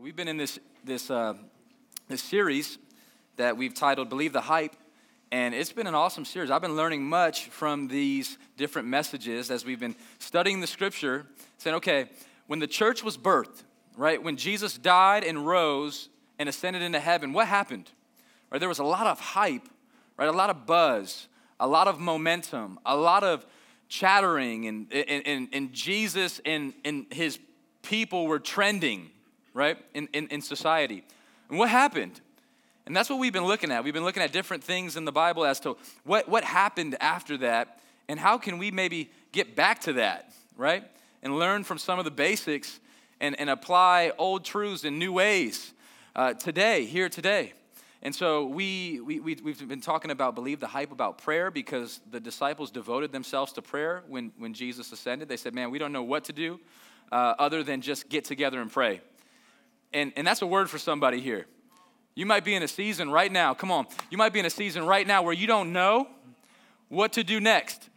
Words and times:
We've 0.00 0.16
been 0.16 0.28
in 0.28 0.36
this, 0.36 0.58
this, 0.82 1.10
uh, 1.10 1.34
this 2.08 2.22
series 2.22 2.78
that 3.36 3.56
we've 3.56 3.72
titled 3.72 4.08
Believe 4.08 4.32
the 4.32 4.40
Hype, 4.40 4.74
and 5.30 5.54
it's 5.54 5.72
been 5.72 5.86
an 5.86 5.94
awesome 5.94 6.24
series. 6.24 6.50
I've 6.50 6.60
been 6.60 6.76
learning 6.76 7.04
much 7.04 7.46
from 7.46 7.86
these 7.88 8.36
different 8.56 8.88
messages 8.88 9.50
as 9.50 9.64
we've 9.64 9.78
been 9.78 9.94
studying 10.18 10.60
the 10.60 10.66
scripture, 10.66 11.26
saying, 11.58 11.76
okay, 11.76 12.06
when 12.48 12.58
the 12.58 12.66
church 12.66 13.04
was 13.04 13.16
birthed, 13.16 13.62
right, 13.96 14.20
when 14.20 14.36
Jesus 14.36 14.76
died 14.76 15.22
and 15.22 15.46
rose 15.46 16.08
and 16.38 16.48
ascended 16.48 16.82
into 16.82 16.98
heaven, 16.98 17.32
what 17.32 17.46
happened? 17.46 17.90
Right, 18.50 18.58
there 18.58 18.68
was 18.68 18.80
a 18.80 18.84
lot 18.84 19.06
of 19.06 19.20
hype, 19.20 19.68
right, 20.18 20.28
a 20.28 20.32
lot 20.32 20.50
of 20.50 20.66
buzz, 20.66 21.28
a 21.60 21.68
lot 21.68 21.88
of 21.88 22.00
momentum, 22.00 22.80
a 22.84 22.96
lot 22.96 23.22
of 23.22 23.46
chattering, 23.88 24.66
and, 24.66 24.92
and, 24.92 25.26
and, 25.26 25.48
and 25.52 25.72
Jesus 25.72 26.40
and, 26.44 26.74
and 26.84 27.06
his 27.10 27.38
people 27.82 28.26
were 28.26 28.40
trending 28.40 29.10
right, 29.54 29.78
in, 29.94 30.08
in, 30.12 30.26
in 30.28 30.42
society. 30.42 31.04
And 31.48 31.58
what 31.58 31.70
happened? 31.70 32.20
And 32.86 32.94
that's 32.94 33.08
what 33.08 33.18
we've 33.18 33.32
been 33.32 33.46
looking 33.46 33.70
at. 33.70 33.82
We've 33.82 33.94
been 33.94 34.04
looking 34.04 34.22
at 34.22 34.32
different 34.32 34.62
things 34.62 34.96
in 34.96 35.06
the 35.06 35.12
Bible 35.12 35.46
as 35.46 35.60
to 35.60 35.76
what, 36.04 36.28
what 36.28 36.44
happened 36.44 36.96
after 37.00 37.38
that 37.38 37.80
and 38.08 38.20
how 38.20 38.36
can 38.36 38.58
we 38.58 38.70
maybe 38.70 39.10
get 39.32 39.56
back 39.56 39.80
to 39.82 39.94
that, 39.94 40.32
right? 40.56 40.84
And 41.22 41.38
learn 41.38 41.64
from 41.64 41.78
some 41.78 41.98
of 41.98 42.04
the 42.04 42.10
basics 42.10 42.80
and, 43.20 43.38
and 43.40 43.48
apply 43.48 44.12
old 44.18 44.44
truths 44.44 44.84
in 44.84 44.98
new 44.98 45.12
ways 45.12 45.72
uh, 46.14 46.34
today, 46.34 46.84
here 46.84 47.08
today. 47.08 47.54
And 48.02 48.14
so 48.14 48.44
we, 48.44 49.00
we, 49.00 49.18
we, 49.20 49.34
have 49.34 49.66
been 49.66 49.80
talking 49.80 50.10
about 50.10 50.34
believe 50.34 50.60
the 50.60 50.66
hype 50.66 50.92
about 50.92 51.16
prayer 51.16 51.50
because 51.50 52.00
the 52.10 52.20
disciples 52.20 52.70
devoted 52.70 53.12
themselves 53.12 53.52
to 53.54 53.62
prayer 53.62 54.02
when, 54.08 54.30
when 54.36 54.52
Jesus 54.52 54.92
ascended. 54.92 55.26
They 55.26 55.38
said, 55.38 55.54
man, 55.54 55.70
we 55.70 55.78
don't 55.78 55.92
know 55.92 56.02
what 56.02 56.24
to 56.24 56.34
do 56.34 56.60
uh, 57.10 57.34
other 57.38 57.62
than 57.62 57.80
just 57.80 58.10
get 58.10 58.26
together 58.26 58.60
and 58.60 58.70
pray. 58.70 59.00
And, 59.94 60.12
and 60.16 60.26
that's 60.26 60.42
a 60.42 60.46
word 60.46 60.68
for 60.68 60.76
somebody 60.76 61.20
here. 61.20 61.46
You 62.16 62.26
might 62.26 62.44
be 62.44 62.54
in 62.54 62.62
a 62.62 62.68
season 62.68 63.10
right 63.10 63.30
now, 63.30 63.54
come 63.54 63.70
on, 63.70 63.86
you 64.10 64.18
might 64.18 64.32
be 64.32 64.40
in 64.40 64.46
a 64.46 64.50
season 64.50 64.84
right 64.84 65.06
now 65.06 65.22
where 65.22 65.32
you 65.32 65.46
don't 65.46 65.72
know 65.72 66.08
what 66.88 67.14
to 67.14 67.24
do 67.24 67.40
next. 67.40 67.88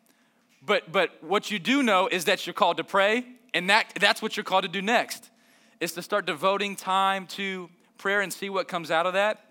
But, 0.65 0.91
but 0.91 1.23
what 1.23 1.51
you 1.51 1.59
do 1.59 1.83
know 1.83 2.07
is 2.07 2.25
that 2.25 2.45
you're 2.45 2.53
called 2.53 2.77
to 2.77 2.83
pray, 2.83 3.25
and 3.53 3.69
that, 3.69 3.93
that's 3.99 4.21
what 4.21 4.37
you're 4.37 4.43
called 4.43 4.63
to 4.63 4.69
do 4.69 4.81
next, 4.81 5.29
is 5.79 5.93
to 5.93 6.01
start 6.01 6.25
devoting 6.25 6.75
time 6.75 7.27
to 7.27 7.69
prayer 7.97 8.21
and 8.21 8.31
see 8.31 8.49
what 8.49 8.67
comes 8.67 8.91
out 8.91 9.05
of 9.05 9.13
that, 9.13 9.45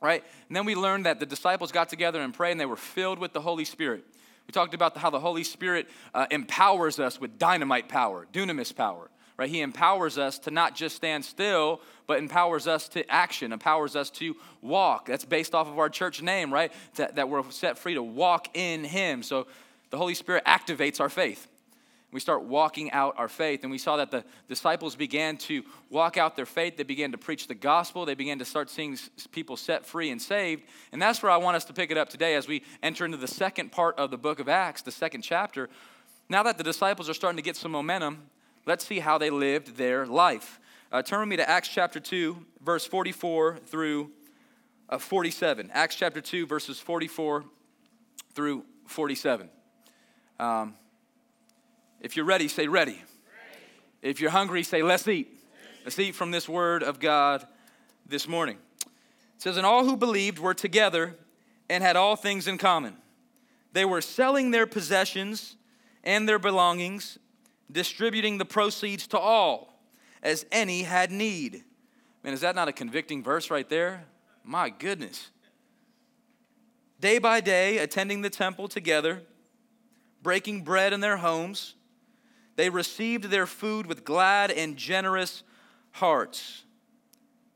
right? 0.00 0.24
And 0.48 0.56
then 0.56 0.64
we 0.64 0.74
learned 0.74 1.06
that 1.06 1.20
the 1.20 1.26
disciples 1.26 1.72
got 1.72 1.88
together 1.88 2.20
and 2.20 2.32
prayed, 2.32 2.52
and 2.52 2.60
they 2.60 2.66
were 2.66 2.76
filled 2.76 3.18
with 3.18 3.32
the 3.32 3.40
Holy 3.40 3.64
Spirit. 3.64 4.04
We 4.46 4.52
talked 4.52 4.74
about 4.74 4.96
how 4.96 5.10
the 5.10 5.20
Holy 5.20 5.44
Spirit 5.44 5.88
uh, 6.14 6.26
empowers 6.30 6.98
us 6.98 7.20
with 7.20 7.38
dynamite 7.38 7.88
power, 7.88 8.26
dunamis 8.32 8.74
power 8.74 9.10
right? 9.40 9.48
He 9.48 9.62
empowers 9.62 10.18
us 10.18 10.38
to 10.40 10.50
not 10.50 10.76
just 10.76 10.94
stand 10.96 11.24
still, 11.24 11.80
but 12.06 12.18
empowers 12.18 12.66
us 12.66 12.88
to 12.90 13.10
action, 13.10 13.54
empowers 13.54 13.96
us 13.96 14.10
to 14.10 14.36
walk. 14.60 15.06
That's 15.06 15.24
based 15.24 15.54
off 15.54 15.66
of 15.66 15.78
our 15.78 15.88
church 15.88 16.20
name, 16.20 16.52
right? 16.52 16.70
That, 16.96 17.14
that 17.14 17.30
we're 17.30 17.50
set 17.50 17.78
free 17.78 17.94
to 17.94 18.02
walk 18.02 18.54
in 18.54 18.84
Him. 18.84 19.22
So 19.22 19.46
the 19.88 19.96
Holy 19.96 20.12
Spirit 20.12 20.44
activates 20.44 21.00
our 21.00 21.08
faith. 21.08 21.48
We 22.12 22.20
start 22.20 22.42
walking 22.42 22.92
out 22.92 23.14
our 23.16 23.28
faith. 23.28 23.62
And 23.62 23.70
we 23.70 23.78
saw 23.78 23.96
that 23.96 24.10
the 24.10 24.24
disciples 24.46 24.94
began 24.94 25.38
to 25.38 25.62
walk 25.88 26.18
out 26.18 26.36
their 26.36 26.44
faith. 26.44 26.76
They 26.76 26.82
began 26.82 27.12
to 27.12 27.18
preach 27.18 27.46
the 27.46 27.54
gospel. 27.54 28.04
They 28.04 28.14
began 28.14 28.40
to 28.40 28.44
start 28.44 28.68
seeing 28.68 28.98
people 29.32 29.56
set 29.56 29.86
free 29.86 30.10
and 30.10 30.20
saved. 30.20 30.64
And 30.92 31.00
that's 31.00 31.22
where 31.22 31.32
I 31.32 31.38
want 31.38 31.56
us 31.56 31.64
to 31.64 31.72
pick 31.72 31.90
it 31.90 31.96
up 31.96 32.10
today 32.10 32.34
as 32.34 32.46
we 32.46 32.62
enter 32.82 33.06
into 33.06 33.16
the 33.16 33.28
second 33.28 33.72
part 33.72 33.98
of 33.98 34.10
the 34.10 34.18
book 34.18 34.38
of 34.38 34.50
Acts, 34.50 34.82
the 34.82 34.92
second 34.92 35.22
chapter. 35.22 35.70
Now 36.28 36.42
that 36.42 36.58
the 36.58 36.64
disciples 36.64 37.08
are 37.08 37.14
starting 37.14 37.38
to 37.38 37.42
get 37.42 37.56
some 37.56 37.72
momentum, 37.72 38.28
Let's 38.66 38.86
see 38.86 38.98
how 38.98 39.16
they 39.16 39.30
lived 39.30 39.76
their 39.76 40.06
life. 40.06 40.60
Uh, 40.92 41.02
turn 41.02 41.20
with 41.20 41.28
me 41.28 41.36
to 41.36 41.48
Acts 41.48 41.68
chapter 41.68 41.98
2, 41.98 42.36
verse 42.62 42.84
44 42.84 43.58
through 43.66 44.10
uh, 44.88 44.98
47. 44.98 45.70
Acts 45.72 45.96
chapter 45.96 46.20
2, 46.20 46.46
verses 46.46 46.78
44 46.78 47.44
through 48.34 48.64
47. 48.86 49.48
Um, 50.38 50.74
if 52.00 52.16
you're 52.16 52.26
ready, 52.26 52.48
say 52.48 52.66
ready. 52.66 52.92
ready. 52.92 53.02
If 54.02 54.20
you're 54.20 54.30
hungry, 54.30 54.62
say 54.62 54.82
let's 54.82 55.08
eat. 55.08 55.38
Let's 55.84 55.98
eat 55.98 56.14
from 56.14 56.30
this 56.30 56.48
word 56.48 56.82
of 56.82 57.00
God 57.00 57.46
this 58.06 58.28
morning. 58.28 58.58
It 58.84 59.42
says, 59.42 59.56
And 59.56 59.64
all 59.64 59.86
who 59.86 59.96
believed 59.96 60.38
were 60.38 60.54
together 60.54 61.16
and 61.70 61.82
had 61.82 61.96
all 61.96 62.16
things 62.16 62.46
in 62.46 62.58
common. 62.58 62.96
They 63.72 63.86
were 63.86 64.02
selling 64.02 64.50
their 64.50 64.66
possessions 64.66 65.56
and 66.04 66.28
their 66.28 66.38
belongings 66.38 67.18
distributing 67.72 68.38
the 68.38 68.44
proceeds 68.44 69.06
to 69.08 69.18
all 69.18 69.82
as 70.22 70.46
any 70.52 70.82
had 70.82 71.10
need. 71.10 71.64
Man, 72.22 72.34
is 72.34 72.42
that 72.42 72.54
not 72.54 72.68
a 72.68 72.72
convicting 72.72 73.22
verse 73.22 73.50
right 73.50 73.68
there? 73.68 74.04
My 74.44 74.70
goodness. 74.70 75.30
Day 77.00 77.18
by 77.18 77.40
day, 77.40 77.78
attending 77.78 78.20
the 78.20 78.30
temple 78.30 78.68
together, 78.68 79.22
breaking 80.22 80.62
bread 80.62 80.92
in 80.92 81.00
their 81.00 81.16
homes, 81.16 81.74
they 82.56 82.68
received 82.68 83.24
their 83.24 83.46
food 83.46 83.86
with 83.86 84.04
glad 84.04 84.50
and 84.50 84.76
generous 84.76 85.42
hearts. 85.92 86.64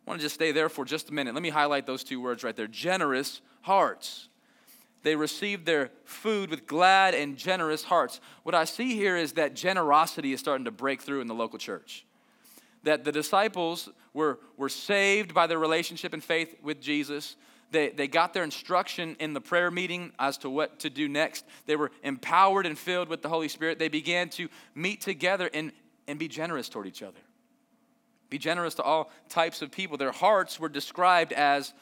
I 0.07 0.11
want 0.11 0.21
to 0.21 0.25
just 0.25 0.35
stay 0.35 0.53
there 0.53 0.71
for 0.71 0.85
just 0.85 1.11
a 1.11 1.13
minute. 1.15 1.35
Let 1.35 1.43
me 1.43 1.51
highlight 1.51 1.87
those 1.87 2.05
two 2.05 2.21
words 2.21 2.43
right 2.43 2.57
there 2.57 2.67
generous 2.67 3.43
hearts 3.63 4.29
they 5.05 5.15
received 5.17 5.67
their 5.67 5.91
food 6.05 6.51
with 6.51 6.67
glad 6.67 7.15
and 7.15 7.37
generous 7.37 7.85
hearts. 7.85 8.21
What 8.43 8.55
I 8.55 8.65
see 8.65 8.97
here 8.97 9.17
is 9.17 9.33
that 9.35 9.55
generosity 9.55 10.33
is 10.33 10.41
starting 10.41 10.65
to 10.65 10.71
break 10.71 11.03
through 11.03 11.21
in 11.21 11.27
the 11.27 11.35
local 11.35 11.59
church. 11.59 12.07
That 12.85 13.05
the 13.05 13.13
disciples 13.13 13.91
were, 14.15 14.41
were 14.57 14.71
saved 14.71 15.35
by 15.35 15.47
their 15.47 15.59
relationship 15.59 16.15
and 16.15 16.25
faith 16.25 16.57
with 16.63 16.81
Jesus. 16.81 17.37
They, 17.71 17.91
they 17.91 18.09
got 18.09 18.33
their 18.33 18.45
instruction 18.45 19.15
in 19.21 19.35
the 19.35 19.43
prayer 19.43 19.71
meeting 19.71 20.11
as 20.19 20.39
to 20.39 20.49
what 20.49 20.81
to 20.81 20.91
do 20.91 21.07
next. 21.07 21.45
They 21.67 21.77
were 21.77 21.91
empowered 22.03 22.65
and 22.65 22.79
filled 22.79 23.11
with 23.11 23.21
the 23.21 23.29
Holy 23.29 23.49
Spirit. 23.49 23.79
They 23.79 23.89
began 23.89 24.31
to 24.31 24.49
meet 24.75 25.03
together 25.03 25.51
and, 25.53 25.71
and 26.09 26.19
be 26.19 26.29
generous 26.29 26.71
toward 26.71 26.87
each 26.87 27.03
other. 27.03 27.21
Be 28.31 28.39
generous 28.39 28.75
to 28.77 28.83
all 28.83 29.11
types 29.29 29.61
of 29.61 29.71
people. 29.71 29.99
Their 29.99 30.13
hearts 30.13 30.59
were 30.59 30.71
described 30.71 31.35
as 31.35 31.75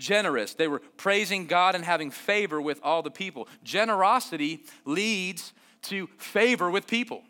generous. 0.00 0.54
They 0.54 0.66
were 0.66 0.80
praising 0.96 1.46
God 1.46 1.76
and 1.76 1.84
having 1.84 2.10
favor 2.10 2.60
with 2.60 2.80
all 2.82 3.02
the 3.02 3.10
people. 3.10 3.46
Generosity 3.62 4.64
leads 4.84 5.52
to 5.82 6.08
favor 6.18 6.68
with 6.68 6.88
people. 6.88 7.22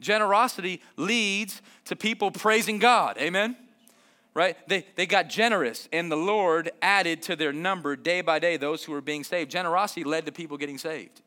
Generosity 0.00 0.80
leads 0.96 1.60
to 1.84 1.96
people 1.96 2.30
praising 2.30 2.78
God. 2.78 3.18
Amen? 3.18 3.56
Right? 4.32 4.56
They, 4.68 4.86
they 4.96 5.06
got 5.06 5.28
generous, 5.28 5.88
and 5.92 6.10
the 6.10 6.16
Lord 6.16 6.72
added 6.82 7.22
to 7.22 7.36
their 7.36 7.52
number 7.52 7.94
day 7.94 8.20
by 8.20 8.38
day 8.38 8.56
those 8.56 8.82
who 8.82 8.92
were 8.92 9.00
being 9.00 9.22
saved. 9.22 9.50
Generosity 9.50 10.02
led 10.02 10.26
to 10.26 10.32
people 10.32 10.56
getting 10.56 10.78
saved. 10.78 11.20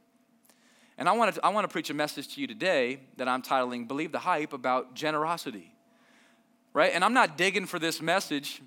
And 0.98 1.08
I 1.08 1.14
want 1.14 1.36
to, 1.36 1.46
I 1.46 1.50
want 1.50 1.64
to 1.64 1.72
preach 1.72 1.90
a 1.90 1.94
message 1.94 2.36
to 2.36 2.42
you 2.42 2.48
today 2.48 3.00
that 3.18 3.28
I'm 3.28 3.42
titling 3.42 3.88
Believe 3.88 4.12
the 4.12 4.20
Hype 4.20 4.52
about 4.52 4.94
generosity. 4.96 5.74
Right? 6.74 6.92
And 6.94 7.04
I'm 7.04 7.14
not 7.14 7.38
digging 7.38 7.66
for 7.66 7.80
this 7.80 8.02
message, 8.02 8.62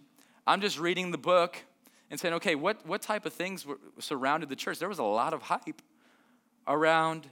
I'm 0.47 0.61
just 0.61 0.79
reading 0.81 1.11
the 1.11 1.19
book 1.19 1.57
and 2.10 2.19
saying, 2.19 2.34
okay, 2.34 2.54
what, 2.54 2.84
what 2.87 3.03
type 3.03 3.25
of 3.25 3.32
things 3.32 3.65
were, 3.65 3.78
surrounded 3.98 4.48
the 4.48 4.56
church? 4.56 4.78
There 4.78 4.88
was 4.88 4.98
a 4.98 5.04
lot 5.04 5.32
of 5.32 5.43
hype 5.43 5.81
around 6.66 7.28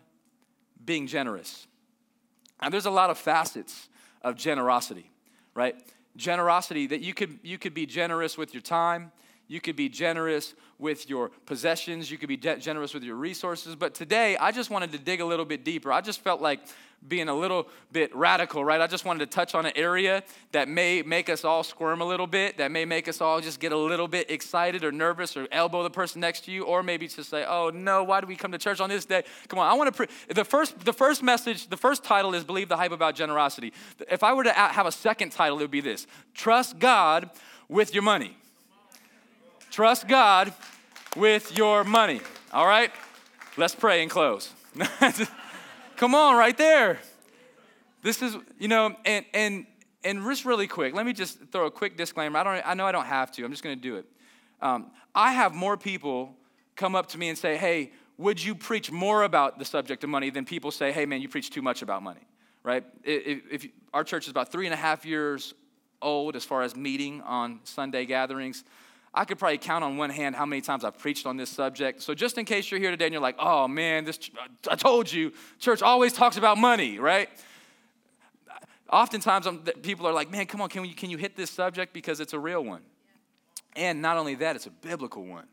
being 0.84 1.06
generous. 1.06 1.66
And 2.60 2.72
there's 2.72 2.86
a 2.86 2.90
lot 2.90 3.10
of 3.10 3.18
facets 3.18 3.88
of 4.22 4.36
generosity, 4.36 5.10
right? 5.54 5.74
Generosity 6.16 6.86
that 6.88 7.00
you 7.00 7.14
could, 7.14 7.38
you 7.42 7.58
could 7.58 7.74
be 7.74 7.86
generous 7.86 8.38
with 8.38 8.54
your 8.54 8.60
time, 8.60 9.12
you 9.48 9.60
could 9.60 9.76
be 9.76 9.88
generous 9.88 10.54
with 10.78 11.10
your 11.10 11.30
possessions, 11.46 12.10
you 12.10 12.18
could 12.18 12.28
be 12.28 12.36
de- 12.36 12.58
generous 12.58 12.94
with 12.94 13.02
your 13.02 13.16
resources. 13.16 13.74
But 13.74 13.94
today, 13.94 14.36
I 14.36 14.52
just 14.52 14.70
wanted 14.70 14.92
to 14.92 14.98
dig 14.98 15.20
a 15.20 15.24
little 15.24 15.44
bit 15.44 15.64
deeper. 15.64 15.90
I 15.92 16.00
just 16.00 16.20
felt 16.20 16.40
like 16.40 16.60
being 17.06 17.28
a 17.28 17.34
little 17.34 17.68
bit 17.92 18.14
radical, 18.14 18.64
right? 18.64 18.80
I 18.80 18.86
just 18.86 19.04
wanted 19.04 19.20
to 19.20 19.26
touch 19.26 19.54
on 19.54 19.66
an 19.66 19.72
area 19.76 20.22
that 20.52 20.68
may 20.68 21.02
make 21.02 21.28
us 21.28 21.44
all 21.44 21.62
squirm 21.62 22.00
a 22.00 22.04
little 22.04 22.26
bit, 22.26 22.58
that 22.58 22.70
may 22.70 22.84
make 22.84 23.08
us 23.08 23.20
all 23.20 23.40
just 23.40 23.60
get 23.60 23.72
a 23.72 23.76
little 23.76 24.08
bit 24.08 24.30
excited 24.30 24.84
or 24.84 24.90
nervous 24.90 25.36
or 25.36 25.46
elbow 25.52 25.82
the 25.82 25.90
person 25.90 26.20
next 26.20 26.44
to 26.44 26.50
you, 26.50 26.64
or 26.64 26.82
maybe 26.82 27.06
just 27.06 27.30
say, 27.30 27.44
oh 27.46 27.70
no, 27.70 28.02
why 28.02 28.20
do 28.20 28.26
we 28.26 28.36
come 28.36 28.52
to 28.52 28.58
church 28.58 28.80
on 28.80 28.88
this 28.88 29.04
day? 29.04 29.22
Come 29.48 29.58
on, 29.58 29.70
I 29.70 29.74
want 29.74 29.92
to, 29.92 29.96
pre- 29.96 30.34
the 30.34 30.44
first, 30.44 30.84
the 30.84 30.92
first 30.92 31.22
message, 31.22 31.68
the 31.68 31.76
first 31.76 32.04
title 32.04 32.34
is 32.34 32.44
Believe 32.44 32.68
the 32.68 32.76
Hype 32.76 32.92
About 32.92 33.14
Generosity. 33.14 33.72
If 34.10 34.22
I 34.22 34.32
were 34.32 34.44
to 34.44 34.52
have 34.52 34.86
a 34.86 34.92
second 34.92 35.30
title, 35.30 35.58
it 35.58 35.62
would 35.62 35.70
be 35.70 35.80
this 35.80 36.06
Trust 36.34 36.78
God 36.78 37.30
with 37.68 37.94
your 37.94 38.02
money. 38.02 38.36
Trust 39.70 40.08
God 40.08 40.52
with 41.16 41.56
your 41.56 41.84
money. 41.84 42.20
All 42.52 42.66
right? 42.66 42.90
Let's 43.56 43.74
pray 43.74 44.02
and 44.02 44.10
close. 44.10 44.50
Come 45.96 46.14
on, 46.14 46.36
right 46.36 46.56
there. 46.56 46.98
This 48.02 48.22
is, 48.22 48.36
you 48.58 48.68
know, 48.68 48.94
and 49.04 49.24
and 49.34 49.66
and 50.04 50.24
just 50.24 50.44
really 50.44 50.68
quick, 50.68 50.94
let 50.94 51.04
me 51.04 51.12
just 51.12 51.38
throw 51.50 51.66
a 51.66 51.70
quick 51.70 51.96
disclaimer. 51.96 52.38
I 52.38 52.44
don't 52.44 52.62
I 52.64 52.74
know 52.74 52.86
I 52.86 52.92
don't 52.92 53.06
have 53.06 53.32
to. 53.32 53.44
I'm 53.44 53.50
just 53.50 53.62
going 53.62 53.76
to 53.76 53.82
do 53.82 53.96
it. 53.96 54.06
Um, 54.60 54.90
I 55.14 55.32
have 55.32 55.54
more 55.54 55.76
people 55.76 56.34
come 56.76 56.94
up 56.94 57.08
to 57.08 57.18
me 57.18 57.28
and 57.28 57.36
say, 57.36 57.56
"Hey, 57.56 57.92
would 58.16 58.42
you 58.42 58.54
preach 58.54 58.90
more 58.90 59.24
about 59.24 59.58
the 59.58 59.64
subject 59.64 60.04
of 60.04 60.10
money?" 60.10 60.30
Than 60.30 60.44
people 60.44 60.70
say, 60.70 60.92
"Hey, 60.92 61.04
man, 61.04 61.20
you 61.20 61.28
preach 61.28 61.50
too 61.50 61.62
much 61.62 61.82
about 61.82 62.02
money." 62.02 62.26
Right? 62.62 62.84
If, 63.02 63.42
if 63.50 63.66
our 63.92 64.04
church 64.04 64.24
is 64.24 64.30
about 64.30 64.52
three 64.52 64.66
and 64.66 64.74
a 64.74 64.76
half 64.76 65.04
years 65.04 65.54
old 66.00 66.36
as 66.36 66.44
far 66.44 66.62
as 66.62 66.76
meeting 66.76 67.20
on 67.22 67.60
Sunday 67.64 68.06
gatherings. 68.06 68.64
I 69.18 69.24
could 69.24 69.36
probably 69.36 69.58
count 69.58 69.82
on 69.82 69.96
one 69.96 70.10
hand 70.10 70.36
how 70.36 70.46
many 70.46 70.62
times 70.62 70.84
I've 70.84 70.96
preached 70.96 71.26
on 71.26 71.36
this 71.36 71.50
subject. 71.50 72.02
So, 72.02 72.14
just 72.14 72.38
in 72.38 72.44
case 72.44 72.70
you're 72.70 72.78
here 72.78 72.92
today 72.92 73.06
and 73.06 73.12
you're 73.12 73.20
like, 73.20 73.34
oh 73.40 73.66
man, 73.66 74.04
this, 74.04 74.30
I 74.70 74.76
told 74.76 75.10
you, 75.10 75.32
church 75.58 75.82
always 75.82 76.12
talks 76.12 76.36
about 76.36 76.56
money, 76.56 77.00
right? 77.00 77.28
Oftentimes, 78.92 79.48
um, 79.48 79.62
I'm, 79.66 79.82
people 79.82 80.06
are 80.06 80.12
like, 80.12 80.30
man, 80.30 80.46
come 80.46 80.60
on, 80.60 80.68
can, 80.68 80.88
can 80.90 81.10
you 81.10 81.16
hit 81.16 81.34
this 81.34 81.50
subject? 81.50 81.92
Because 81.92 82.20
it's 82.20 82.32
a 82.32 82.38
real 82.38 82.62
one. 82.62 82.82
And 83.74 84.00
not 84.00 84.18
only 84.18 84.36
that, 84.36 84.54
it's 84.54 84.66
a 84.66 84.70
biblical 84.70 85.24
one 85.24 85.48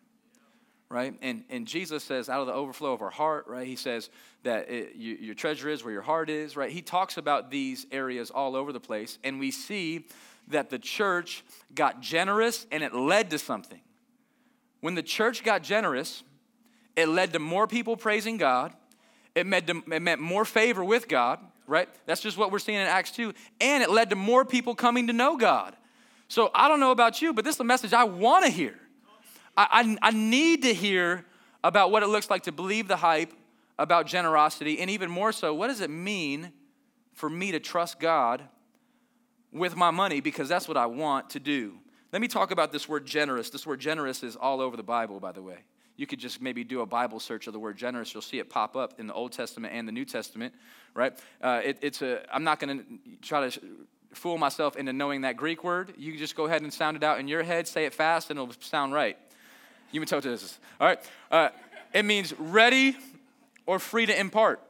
right? 0.88 1.16
And, 1.24 1.44
and 1.50 1.68
Jesus 1.68 2.04
says, 2.04 2.30
out 2.30 2.42
of 2.42 2.48
the 2.48 2.54
overflow 2.54 2.94
of 2.94 3.02
our 3.02 3.10
heart, 3.10 3.48
right? 3.48 3.66
He 3.66 3.76
says 3.76 4.12
that 4.44 4.70
it, 4.70 4.96
you, 4.96 5.16
your 5.16 5.34
treasure 5.34 5.68
is 5.68 5.84
where 5.84 5.92
your 5.92 6.04
heart 6.04 6.30
is, 6.30 6.56
right? 6.56 6.72
He 6.72 6.84
talks 6.84 7.18
about 7.18 7.50
these 7.50 7.88
areas 7.92 8.30
all 8.30 8.56
over 8.56 8.72
the 8.72 8.80
place. 8.80 9.18
And 9.24 9.40
we 9.40 9.50
see 9.50 10.06
that 10.48 10.70
the 10.70 10.80
church 10.80 11.44
got 11.74 12.02
generous 12.02 12.68
and 12.72 12.84
it 12.84 12.94
led 12.94 13.30
to 13.32 13.40
something. 13.40 13.82
When 14.82 14.96
the 14.96 15.04
church 15.04 15.44
got 15.44 15.64
generous, 15.64 16.24
it 16.96 17.08
led 17.08 17.34
to 17.34 17.40
more 17.40 17.68
people 17.68 17.98
praising 17.98 18.38
God. 18.38 18.74
It 19.34 19.46
meant, 19.46 19.68
to, 19.68 19.84
it 19.92 20.02
meant 20.02 20.22
more 20.22 20.46
favor 20.46 20.84
with 20.84 21.08
God, 21.08 21.40
right? 21.68 21.90
That's 22.06 22.22
just 22.22 22.38
what 22.38 22.52
we're 22.52 22.60
seeing 22.60 22.78
in 22.78 22.88
Acts 22.88 23.12
2. 23.12 23.34
And 23.60 23.84
it 23.84 23.90
led 23.90 24.12
to 24.12 24.16
more 24.16 24.46
people 24.46 24.76
coming 24.76 25.08
to 25.08 25.14
know 25.14 25.38
God. 25.38 25.76
So 26.28 26.52
I 26.54 26.68
don't 26.68 26.80
know 26.80 26.92
about 26.92 27.22
you, 27.22 27.34
but 27.34 27.44
this 27.44 27.56
is 27.56 27.60
a 27.60 27.66
message 27.66 27.94
I 27.94 28.06
want 28.06 28.46
to 28.46 28.52
hear. 28.52 28.76
I, 29.58 29.98
I, 30.02 30.10
I 30.10 30.12
need 30.12 30.64
to 30.64 30.74
hear 30.74 31.26
about 31.64 31.92
what 31.92 32.04
it 32.04 32.08
looks 32.08 32.30
like 32.30 32.44
to 32.44 32.52
believe 32.52 32.88
the 32.88 32.96
hype 32.96 33.34
about 33.78 34.06
generosity, 34.06 34.80
and 34.80 34.90
even 34.90 35.10
more 35.10 35.32
so, 35.32 35.54
what 35.54 35.68
does 35.68 35.82
it 35.82 35.90
mean 35.90 36.54
for 37.14 37.30
me 37.30 37.52
to 37.52 37.60
trust 37.60 38.00
God 38.00 38.44
with 39.56 39.76
my 39.76 39.90
money 39.90 40.20
because 40.20 40.50
that's 40.50 40.68
what 40.68 40.78
I 40.78 40.86
want 40.86 41.32
to 41.32 41.40
do. 41.40 41.74
Let 42.12 42.22
me 42.22 42.28
talk 42.28 42.52
about 42.52 42.72
this 42.72 42.88
word 42.88 43.06
generous. 43.06 43.50
This 43.50 43.66
word 43.66 43.80
generous 43.80 44.22
is 44.22 44.36
all 44.36 44.62
over 44.62 44.78
the 44.78 44.84
Bible, 44.84 45.20
by 45.20 45.32
the 45.32 45.42
way. 45.42 45.58
You 45.98 46.06
could 46.06 46.20
just 46.20 46.42
maybe 46.42 46.64
do 46.66 46.82
a 46.82 46.86
Bible 46.86 47.22
search 47.22 47.48
of 47.48 47.54
the 47.54 47.60
word 47.60 47.78
generous. 47.78 48.14
You'll 48.14 48.22
see 48.22 48.40
it 48.40 48.50
pop 48.50 48.76
up 48.76 49.00
in 49.00 49.08
the 49.08 49.14
Old 49.14 49.32
Testament 49.32 49.74
and 49.74 49.88
the 49.88 49.94
New 49.94 50.04
Testament, 50.04 50.54
right? 50.94 51.18
Uh, 51.42 51.62
it, 51.64 51.78
it's 51.82 52.02
a. 52.02 52.22
I'm 52.34 52.44
not 52.44 52.60
going 52.60 52.80
to 52.80 52.86
try 53.22 53.50
to 53.50 53.60
fool 54.14 54.38
myself 54.38 54.76
into 54.76 54.92
knowing 54.92 55.22
that 55.22 55.38
Greek 55.38 55.64
word. 55.64 55.94
You 55.98 56.18
just 56.18 56.36
go 56.36 56.46
ahead 56.46 56.62
and 56.62 56.74
sound 56.74 56.98
it 56.98 57.04
out 57.04 57.20
in 57.20 57.30
your 57.30 57.44
head. 57.44 57.66
Say 57.68 57.86
it 57.86 57.94
fast, 57.94 58.30
and 58.30 58.38
it'll 58.38 58.54
sound 58.60 58.94
right. 58.94 59.18
All 60.82 60.88
right. 60.88 61.00
Uh, 61.32 61.50
it 61.94 62.04
means 62.04 62.38
ready 62.38 62.98
or 63.66 63.80
free 63.80 64.06
to 64.06 64.20
impart 64.20 64.62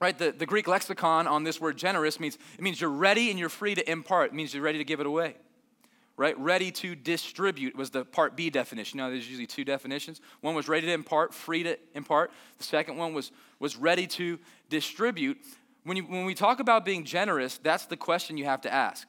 right? 0.00 0.16
The, 0.16 0.32
the 0.32 0.46
greek 0.46 0.66
lexicon 0.66 1.26
on 1.26 1.44
this 1.44 1.60
word 1.60 1.76
generous 1.76 2.18
means 2.18 2.38
it 2.58 2.62
means 2.62 2.80
you're 2.80 2.90
ready 2.90 3.30
and 3.30 3.38
you're 3.38 3.48
free 3.48 3.74
to 3.74 3.90
impart. 3.90 4.30
It 4.30 4.34
means 4.34 4.54
you're 4.54 4.62
ready 4.62 4.78
to 4.78 4.84
give 4.84 5.00
it 5.00 5.06
away 5.06 5.36
right? 6.20 6.38
Ready 6.38 6.70
to 6.70 6.94
distribute 6.94 7.74
was 7.74 7.88
the 7.88 8.04
part 8.04 8.36
b 8.36 8.50
definition. 8.50 8.98
Know 8.98 9.10
there's 9.10 9.26
usually 9.26 9.46
two 9.46 9.64
definitions. 9.64 10.20
One 10.42 10.54
was 10.54 10.68
ready 10.68 10.86
to 10.86 10.92
impart 10.92 11.32
free 11.32 11.62
to 11.62 11.78
impart. 11.94 12.30
The 12.58 12.64
second 12.64 12.98
one 12.98 13.14
was 13.14 13.32
was 13.58 13.76
ready 13.76 14.06
to 14.08 14.38
distribute. 14.68 15.38
When, 15.84 15.96
you, 15.96 16.02
when 16.02 16.26
we 16.26 16.34
talk 16.34 16.60
about 16.60 16.84
being 16.84 17.06
generous 17.06 17.56
that's 17.56 17.86
the 17.86 17.96
question 17.96 18.36
you 18.36 18.44
have 18.44 18.60
to 18.62 18.72
ask. 18.72 19.08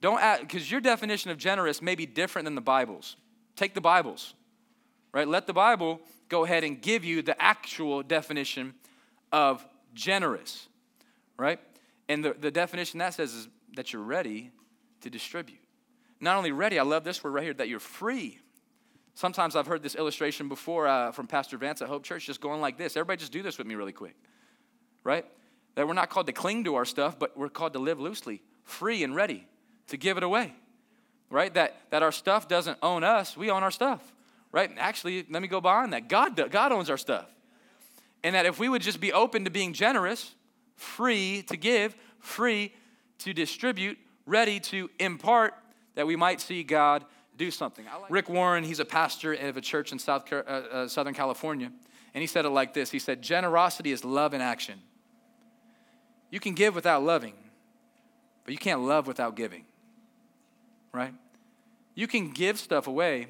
Don't 0.00 0.20
ask 0.20 0.40
because 0.40 0.68
your 0.68 0.80
definition 0.80 1.30
of 1.30 1.38
generous 1.38 1.80
may 1.80 1.94
be 1.94 2.06
different 2.06 2.44
than 2.44 2.56
the 2.56 2.60
bible's. 2.60 3.14
Take 3.54 3.74
the 3.74 3.80
bible's 3.80 4.34
right? 5.12 5.28
Let 5.28 5.46
the 5.46 5.52
bible 5.52 6.00
go 6.28 6.44
ahead 6.44 6.64
and 6.64 6.82
give 6.82 7.04
you 7.04 7.22
the 7.22 7.40
actual 7.40 8.02
definition 8.02 8.74
of 9.30 9.64
generous, 9.98 10.68
right? 11.36 11.58
And 12.08 12.24
the, 12.24 12.32
the 12.32 12.50
definition 12.50 12.98
that 13.00 13.14
says 13.14 13.34
is 13.34 13.48
that 13.74 13.92
you're 13.92 14.02
ready 14.02 14.52
to 15.02 15.10
distribute. 15.10 15.58
Not 16.20 16.36
only 16.36 16.52
ready, 16.52 16.78
I 16.78 16.82
love 16.82 17.04
this 17.04 17.22
word 17.22 17.34
right 17.34 17.44
here, 17.44 17.54
that 17.54 17.68
you're 17.68 17.80
free. 17.80 18.38
Sometimes 19.14 19.56
I've 19.56 19.66
heard 19.66 19.82
this 19.82 19.96
illustration 19.96 20.48
before 20.48 20.86
uh, 20.86 21.12
from 21.12 21.26
Pastor 21.26 21.58
Vance 21.58 21.82
at 21.82 21.88
Hope 21.88 22.04
Church, 22.04 22.26
just 22.26 22.40
going 22.40 22.60
like 22.60 22.78
this. 22.78 22.96
Everybody 22.96 23.18
just 23.18 23.32
do 23.32 23.42
this 23.42 23.58
with 23.58 23.66
me 23.66 23.74
really 23.74 23.92
quick, 23.92 24.14
right? 25.02 25.26
That 25.74 25.86
we're 25.86 25.94
not 25.94 26.08
called 26.08 26.26
to 26.26 26.32
cling 26.32 26.64
to 26.64 26.76
our 26.76 26.84
stuff, 26.84 27.18
but 27.18 27.36
we're 27.36 27.48
called 27.48 27.72
to 27.74 27.78
live 27.78 28.00
loosely, 28.00 28.40
free 28.64 29.02
and 29.02 29.14
ready 29.14 29.46
to 29.88 29.96
give 29.96 30.16
it 30.16 30.22
away, 30.22 30.54
right? 31.30 31.52
That, 31.54 31.76
that 31.90 32.02
our 32.02 32.12
stuff 32.12 32.48
doesn't 32.48 32.78
own 32.82 33.02
us, 33.04 33.36
we 33.36 33.50
own 33.50 33.62
our 33.62 33.70
stuff, 33.72 34.12
right? 34.52 34.70
Actually, 34.78 35.26
let 35.28 35.42
me 35.42 35.48
go 35.48 35.60
beyond 35.60 35.92
that. 35.92 36.08
God, 36.08 36.50
God 36.50 36.72
owns 36.72 36.88
our 36.88 36.96
stuff. 36.96 37.26
And 38.24 38.34
that 38.34 38.46
if 38.46 38.58
we 38.58 38.68
would 38.68 38.82
just 38.82 39.00
be 39.00 39.12
open 39.12 39.44
to 39.44 39.50
being 39.50 39.72
generous, 39.72 40.34
free 40.76 41.42
to 41.48 41.56
give, 41.56 41.96
free 42.20 42.72
to 43.18 43.32
distribute, 43.32 43.98
ready 44.26 44.60
to 44.60 44.90
impart, 44.98 45.54
that 45.94 46.06
we 46.06 46.16
might 46.16 46.40
see 46.40 46.62
God 46.62 47.04
do 47.36 47.50
something. 47.50 47.84
Like 47.84 48.10
Rick 48.10 48.28
Warren, 48.28 48.64
he's 48.64 48.80
a 48.80 48.84
pastor 48.84 49.32
of 49.32 49.56
a 49.56 49.60
church 49.60 49.92
in 49.92 49.98
South, 49.98 50.30
uh, 50.32 50.36
uh, 50.36 50.88
Southern 50.88 51.14
California, 51.14 51.70
and 52.14 52.20
he 52.20 52.26
said 52.26 52.44
it 52.44 52.50
like 52.50 52.74
this 52.74 52.90
He 52.90 52.98
said, 52.98 53.22
Generosity 53.22 53.92
is 53.92 54.04
love 54.04 54.34
in 54.34 54.40
action. 54.40 54.80
You 56.30 56.40
can 56.40 56.54
give 56.54 56.74
without 56.74 57.02
loving, 57.02 57.34
but 58.44 58.52
you 58.52 58.58
can't 58.58 58.82
love 58.82 59.06
without 59.06 59.34
giving, 59.34 59.64
right? 60.92 61.14
You 61.94 62.06
can 62.06 62.30
give 62.30 62.58
stuff 62.58 62.86
away 62.86 63.28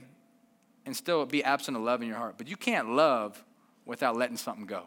and 0.84 0.96
still 0.96 1.24
be 1.26 1.44
absent 1.44 1.76
of 1.76 1.82
love 1.82 2.02
in 2.02 2.08
your 2.08 2.16
heart, 2.16 2.34
but 2.38 2.48
you 2.48 2.56
can't 2.56 2.90
love 2.90 3.44
without 3.88 4.16
letting 4.16 4.36
something 4.36 4.66
go. 4.66 4.82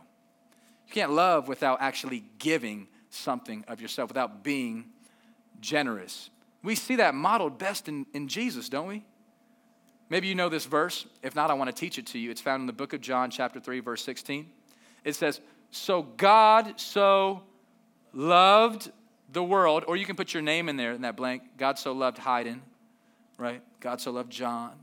You 0.88 0.94
can't 0.94 1.12
love 1.12 1.50
without 1.50 1.82
actually 1.82 2.24
giving 2.38 2.88
something 3.10 3.66
of 3.68 3.82
yourself, 3.82 4.10
without 4.10 4.44
being 4.44 4.86
generous. 5.60 6.30
We 6.64 6.76
see 6.76 6.98
that 6.98 7.16
modeled 7.16 7.58
best 7.58 7.90
in, 7.90 8.06
in 8.14 8.28
Jesus, 8.28 8.70
don't 8.70 8.88
we? 8.88 9.04
Maybe 10.10 10.28
you 10.28 10.36
know 10.36 10.50
this 10.50 10.66
verse. 10.66 11.08
If 11.24 11.36
not, 11.36 11.50
I 11.50 11.56
want 11.56 11.70
to 11.70 11.76
teach 11.76 11.98
it 11.98 12.06
to 12.08 12.20
you. 12.20 12.30
It's 12.30 12.42
found 12.42 12.62
in 12.62 12.68
the 12.68 12.74
book 12.74 12.94
of 12.94 13.02
John, 13.02 13.32
chapter 13.32 13.60
3, 13.60 13.80
verse 13.80 14.04
16. 14.04 14.48
It 15.04 15.16
says, 15.16 15.42
So 15.72 16.04
God 16.04 16.80
so 16.80 17.44
loved 18.14 18.92
the 19.32 19.44
world, 19.44 19.84
or 19.88 19.96
you 19.96 20.06
can 20.06 20.16
put 20.16 20.34
your 20.34 20.44
name 20.44 20.70
in 20.70 20.78
there 20.78 20.92
in 20.92 21.02
that 21.02 21.16
blank. 21.16 21.44
God 21.58 21.80
so 21.80 21.94
loved 21.94 22.20
Hayden, 22.20 22.62
right? 23.38 23.64
God 23.80 24.00
so 24.00 24.12
loved 24.12 24.32
John. 24.32 24.74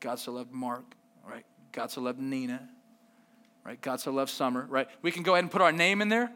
God 0.00 0.18
so 0.18 0.32
loved 0.32 0.52
Mark, 0.52 0.84
right? 1.26 1.46
God 1.70 1.90
so 1.90 2.02
loved 2.02 2.18
Nina 2.18 2.68
right? 3.64 3.80
God 3.80 4.00
so 4.00 4.12
loved 4.12 4.30
summer, 4.30 4.66
right? 4.68 4.88
We 5.02 5.10
can 5.10 5.22
go 5.22 5.34
ahead 5.34 5.44
and 5.44 5.50
put 5.50 5.62
our 5.62 5.72
name 5.72 6.00
in 6.02 6.08
there. 6.08 6.30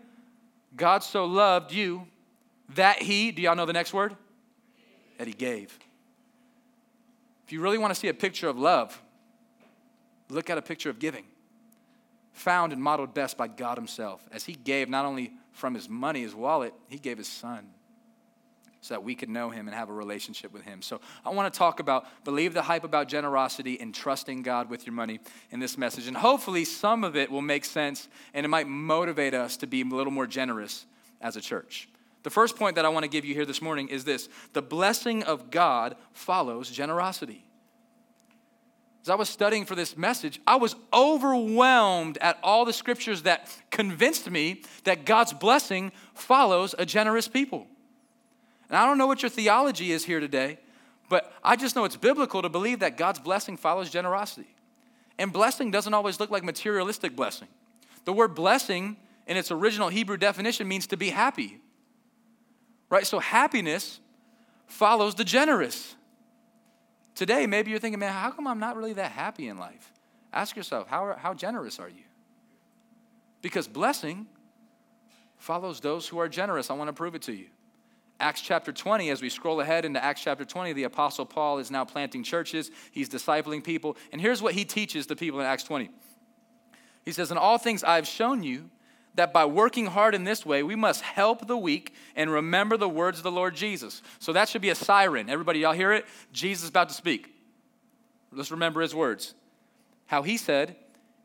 God 0.76 1.02
so 1.02 1.24
loved 1.24 1.72
you 1.72 2.06
that 2.74 3.02
he, 3.02 3.30
do 3.30 3.42
y'all 3.42 3.56
know 3.56 3.66
the 3.66 3.72
next 3.72 3.92
word? 3.92 4.16
That 5.18 5.26
he 5.26 5.32
gave. 5.32 5.78
If 7.46 7.52
you 7.52 7.60
really 7.60 7.78
want 7.78 7.94
to 7.94 7.98
see 7.98 8.08
a 8.08 8.14
picture 8.14 8.48
of 8.48 8.58
love, 8.58 9.00
look 10.28 10.50
at 10.50 10.58
a 10.58 10.62
picture 10.62 10.90
of 10.90 10.98
giving. 10.98 11.24
Found 12.32 12.72
and 12.72 12.82
modeled 12.82 13.14
best 13.14 13.36
by 13.36 13.48
God 13.48 13.78
himself. 13.78 14.26
As 14.32 14.44
he 14.44 14.54
gave 14.54 14.88
not 14.88 15.06
only 15.06 15.32
from 15.52 15.74
his 15.74 15.88
money, 15.88 16.22
his 16.22 16.34
wallet, 16.34 16.74
he 16.88 16.98
gave 16.98 17.18
his 17.18 17.28
son 17.28 17.68
so 18.86 18.94
that 18.94 19.02
we 19.02 19.16
could 19.16 19.28
know 19.28 19.50
him 19.50 19.66
and 19.66 19.74
have 19.74 19.90
a 19.90 19.92
relationship 19.92 20.52
with 20.52 20.62
him. 20.62 20.80
So 20.80 21.00
I 21.24 21.30
want 21.30 21.52
to 21.52 21.58
talk 21.58 21.80
about 21.80 22.06
believe 22.24 22.54
the 22.54 22.62
hype 22.62 22.84
about 22.84 23.08
generosity 23.08 23.80
and 23.80 23.92
trusting 23.92 24.42
God 24.42 24.70
with 24.70 24.86
your 24.86 24.92
money 24.92 25.18
in 25.50 25.58
this 25.58 25.76
message. 25.76 26.06
And 26.06 26.16
hopefully 26.16 26.64
some 26.64 27.02
of 27.02 27.16
it 27.16 27.28
will 27.28 27.42
make 27.42 27.64
sense 27.64 28.08
and 28.32 28.46
it 28.46 28.48
might 28.48 28.68
motivate 28.68 29.34
us 29.34 29.56
to 29.56 29.66
be 29.66 29.82
a 29.82 29.84
little 29.84 30.12
more 30.12 30.28
generous 30.28 30.86
as 31.20 31.36
a 31.36 31.40
church. 31.40 31.88
The 32.22 32.30
first 32.30 32.54
point 32.54 32.76
that 32.76 32.84
I 32.84 32.88
want 32.88 33.02
to 33.02 33.08
give 33.08 33.24
you 33.24 33.34
here 33.34 33.44
this 33.44 33.60
morning 33.60 33.88
is 33.88 34.04
this 34.04 34.28
the 34.52 34.62
blessing 34.62 35.24
of 35.24 35.50
God 35.50 35.96
follows 36.12 36.70
generosity. 36.70 37.44
As 39.02 39.10
I 39.10 39.16
was 39.16 39.28
studying 39.28 39.64
for 39.64 39.74
this 39.74 39.96
message, 39.96 40.40
I 40.46 40.56
was 40.56 40.76
overwhelmed 40.92 42.18
at 42.20 42.38
all 42.40 42.64
the 42.64 42.72
scriptures 42.72 43.22
that 43.22 43.52
convinced 43.72 44.30
me 44.30 44.62
that 44.84 45.04
God's 45.04 45.32
blessing 45.32 45.90
follows 46.14 46.72
a 46.78 46.86
generous 46.86 47.26
people. 47.26 47.66
And 48.68 48.76
I 48.76 48.86
don't 48.86 48.98
know 48.98 49.06
what 49.06 49.22
your 49.22 49.30
theology 49.30 49.92
is 49.92 50.04
here 50.04 50.20
today, 50.20 50.58
but 51.08 51.32
I 51.44 51.56
just 51.56 51.76
know 51.76 51.84
it's 51.84 51.96
biblical 51.96 52.42
to 52.42 52.48
believe 52.48 52.80
that 52.80 52.96
God's 52.96 53.18
blessing 53.18 53.56
follows 53.56 53.90
generosity. 53.90 54.48
And 55.18 55.32
blessing 55.32 55.70
doesn't 55.70 55.94
always 55.94 56.20
look 56.20 56.30
like 56.30 56.44
materialistic 56.44 57.14
blessing. 57.16 57.48
The 58.04 58.12
word 58.12 58.34
blessing 58.34 58.96
in 59.26 59.36
its 59.36 59.50
original 59.50 59.88
Hebrew 59.88 60.16
definition 60.16 60.68
means 60.68 60.86
to 60.88 60.96
be 60.96 61.10
happy. 61.10 61.60
Right? 62.90 63.06
So 63.06 63.18
happiness 63.18 64.00
follows 64.66 65.14
the 65.14 65.24
generous. 65.24 65.94
Today, 67.14 67.46
maybe 67.46 67.70
you're 67.70 67.80
thinking, 67.80 67.98
man, 67.98 68.12
how 68.12 68.30
come 68.30 68.46
I'm 68.46 68.58
not 68.58 68.76
really 68.76 68.92
that 68.94 69.12
happy 69.12 69.48
in 69.48 69.58
life? 69.58 69.92
Ask 70.32 70.56
yourself, 70.56 70.86
how, 70.88 71.14
how 71.18 71.34
generous 71.34 71.78
are 71.78 71.88
you? 71.88 72.02
Because 73.42 73.66
blessing 73.66 74.26
follows 75.38 75.80
those 75.80 76.06
who 76.06 76.18
are 76.18 76.28
generous. 76.28 76.70
I 76.70 76.74
want 76.74 76.88
to 76.88 76.92
prove 76.92 77.14
it 77.14 77.22
to 77.22 77.32
you. 77.32 77.46
Acts 78.18 78.40
chapter 78.40 78.72
20, 78.72 79.10
as 79.10 79.20
we 79.20 79.28
scroll 79.28 79.60
ahead 79.60 79.84
into 79.84 80.02
Acts 80.02 80.22
chapter 80.22 80.44
20, 80.44 80.72
the 80.72 80.84
Apostle 80.84 81.26
Paul 81.26 81.58
is 81.58 81.70
now 81.70 81.84
planting 81.84 82.22
churches. 82.22 82.70
He's 82.90 83.08
discipling 83.08 83.62
people. 83.62 83.96
And 84.10 84.20
here's 84.20 84.40
what 84.40 84.54
he 84.54 84.64
teaches 84.64 85.06
the 85.06 85.16
people 85.16 85.40
in 85.40 85.46
Acts 85.46 85.64
20. 85.64 85.90
He 87.04 87.12
says, 87.12 87.30
In 87.30 87.36
all 87.36 87.58
things 87.58 87.84
I've 87.84 88.06
shown 88.06 88.42
you 88.42 88.70
that 89.16 89.32
by 89.32 89.44
working 89.44 89.86
hard 89.86 90.14
in 90.14 90.24
this 90.24 90.46
way, 90.46 90.62
we 90.62 90.76
must 90.76 91.02
help 91.02 91.46
the 91.46 91.56
weak 91.56 91.94
and 92.14 92.30
remember 92.30 92.76
the 92.76 92.88
words 92.88 93.18
of 93.18 93.24
the 93.24 93.30
Lord 93.30 93.54
Jesus. 93.54 94.02
So 94.18 94.32
that 94.32 94.48
should 94.48 94.62
be 94.62 94.70
a 94.70 94.74
siren. 94.74 95.28
Everybody, 95.28 95.60
y'all 95.60 95.72
hear 95.72 95.92
it? 95.92 96.06
Jesus 96.32 96.64
is 96.64 96.70
about 96.70 96.88
to 96.88 96.94
speak. 96.94 97.32
Let's 98.32 98.50
remember 98.50 98.80
his 98.80 98.94
words. 98.94 99.34
How 100.06 100.22
he 100.22 100.36
said, 100.36 100.76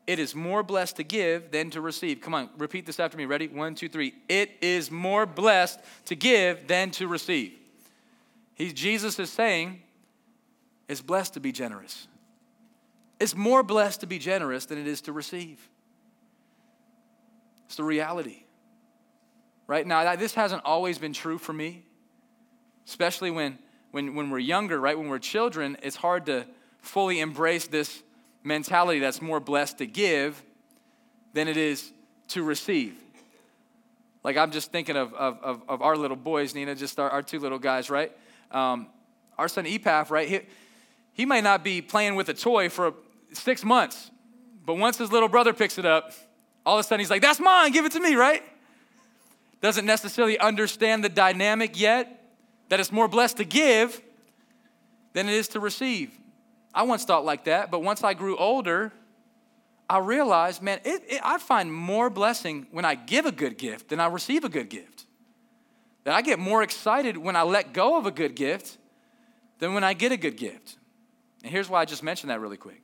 It 0.06 0.18
is 0.18 0.34
more 0.34 0.62
blessed 0.62 0.96
to 0.96 1.04
give 1.04 1.52
than 1.52 1.70
to 1.70 1.80
receive. 1.80 2.20
Come 2.20 2.34
on, 2.34 2.50
repeat 2.58 2.86
this 2.86 2.98
after 2.98 3.16
me. 3.16 3.24
Ready? 3.24 3.46
One, 3.46 3.74
two, 3.74 3.88
three. 3.88 4.14
It 4.28 4.50
is 4.60 4.90
more 4.90 5.26
blessed 5.26 5.78
to 6.06 6.16
give 6.16 6.66
than 6.66 6.90
to 6.92 7.06
receive. 7.06 7.52
He, 8.54 8.72
Jesus 8.72 9.18
is 9.18 9.30
saying, 9.30 9.80
It's 10.88 11.00
blessed 11.00 11.34
to 11.34 11.40
be 11.40 11.52
generous. 11.52 12.08
It's 13.20 13.36
more 13.36 13.62
blessed 13.62 14.00
to 14.00 14.06
be 14.06 14.18
generous 14.18 14.66
than 14.66 14.78
it 14.78 14.88
is 14.88 15.02
to 15.02 15.12
receive. 15.12 15.68
It's 17.66 17.76
the 17.76 17.84
reality. 17.84 18.42
Right 19.68 19.86
now, 19.86 20.16
this 20.16 20.34
hasn't 20.34 20.64
always 20.64 20.98
been 20.98 21.12
true 21.12 21.38
for 21.38 21.52
me, 21.52 21.84
especially 22.86 23.30
when, 23.30 23.58
when, 23.92 24.16
when 24.16 24.28
we're 24.28 24.40
younger, 24.40 24.80
right? 24.80 24.98
When 24.98 25.08
we're 25.08 25.20
children, 25.20 25.76
it's 25.82 25.96
hard 25.96 26.26
to 26.26 26.46
fully 26.80 27.20
embrace 27.20 27.68
this 27.68 28.02
mentality 28.42 29.00
that's 29.00 29.22
more 29.22 29.40
blessed 29.40 29.78
to 29.78 29.86
give 29.86 30.42
than 31.32 31.48
it 31.48 31.56
is 31.56 31.92
to 32.28 32.42
receive. 32.42 32.94
Like, 34.24 34.36
I'm 34.36 34.52
just 34.52 34.70
thinking 34.70 34.96
of, 34.96 35.12
of, 35.14 35.62
of, 35.68 35.82
our 35.82 35.96
little 35.96 36.16
boys, 36.16 36.54
Nina, 36.54 36.74
just 36.74 36.98
our, 37.00 37.10
our 37.10 37.22
two 37.22 37.40
little 37.40 37.58
guys, 37.58 37.90
right? 37.90 38.12
Um, 38.52 38.86
our 39.36 39.48
son 39.48 39.66
Epaph, 39.66 40.10
right? 40.10 40.28
He, 40.28 40.40
he 41.12 41.26
might 41.26 41.42
not 41.42 41.64
be 41.64 41.82
playing 41.82 42.14
with 42.14 42.28
a 42.28 42.34
toy 42.34 42.68
for 42.68 42.94
six 43.32 43.64
months, 43.64 44.10
but 44.64 44.74
once 44.74 44.98
his 44.98 45.10
little 45.10 45.28
brother 45.28 45.52
picks 45.52 45.76
it 45.76 45.84
up, 45.84 46.12
all 46.64 46.78
of 46.78 46.84
a 46.84 46.86
sudden 46.86 47.00
he's 47.00 47.10
like, 47.10 47.22
That's 47.22 47.40
mine, 47.40 47.72
give 47.72 47.84
it 47.84 47.92
to 47.92 48.00
me, 48.00 48.14
right? 48.14 48.42
Doesn't 49.60 49.86
necessarily 49.86 50.38
understand 50.38 51.02
the 51.02 51.08
dynamic 51.08 51.78
yet, 51.78 52.30
that 52.68 52.80
it's 52.80 52.92
more 52.92 53.08
blessed 53.08 53.38
to 53.38 53.44
give 53.44 54.00
than 55.12 55.28
it 55.28 55.34
is 55.34 55.48
to 55.48 55.60
receive. 55.60 56.16
I 56.74 56.84
once 56.84 57.04
thought 57.04 57.24
like 57.24 57.44
that, 57.44 57.70
but 57.70 57.82
once 57.82 58.02
I 58.02 58.14
grew 58.14 58.36
older, 58.36 58.92
I 59.88 59.98
realized, 59.98 60.62
man, 60.62 60.80
it, 60.84 61.02
it, 61.06 61.20
I 61.22 61.38
find 61.38 61.72
more 61.72 62.08
blessing 62.08 62.66
when 62.70 62.84
I 62.84 62.94
give 62.94 63.26
a 63.26 63.32
good 63.32 63.58
gift 63.58 63.88
than 63.88 64.00
I 64.00 64.06
receive 64.06 64.44
a 64.44 64.48
good 64.48 64.70
gift. 64.70 65.04
That 66.04 66.14
I 66.14 66.22
get 66.22 66.38
more 66.38 66.62
excited 66.62 67.16
when 67.16 67.36
I 67.36 67.42
let 67.42 67.72
go 67.72 67.98
of 67.98 68.06
a 68.06 68.10
good 68.10 68.34
gift 68.34 68.78
than 69.58 69.74
when 69.74 69.84
I 69.84 69.92
get 69.92 70.10
a 70.10 70.16
good 70.16 70.36
gift. 70.36 70.76
And 71.42 71.52
here's 71.52 71.68
why 71.68 71.80
I 71.80 71.84
just 71.84 72.02
mentioned 72.02 72.30
that 72.30 72.40
really 72.40 72.56
quick. 72.56 72.80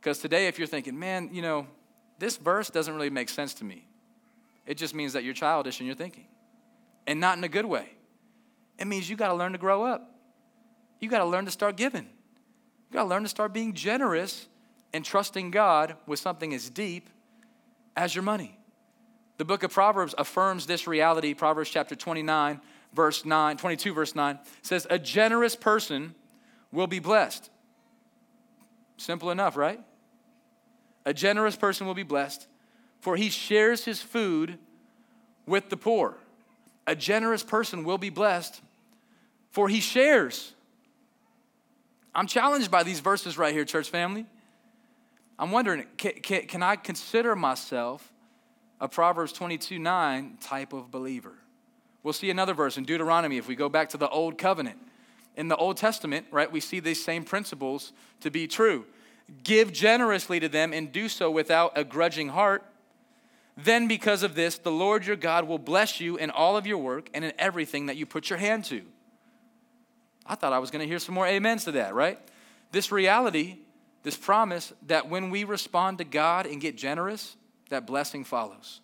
Because 0.00 0.18
today, 0.18 0.46
if 0.46 0.58
you're 0.58 0.68
thinking, 0.68 0.98
man, 0.98 1.30
you 1.32 1.42
know, 1.42 1.66
this 2.18 2.36
verse 2.36 2.68
doesn't 2.70 2.94
really 2.94 3.10
make 3.10 3.28
sense 3.28 3.54
to 3.54 3.64
me, 3.64 3.86
it 4.66 4.76
just 4.76 4.94
means 4.94 5.14
that 5.14 5.24
you're 5.24 5.34
childish 5.34 5.80
in 5.80 5.86
your 5.86 5.94
thinking 5.94 6.26
and 7.06 7.18
not 7.18 7.38
in 7.38 7.44
a 7.44 7.48
good 7.48 7.64
way. 7.64 7.88
It 8.78 8.86
means 8.86 9.08
you 9.10 9.16
got 9.16 9.28
to 9.28 9.34
learn 9.34 9.52
to 9.52 9.58
grow 9.58 9.84
up. 9.84 10.14
You 11.00 11.08
got 11.08 11.18
to 11.18 11.24
learn 11.24 11.46
to 11.46 11.50
start 11.50 11.76
giving. 11.76 12.08
You 12.90 12.94
got 12.94 13.02
to 13.04 13.08
learn 13.08 13.22
to 13.22 13.28
start 13.28 13.52
being 13.52 13.72
generous 13.72 14.48
and 14.92 15.04
trusting 15.04 15.52
God 15.52 15.96
with 16.06 16.18
something 16.18 16.52
as 16.52 16.68
deep 16.68 17.08
as 17.96 18.14
your 18.14 18.24
money. 18.24 18.58
The 19.38 19.44
book 19.44 19.62
of 19.62 19.72
Proverbs 19.72 20.14
affirms 20.18 20.66
this 20.66 20.86
reality. 20.86 21.32
Proverbs 21.34 21.70
chapter 21.70 21.94
29, 21.94 22.60
verse 22.92 23.24
9, 23.24 23.56
22, 23.56 23.94
verse 23.94 24.14
9 24.14 24.38
says, 24.62 24.86
A 24.90 24.98
generous 24.98 25.54
person 25.54 26.14
will 26.72 26.88
be 26.88 26.98
blessed. 26.98 27.48
Simple 28.96 29.30
enough, 29.30 29.56
right? 29.56 29.80
A 31.06 31.14
generous 31.14 31.56
person 31.56 31.86
will 31.86 31.94
be 31.94 32.02
blessed, 32.02 32.46
for 33.00 33.16
he 33.16 33.30
shares 33.30 33.84
his 33.84 34.02
food 34.02 34.58
with 35.46 35.70
the 35.70 35.76
poor. 35.76 36.16
A 36.86 36.94
generous 36.96 37.42
person 37.42 37.84
will 37.84 37.98
be 37.98 38.10
blessed, 38.10 38.60
for 39.50 39.68
he 39.68 39.80
shares 39.80 40.54
I'm 42.14 42.26
challenged 42.26 42.70
by 42.70 42.82
these 42.82 43.00
verses 43.00 43.38
right 43.38 43.54
here, 43.54 43.64
church 43.64 43.88
family. 43.88 44.26
I'm 45.38 45.50
wondering, 45.50 45.86
can, 45.96 46.12
can, 46.14 46.42
can 46.46 46.62
I 46.62 46.76
consider 46.76 47.34
myself 47.36 48.12
a 48.80 48.88
Proverbs 48.88 49.32
22 49.32 49.78
9 49.78 50.38
type 50.40 50.72
of 50.72 50.90
believer? 50.90 51.34
We'll 52.02 52.14
see 52.14 52.30
another 52.30 52.54
verse 52.54 52.76
in 52.76 52.84
Deuteronomy 52.84 53.36
if 53.36 53.46
we 53.46 53.54
go 53.54 53.68
back 53.68 53.90
to 53.90 53.96
the 53.96 54.08
Old 54.08 54.38
Covenant. 54.38 54.78
In 55.36 55.48
the 55.48 55.56
Old 55.56 55.76
Testament, 55.76 56.26
right, 56.30 56.50
we 56.50 56.60
see 56.60 56.80
these 56.80 57.02
same 57.02 57.24
principles 57.24 57.92
to 58.20 58.30
be 58.30 58.46
true. 58.46 58.84
Give 59.44 59.72
generously 59.72 60.40
to 60.40 60.48
them 60.48 60.72
and 60.72 60.90
do 60.90 61.08
so 61.08 61.30
without 61.30 61.72
a 61.76 61.84
grudging 61.84 62.30
heart. 62.30 62.64
Then, 63.56 63.86
because 63.86 64.22
of 64.22 64.34
this, 64.34 64.58
the 64.58 64.72
Lord 64.72 65.06
your 65.06 65.16
God 65.16 65.46
will 65.46 65.58
bless 65.58 66.00
you 66.00 66.16
in 66.16 66.30
all 66.30 66.56
of 66.56 66.66
your 66.66 66.78
work 66.78 67.10
and 67.14 67.24
in 67.24 67.32
everything 67.38 67.86
that 67.86 67.96
you 67.96 68.06
put 68.06 68.30
your 68.30 68.38
hand 68.38 68.64
to. 68.66 68.82
I 70.30 70.36
thought 70.36 70.52
I 70.52 70.60
was 70.60 70.70
going 70.70 70.80
to 70.80 70.86
hear 70.86 71.00
some 71.00 71.16
more 71.16 71.26
amens 71.26 71.64
to 71.64 71.72
that, 71.72 71.92
right? 71.92 72.16
This 72.70 72.92
reality, 72.92 73.56
this 74.04 74.16
promise 74.16 74.72
that 74.86 75.10
when 75.10 75.30
we 75.30 75.42
respond 75.42 75.98
to 75.98 76.04
God 76.04 76.46
and 76.46 76.60
get 76.60 76.76
generous, 76.76 77.36
that 77.68 77.84
blessing 77.84 78.22
follows. 78.22 78.80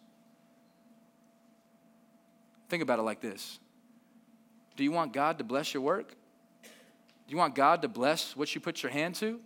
Think 2.69 2.83
about 2.83 2.99
it 2.99 3.03
like 3.03 3.21
this 3.21 3.61
Do 4.75 4.83
you 4.83 4.91
want 4.91 5.12
God 5.12 5.38
to 5.38 5.45
bless 5.45 5.73
your 5.73 5.85
work? 5.85 6.17
Do 6.65 7.31
you 7.33 7.37
want 7.37 7.55
God 7.55 7.83
to 7.83 7.88
bless 7.88 8.37
what 8.37 8.53
you 8.53 8.61
put 8.61 8.83
your 8.83 8.91
hand 8.91 9.15
to? 9.17 9.38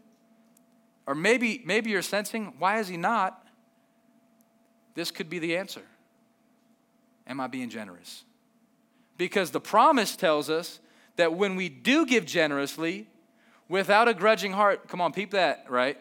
Or 1.07 1.15
maybe, 1.15 1.61
maybe 1.67 1.91
you're 1.91 2.01
sensing, 2.01 2.55
why 2.59 2.79
is 2.79 2.89
He 2.89 2.97
not? 2.97 3.47
This 4.95 5.11
could 5.11 5.29
be 5.29 5.39
the 5.39 5.59
answer. 5.59 5.83
Am 7.27 7.41
I 7.41 7.47
being 7.47 7.69
generous? 7.69 8.25
Because 9.19 9.51
the 9.51 9.61
promise 9.61 10.17
tells 10.17 10.49
us 10.49 10.81
that 11.17 11.35
when 11.35 11.57
we 11.57 11.69
do 11.69 12.07
give 12.07 12.25
generously, 12.25 13.09
without 13.69 14.09
a 14.09 14.15
grudging 14.15 14.53
heart, 14.53 14.89
come 14.89 15.01
on, 15.01 15.13
peep 15.13 15.33
that, 15.33 15.65
right? 15.69 15.99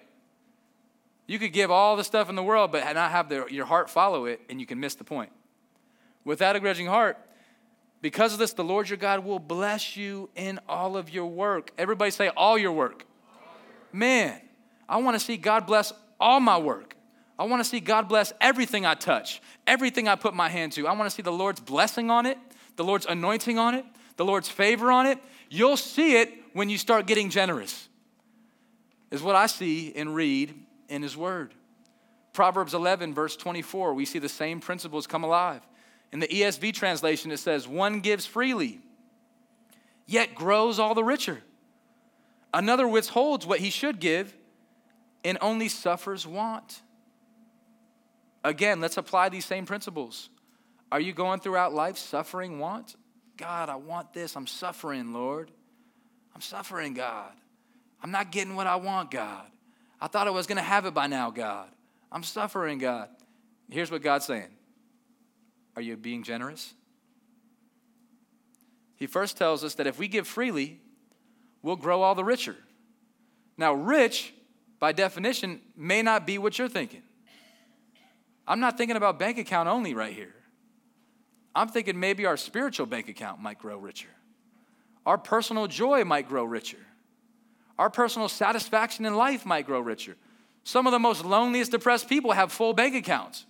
You 1.27 1.37
could 1.37 1.53
give 1.53 1.69
all 1.69 1.95
the 1.95 2.03
stuff 2.03 2.29
in 2.29 2.35
the 2.35 2.43
world, 2.43 2.71
but 2.71 2.83
not 2.93 3.11
have 3.11 3.29
the, 3.29 3.45
your 3.49 3.65
heart 3.65 3.89
follow 3.89 4.25
it, 4.25 4.41
and 4.49 4.59
you 4.59 4.65
can 4.65 4.79
miss 4.79 4.95
the 4.95 5.03
point. 5.03 5.31
Without 6.25 6.55
a 6.55 6.59
grudging 6.59 6.87
heart, 6.87 7.17
because 8.01 8.33
of 8.33 8.39
this, 8.39 8.53
the 8.53 8.63
Lord 8.63 8.89
your 8.89 8.97
God 8.97 9.23
will 9.23 9.39
bless 9.39 9.97
you 9.97 10.29
in 10.35 10.59
all 10.67 10.97
of 10.97 11.09
your 11.09 11.27
work. 11.27 11.71
Everybody 11.77 12.11
say, 12.11 12.29
all 12.29 12.57
your 12.57 12.71
work. 12.71 13.05
Man, 13.91 14.39
I 14.87 14.97
want 14.97 15.19
to 15.19 15.23
see 15.23 15.37
God 15.37 15.67
bless 15.67 15.93
all 16.19 16.39
my 16.39 16.57
work. 16.57 16.95
I 17.37 17.43
want 17.43 17.63
to 17.63 17.69
see 17.69 17.79
God 17.79 18.09
bless 18.09 18.33
everything 18.41 18.85
I 18.85 18.95
touch, 18.95 19.41
everything 19.65 20.07
I 20.07 20.15
put 20.15 20.33
my 20.33 20.49
hand 20.49 20.73
to. 20.73 20.87
I 20.87 20.93
want 20.93 21.09
to 21.09 21.15
see 21.15 21.21
the 21.21 21.31
Lord's 21.31 21.61
blessing 21.61 22.09
on 22.09 22.25
it, 22.25 22.37
the 22.75 22.83
Lord's 22.83 23.05
anointing 23.05 23.57
on 23.57 23.75
it, 23.75 23.85
the 24.19 24.25
Lord's 24.25 24.49
favor 24.49 24.91
on 24.91 25.05
it, 25.05 25.17
you'll 25.49 25.77
see 25.77 26.17
it 26.17 26.29
when 26.51 26.69
you 26.69 26.77
start 26.77 27.07
getting 27.07 27.29
generous, 27.29 27.87
is 29.11 29.23
what 29.23 29.37
I 29.37 29.45
see 29.45 29.93
and 29.95 30.13
read 30.13 30.53
in 30.89 31.01
His 31.01 31.15
Word. 31.15 31.53
Proverbs 32.33 32.73
11, 32.73 33.13
verse 33.13 33.37
24, 33.37 33.93
we 33.93 34.03
see 34.03 34.19
the 34.19 34.27
same 34.27 34.59
principles 34.59 35.07
come 35.07 35.23
alive. 35.23 35.61
In 36.11 36.19
the 36.19 36.27
ESV 36.27 36.73
translation, 36.73 37.31
it 37.31 37.37
says, 37.37 37.65
One 37.65 38.01
gives 38.01 38.25
freely, 38.25 38.81
yet 40.05 40.35
grows 40.35 40.79
all 40.79 40.95
the 40.95 41.03
richer. 41.03 41.41
Another 42.53 42.89
withholds 42.89 43.45
what 43.45 43.61
he 43.61 43.69
should 43.69 44.01
give 44.01 44.35
and 45.23 45.37
only 45.39 45.69
suffers 45.69 46.27
want. 46.27 46.81
Again, 48.43 48.81
let's 48.81 48.97
apply 48.97 49.29
these 49.29 49.45
same 49.45 49.65
principles. 49.65 50.29
Are 50.91 50.99
you 50.99 51.13
going 51.13 51.39
throughout 51.39 51.73
life 51.73 51.97
suffering 51.97 52.59
want? 52.59 52.97
God, 53.39 53.69
I 53.69 53.77
want 53.77 54.13
this. 54.13 54.35
I'm 54.35 54.45
suffering, 54.45 55.13
Lord. 55.13 55.49
I'm 56.35 56.41
suffering, 56.41 56.93
God. 56.93 57.31
I'm 58.03 58.11
not 58.11 58.33
getting 58.33 58.53
what 58.53 58.67
I 58.67 58.75
want, 58.75 59.11
God. 59.11 59.45
I 60.01 60.07
thought 60.07 60.27
I 60.27 60.31
was 60.31 60.45
going 60.45 60.57
to 60.57 60.61
have 60.61 60.85
it 60.85 60.93
by 60.93 61.07
now, 61.07 61.31
God. 61.31 61.69
I'm 62.11 62.23
suffering, 62.23 62.79
God. 62.79 63.07
Here's 63.69 63.89
what 63.89 64.01
God's 64.01 64.25
saying 64.25 64.49
Are 65.77 65.81
you 65.81 65.95
being 65.95 66.21
generous? 66.23 66.73
He 68.97 69.07
first 69.07 69.37
tells 69.37 69.63
us 69.63 69.75
that 69.75 69.87
if 69.87 69.97
we 69.97 70.09
give 70.09 70.27
freely, 70.27 70.81
we'll 71.61 71.77
grow 71.77 72.01
all 72.01 72.15
the 72.15 72.25
richer. 72.25 72.57
Now, 73.57 73.73
rich, 73.73 74.33
by 74.79 74.91
definition, 74.91 75.61
may 75.77 76.01
not 76.01 76.27
be 76.27 76.37
what 76.37 76.59
you're 76.59 76.67
thinking. 76.67 77.03
I'm 78.45 78.59
not 78.59 78.77
thinking 78.77 78.97
about 78.97 79.17
bank 79.17 79.37
account 79.37 79.69
only 79.69 79.93
right 79.93 80.13
here. 80.13 80.35
I'm 81.55 81.67
thinking 81.67 81.99
maybe 81.99 82.25
our 82.25 82.37
spiritual 82.37 82.85
bank 82.85 83.09
account 83.09 83.41
might 83.41 83.59
grow 83.59 83.77
richer. 83.77 84.09
Our 85.05 85.17
personal 85.17 85.67
joy 85.67 86.03
might 86.03 86.27
grow 86.27 86.43
richer. 86.43 86.77
Our 87.77 87.89
personal 87.89 88.29
satisfaction 88.29 89.05
in 89.05 89.15
life 89.15 89.45
might 89.45 89.65
grow 89.65 89.79
richer. 89.79 90.17
Some 90.63 90.85
of 90.85 90.91
the 90.91 90.99
most 90.99 91.25
loneliest, 91.25 91.71
depressed 91.71 92.09
people 92.09 92.31
have 92.33 92.51
full 92.51 92.73
bank 92.73 92.95
accounts, 92.95 93.45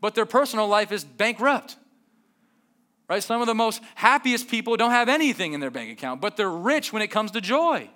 but 0.00 0.14
their 0.14 0.26
personal 0.26 0.66
life 0.66 0.90
is 0.90 1.04
bankrupt. 1.04 1.76
Right? 3.08 3.22
Some 3.22 3.40
of 3.40 3.46
the 3.46 3.54
most 3.54 3.82
happiest 3.94 4.48
people 4.48 4.76
don't 4.76 4.90
have 4.90 5.08
anything 5.08 5.52
in 5.52 5.60
their 5.60 5.70
bank 5.70 5.92
account, 5.92 6.20
but 6.20 6.36
they're 6.36 6.50
rich 6.50 6.92
when 6.92 7.02
it 7.02 7.08
comes 7.08 7.30
to 7.32 7.40
joy. 7.40 7.88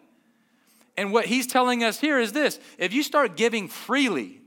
And 0.97 1.13
what 1.13 1.25
he's 1.27 1.47
telling 1.47 1.83
us 1.83 1.99
here 1.99 2.19
is 2.19 2.33
this 2.33 2.61
if 2.79 2.93
you 2.93 3.03
start 3.03 3.37
giving 3.37 3.69
freely, 3.69 4.41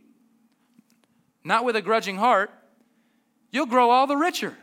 not 1.44 1.66
with 1.66 1.76
a 1.76 1.82
grudging 1.82 2.16
heart, 2.16 2.52
you'll 3.52 3.66
grow 3.66 3.90
all 3.90 4.08
the 4.08 4.16
richer. 4.16 4.56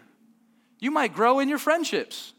You 0.80 0.90
might 0.90 1.14
grow 1.14 1.38
in 1.38 1.48
your 1.48 1.58
friendships. 1.58 2.32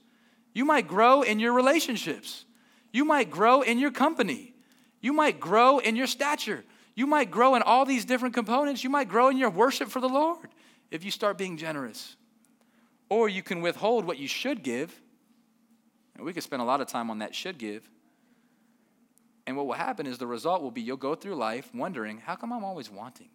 You 0.54 0.66
might 0.66 0.88
grow 0.88 1.22
in 1.22 1.40
your 1.40 1.54
relationships. 1.54 2.46
You 2.92 3.06
might 3.06 3.30
grow 3.30 3.62
in 3.62 3.80
your 3.80 3.92
company. 3.92 4.54
You 5.00 5.14
might 5.14 5.40
grow 5.40 5.80
in 5.80 5.96
your 5.96 6.08
stature. 6.08 6.66
You 6.96 7.08
might 7.08 7.32
grow 7.32 7.56
in 7.56 7.62
all 7.62 7.86
these 7.86 8.04
different 8.04 8.34
components. 8.34 8.84
You 8.84 8.90
might 8.90 9.08
grow 9.08 9.30
in 9.30 9.38
your 9.38 9.50
worship 9.50 9.90
for 9.90 10.02
the 10.02 10.10
Lord 10.10 10.50
if 10.90 11.06
you 11.06 11.12
start 11.12 11.38
being 11.38 11.56
generous. 11.56 12.18
Or 13.10 13.30
you 13.30 13.44
can 13.44 13.62
withhold 13.62 14.06
what 14.06 14.18
you 14.18 14.28
should 14.28 14.64
give. 14.64 15.00
And 16.16 16.26
we 16.26 16.34
could 16.34 16.44
spend 16.44 16.62
a 16.62 16.66
lot 16.66 16.82
of 16.82 16.88
time 16.88 17.10
on 17.10 17.20
that 17.20 17.34
should 17.34 17.58
give. 17.58 17.90
And 19.48 19.56
what 19.56 19.66
will 19.66 19.74
happen 19.74 20.06
is 20.06 20.18
the 20.18 20.28
result 20.28 20.62
will 20.62 20.72
be 20.72 20.82
you'll 20.82 20.98
go 20.98 21.16
through 21.16 21.36
life 21.36 21.70
wondering, 21.74 22.18
how 22.18 22.36
come 22.36 22.52
I'm 22.52 22.64
always 22.64 22.90
wanting? 22.90 23.30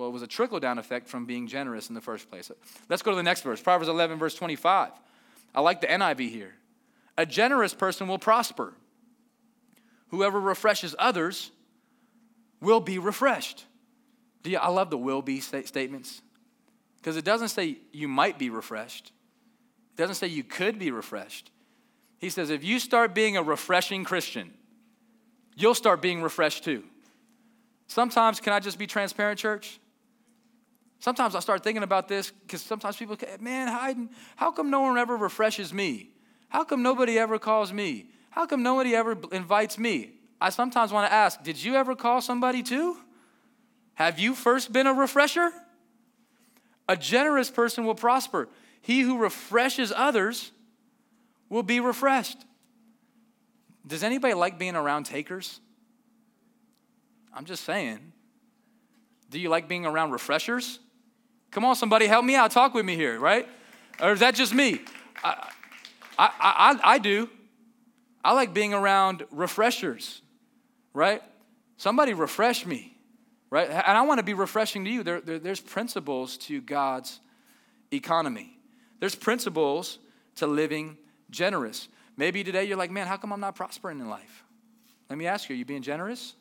Well, 0.00 0.08
it 0.08 0.12
was 0.12 0.22
a 0.22 0.26
trickle 0.26 0.60
down 0.60 0.78
effect 0.78 1.08
from 1.08 1.26
being 1.26 1.46
generous 1.46 1.90
in 1.90 1.94
the 1.94 2.00
first 2.00 2.30
place. 2.30 2.50
Let's 2.88 3.02
go 3.02 3.10
to 3.10 3.16
the 3.18 3.22
next 3.22 3.42
verse 3.42 3.60
Proverbs 3.60 3.86
11, 3.86 4.18
verse 4.18 4.34
25. 4.34 4.92
I 5.54 5.60
like 5.60 5.82
the 5.82 5.88
NIV 5.88 6.30
here. 6.30 6.54
A 7.18 7.26
generous 7.26 7.74
person 7.74 8.08
will 8.08 8.18
prosper. 8.18 8.72
Whoever 10.08 10.40
refreshes 10.40 10.94
others 10.98 11.50
will 12.62 12.80
be 12.80 12.98
refreshed. 12.98 13.66
Do 14.42 14.48
you, 14.48 14.56
I 14.56 14.68
love 14.68 14.88
the 14.88 14.96
will 14.96 15.20
be 15.20 15.38
statements 15.40 16.22
because 16.96 17.18
it 17.18 17.24
doesn't 17.26 17.48
say 17.48 17.76
you 17.92 18.08
might 18.08 18.38
be 18.38 18.48
refreshed, 18.48 19.12
it 19.92 20.00
doesn't 20.00 20.14
say 20.14 20.28
you 20.28 20.44
could 20.44 20.78
be 20.78 20.90
refreshed. 20.90 21.50
He 22.16 22.30
says, 22.30 22.48
if 22.48 22.64
you 22.64 22.78
start 22.78 23.14
being 23.14 23.36
a 23.36 23.42
refreshing 23.42 24.04
Christian, 24.04 24.54
you'll 25.56 25.74
start 25.74 26.00
being 26.00 26.22
refreshed 26.22 26.64
too. 26.64 26.84
Sometimes, 27.86 28.40
can 28.40 28.54
I 28.54 28.60
just 28.60 28.78
be 28.78 28.86
transparent, 28.86 29.38
church? 29.38 29.78
Sometimes 31.00 31.34
I 31.34 31.40
start 31.40 31.64
thinking 31.64 31.82
about 31.82 32.08
this 32.08 32.30
because 32.30 32.62
sometimes 32.62 32.96
people, 32.96 33.16
man, 33.40 34.08
how 34.36 34.52
come 34.52 34.70
no 34.70 34.82
one 34.82 34.98
ever 34.98 35.16
refreshes 35.16 35.72
me? 35.72 36.10
How 36.48 36.62
come 36.62 36.82
nobody 36.82 37.18
ever 37.18 37.38
calls 37.38 37.72
me? 37.72 38.10
How 38.30 38.46
come 38.46 38.62
nobody 38.62 38.94
ever 38.94 39.16
invites 39.32 39.78
me? 39.78 40.12
I 40.40 40.50
sometimes 40.50 40.92
want 40.92 41.08
to 41.08 41.12
ask, 41.12 41.42
did 41.42 41.62
you 41.62 41.74
ever 41.74 41.96
call 41.96 42.20
somebody 42.20 42.62
too? 42.62 42.96
Have 43.94 44.18
you 44.18 44.34
first 44.34 44.72
been 44.72 44.86
a 44.86 44.92
refresher? 44.92 45.50
A 46.88 46.96
generous 46.96 47.50
person 47.50 47.84
will 47.84 47.94
prosper. 47.94 48.48
He 48.82 49.00
who 49.00 49.18
refreshes 49.18 49.92
others 49.94 50.52
will 51.48 51.62
be 51.62 51.80
refreshed. 51.80 52.38
Does 53.86 54.02
anybody 54.02 54.34
like 54.34 54.58
being 54.58 54.76
around 54.76 55.04
takers? 55.04 55.60
I'm 57.34 57.44
just 57.46 57.64
saying. 57.64 58.12
Do 59.30 59.38
you 59.38 59.48
like 59.48 59.68
being 59.68 59.86
around 59.86 60.10
refreshers? 60.10 60.78
Come 61.50 61.64
on, 61.64 61.74
somebody, 61.74 62.06
help 62.06 62.24
me 62.24 62.34
out. 62.34 62.50
Talk 62.50 62.74
with 62.74 62.84
me 62.84 62.94
here, 62.94 63.18
right? 63.18 63.48
Or 64.00 64.12
is 64.12 64.20
that 64.20 64.34
just 64.34 64.54
me? 64.54 64.80
I, 65.22 65.50
I, 66.18 66.30
I, 66.40 66.80
I 66.94 66.98
do. 66.98 67.28
I 68.22 68.32
like 68.32 68.52
being 68.52 68.74
around 68.74 69.24
refreshers, 69.30 70.22
right? 70.92 71.22
Somebody 71.76 72.12
refresh 72.12 72.66
me, 72.66 72.96
right? 73.48 73.68
And 73.68 73.96
I 73.96 74.02
want 74.02 74.18
to 74.18 74.22
be 74.22 74.34
refreshing 74.34 74.84
to 74.84 74.90
you. 74.90 75.02
There, 75.02 75.20
there, 75.20 75.38
there's 75.38 75.60
principles 75.60 76.36
to 76.38 76.60
God's 76.60 77.20
economy, 77.90 78.56
there's 79.00 79.14
principles 79.14 79.98
to 80.36 80.46
living 80.46 80.96
generous. 81.30 81.88
Maybe 82.16 82.44
today 82.44 82.64
you're 82.64 82.76
like, 82.76 82.90
man, 82.90 83.06
how 83.06 83.16
come 83.16 83.32
I'm 83.32 83.40
not 83.40 83.54
prospering 83.54 83.98
in 83.98 84.10
life? 84.10 84.44
Let 85.08 85.18
me 85.18 85.26
ask 85.26 85.48
you, 85.48 85.54
are 85.54 85.58
you 85.58 85.64
being 85.64 85.82
generous? 85.82 86.34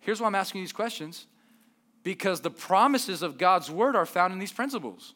Here's 0.00 0.20
why 0.20 0.26
I'm 0.26 0.34
asking 0.34 0.62
these 0.62 0.72
questions 0.72 1.26
because 2.04 2.42
the 2.42 2.50
promises 2.50 3.22
of 3.22 3.38
God's 3.38 3.70
word 3.70 3.96
are 3.96 4.06
found 4.06 4.32
in 4.32 4.38
these 4.38 4.52
principles. 4.52 5.14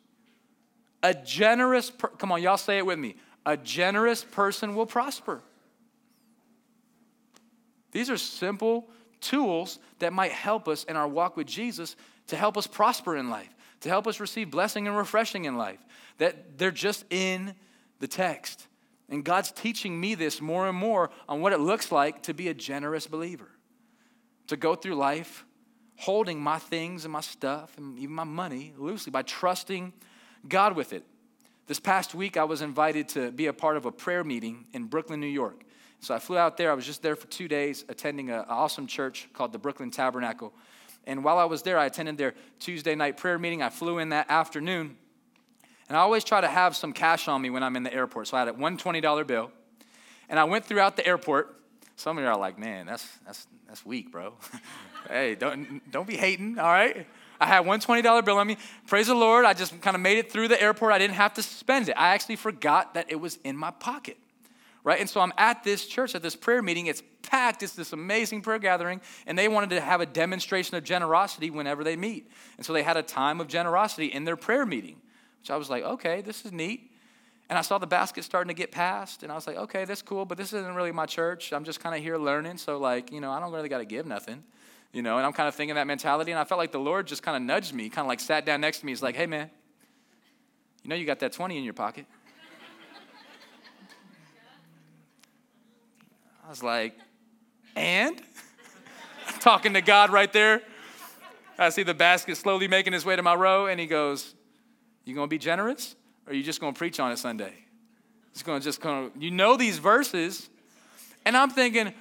A 1.03 1.15
generous, 1.15 1.91
per- 1.91 2.09
come 2.09 2.33
on, 2.33 2.43
y'all 2.43 2.57
say 2.57 2.79
it 2.79 2.87
with 2.87 2.99
me. 2.99 3.15
A 3.47 3.57
generous 3.57 4.25
person 4.25 4.75
will 4.75 4.87
prosper. 4.87 5.43
These 7.93 8.11
are 8.11 8.17
simple 8.17 8.89
tools 9.21 9.79
that 10.01 10.13
might 10.13 10.33
help 10.33 10.67
us 10.67 10.85
in 10.85 10.97
our 10.97 11.07
walk 11.07 11.37
with 11.37 11.47
Jesus 11.47 11.95
to 12.29 12.37
help 12.37 12.57
us 12.57 12.67
prosper 12.67 13.17
in 13.17 13.31
life, 13.31 13.55
to 13.81 13.89
help 13.89 14.07
us 14.07 14.19
receive 14.19 14.51
blessing 14.51 14.89
and 14.89 14.97
refreshing 14.97 15.45
in 15.45 15.57
life. 15.57 15.79
That 16.17 16.59
they're 16.59 16.71
just 16.71 17.05
in 17.11 17.55
the 18.01 18.09
text. 18.09 18.67
And 19.11 19.25
God's 19.25 19.53
teaching 19.53 19.99
me 19.99 20.15
this 20.15 20.41
more 20.41 20.69
and 20.69 20.77
more 20.77 21.11
on 21.29 21.41
what 21.41 21.53
it 21.53 21.61
looks 21.61 21.93
like 21.93 22.23
to 22.25 22.35
be 22.35 22.49
a 22.49 22.55
generous 22.55 23.07
believer, 23.07 23.49
to 24.49 24.57
go 24.57 24.75
through 24.75 24.95
life 24.95 25.45
holding 25.99 26.41
my 26.41 26.59
things 26.59 27.05
and 27.05 27.13
my 27.13 27.21
stuff 27.21 27.77
and 27.77 27.99
even 27.99 28.15
my 28.15 28.25
money 28.25 28.73
loosely 28.79 29.11
by 29.11 29.23
trusting 29.23 29.93
God 30.49 30.77
with 30.77 30.93
it. 30.93 31.05
This 31.67 31.81
past 31.81 32.15
week, 32.15 32.37
I 32.37 32.45
was 32.45 32.63
invited 32.63 33.09
to 33.11 33.33
be 33.33 33.47
a 33.47 33.53
part 33.53 33.77
of 33.77 33.85
a 33.85 33.93
prayer 33.93 34.23
meeting 34.23 34.65
in 34.73 34.85
Brooklyn, 34.85 35.21
New 35.21 35.27
York. 35.27 35.65
So 36.01 36.15
I 36.15 36.21
flew 36.21 36.39
out 36.39 36.57
there. 36.57 36.71
I 36.71 36.75
was 36.75 36.87
just 36.87 37.03
there 37.03 37.17
for 37.17 37.27
two 37.27 37.49
days 37.49 37.85
attending 37.89 38.31
an 38.31 38.45
awesome 38.49 38.87
church 38.87 39.29
called 39.33 39.53
the 39.53 39.59
Brooklyn 39.59 39.91
Tabernacle. 39.91 40.53
And 41.05 41.25
while 41.25 41.37
I 41.37 41.45
was 41.45 41.63
there, 41.63 41.77
I 41.77 41.87
attended 41.87 42.17
their 42.17 42.35
Tuesday 42.61 42.95
night 42.95 43.17
prayer 43.17 43.39
meeting. 43.39 43.61
I 43.61 43.69
flew 43.69 43.99
in 43.99 44.11
that 44.11 44.31
afternoon. 44.31 44.97
And 45.89 45.97
I 45.97 46.01
always 46.01 46.23
try 46.23 46.41
to 46.41 46.49
have 46.49 46.77
some 46.77 46.93
cash 46.93 47.27
on 47.27 47.43
me 47.43 47.51
when 47.51 47.65
I'm 47.65 47.75
in 47.75 47.83
the 47.83 47.93
airport. 47.93 48.29
So 48.29 48.37
I 48.37 48.41
had 48.41 48.49
a 48.49 48.53
$120 48.53 49.27
bill. 49.27 49.51
And 50.29 50.39
I 50.39 50.45
went 50.45 50.65
throughout 50.65 50.97
the 50.97 51.07
airport. 51.07 51.61
Some 51.97 52.19
of 52.19 52.23
you 52.23 52.31
are 52.31 52.39
like, 52.39 52.57
man, 52.57 52.87
that's, 52.87 53.09
that's, 53.27 53.49
that's 53.67 53.85
weak, 53.85 54.13
bro. 54.13 54.35
hey, 55.09 55.35
don't, 55.35 55.91
don't 55.91 56.07
be 56.07 56.17
hating, 56.17 56.59
all 56.59 56.73
right? 56.73 57.07
I 57.41 57.47
had 57.47 57.61
one 57.61 57.81
$20 57.81 58.25
bill 58.25 58.39
on 58.39 58.47
me. 58.47 58.57
Praise 58.87 59.07
the 59.07 59.15
Lord, 59.15 59.45
I 59.45 59.55
just 59.55 59.81
kind 59.81 59.95
of 59.95 60.01
made 60.01 60.19
it 60.19 60.33
through 60.33 60.49
the 60.49 60.61
airport. 60.61 60.93
I 60.93 60.99
didn't 60.99 61.15
have 61.15 61.35
to 61.35 61.43
spend 61.43 61.89
it. 61.89 61.95
I 61.97 62.09
actually 62.09 62.37
forgot 62.37 62.95
that 62.95 63.07
it 63.11 63.17
was 63.17 63.39
in 63.45 63.57
my 63.57 63.71
pocket, 63.71 64.17
right? 64.83 65.01
And 65.01 65.09
so 65.09 65.21
I'm 65.21 65.33
at 65.39 65.63
this 65.63 65.87
church, 65.87 66.15
at 66.15 66.23
this 66.23 66.35
prayer 66.35 66.63
meeting. 66.63 66.87
It's 66.87 67.03
packed, 67.23 67.63
it's 67.63 67.75
this 67.75 67.93
amazing 67.93 68.43
prayer 68.43 68.59
gathering, 68.59 69.01
and 69.27 69.39
they 69.39 69.49
wanted 69.49 69.71
to 69.71 69.81
have 69.81 70.01
a 70.01 70.07
demonstration 70.07 70.77
of 70.77 70.85
generosity 70.85 71.51
whenever 71.51 71.85
they 71.85 71.97
meet. 71.97 72.31
And 72.57 72.67
so 72.67 72.73
they 72.73 72.83
had 72.83 72.97
a 72.97 73.03
time 73.03 73.41
of 73.41 73.49
generosity 73.49 74.07
in 74.07 74.25
their 74.25 74.37
prayer 74.37 74.67
meeting, 74.67 74.97
which 75.41 75.51
I 75.51 75.57
was 75.57 75.71
like, 75.71 75.85
okay, 75.85 76.23
this 76.23 76.45
is 76.45 76.53
neat. 76.53 76.91
And 77.51 77.59
I 77.59 77.63
saw 77.63 77.79
the 77.79 77.87
basket 77.87 78.25
starting 78.25 78.49
to 78.49 78.55
get 78.55 78.73
passed, 78.73 79.23
and 79.23 79.33
I 79.33 79.35
was 79.35 79.47
like, 79.47 79.57
okay, 79.57 79.85
that's 79.85 80.03
cool, 80.03 80.25
but 80.25 80.37
this 80.37 80.53
isn't 80.53 80.75
really 80.75 80.93
my 80.93 81.07
church. 81.07 81.53
I'm 81.53 81.65
just 81.65 81.81
kind 81.81 81.95
of 81.95 82.03
here 82.03 82.19
learning, 82.19 82.59
so 82.59 82.79
like, 82.79 83.11
you 83.13 83.21
know, 83.21 83.31
I 83.31 83.41
don't 83.41 83.53
really 83.53 83.69
got 83.71 83.79
to 83.79 83.87
give 83.87 84.07
nothing, 84.07 84.43
you 84.93 85.03
know. 85.03 85.17
And 85.17 85.27
I'm 85.27 85.33
kind 85.33 85.49
of 85.49 85.55
thinking 85.55 85.75
that 85.77 85.87
mentality, 85.87 86.31
and 86.31 86.39
I 86.39 86.45
felt 86.45 86.59
like 86.59 86.73
the 86.73 86.81
Lord 86.81 87.07
just 87.07 87.23
kind 87.23 87.37
of 87.37 87.43
nudged 87.43 87.73
me, 87.73 87.89
kind 87.89 88.05
of 88.05 88.09
like 88.09 88.21
sat 88.21 88.45
down 88.45 88.61
next 88.61 88.81
to 88.81 88.87
me. 88.87 88.93
He's 88.93 89.03
like, 89.03 89.17
hey, 89.17 89.27
man, 89.27 89.51
you 90.83 90.91
know 90.91 90.97
you 90.97 91.07
got 91.07 91.21
that 91.21 91.33
20 91.33 91.57
in 91.57 91.65
your 91.65 91.75
pocket. 91.75 92.07
I 96.45 96.49
was 96.49 96.63
like, 96.63 96.95
and? 97.77 98.21
Talking 99.41 99.75
to 99.75 99.83
God 99.83 100.11
right 100.11 100.33
there. 100.33 100.63
I 101.59 101.71
see 101.71 101.83
the 101.83 101.95
basket 101.95 102.37
slowly 102.37 102.69
making 102.69 102.95
its 102.95 103.05
way 103.05 103.17
to 103.17 103.23
my 103.23 103.35
row, 103.35 103.67
and 103.67 103.79
he 103.79 103.87
goes, 103.87 104.35
You 105.05 105.15
gonna 105.15 105.27
be 105.27 105.39
generous? 105.39 105.97
Or 106.27 106.33
you 106.33 106.43
just 106.43 106.61
to 106.73 106.79
preach 106.79 107.01
on 107.01 107.11
it 107.13 107.19
Sunday? 107.19 107.53
It's 108.33 108.43
to 108.61 108.65
just 108.65 108.81
of, 109.07 109.23
you 109.23 109.31
know 109.31 109.57
these 109.57 109.79
verses. 109.79 110.49
And 111.25 111.37
I'm 111.37 111.51
thinking, 111.51 111.93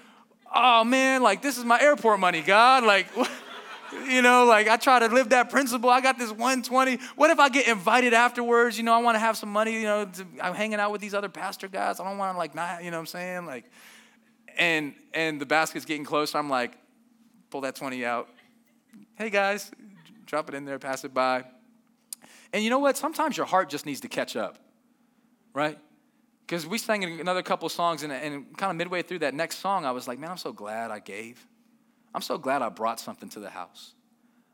oh 0.54 0.84
man, 0.84 1.22
like 1.22 1.42
this 1.42 1.58
is 1.58 1.66
my 1.66 1.80
airport 1.80 2.20
money, 2.20 2.42
God. 2.42 2.84
Like, 2.84 3.08
you 4.08 4.22
know, 4.22 4.46
like 4.46 4.68
I 4.68 4.78
try 4.78 5.00
to 5.00 5.08
live 5.08 5.30
that 5.30 5.50
principle. 5.50 5.90
I 5.90 6.02
got 6.02 6.18
this 6.18 6.30
120. 6.30 6.98
What 7.16 7.30
if 7.30 7.40
I 7.40 7.50
get 7.50 7.68
invited 7.68 8.14
afterwards? 8.14 8.78
You 8.78 8.84
know, 8.84 8.94
I 8.94 9.00
want 9.00 9.16
to 9.16 9.20
have 9.20 9.38
some 9.38 9.50
money, 9.50 9.74
you 9.74 9.84
know, 9.84 10.06
to, 10.06 10.26
I'm 10.42 10.54
hanging 10.54 10.80
out 10.80 10.92
with 10.92 11.02
these 11.02 11.14
other 11.14 11.30
pastor 11.30 11.68
guys. 11.68 12.00
I 12.00 12.04
don't 12.04 12.18
want 12.18 12.34
to 12.34 12.38
like 12.38 12.56
not, 12.56 12.84
you 12.84 12.92
know 12.92 12.98
what 12.98 13.02
I'm 13.02 13.08
saying? 13.08 13.46
Like, 13.46 13.66
and 14.58 14.94
and 15.14 15.40
the 15.40 15.46
basket's 15.46 15.86
getting 15.86 16.06
close. 16.06 16.36
I'm 16.36 16.50
like, 16.50 16.78
pull 17.50 17.62
that 17.62 17.76
20 17.76 18.06
out. 18.06 18.30
Hey 19.16 19.30
guys, 19.30 19.72
drop 20.26 20.50
it 20.50 20.56
in 20.56 20.66
there, 20.66 20.80
pass 20.80 21.04
it 21.04 21.14
by. 21.14 21.46
And 22.54 22.64
you 22.64 22.70
know 22.70 22.80
what? 22.80 22.98
Sometimes 22.98 23.36
your 23.36 23.46
heart 23.46 23.70
just 23.70 23.86
needs 23.86 24.02
to 24.02 24.08
catch 24.08 24.36
up, 24.36 24.58
right? 25.54 25.78
Because 26.48 26.66
we 26.66 26.78
sang 26.78 27.04
another 27.04 27.44
couple 27.44 27.68
songs, 27.68 28.04
and, 28.04 28.12
and 28.12 28.58
kind 28.58 28.72
of 28.72 28.78
midway 28.78 29.02
through 29.02 29.20
that 29.20 29.34
next 29.34 29.58
song, 29.58 29.86
I 29.86 29.92
was 29.92 30.08
like, 30.08 30.18
man, 30.18 30.32
I'm 30.32 30.38
so 30.38 30.54
glad 30.54 30.90
I 30.90 31.00
gave. 31.00 31.46
I'm 32.16 32.22
so 32.22 32.38
glad 32.38 32.62
I 32.62 32.70
brought 32.70 33.00
something 33.00 33.28
to 33.30 33.40
the 33.40 33.50
house. 33.50 33.94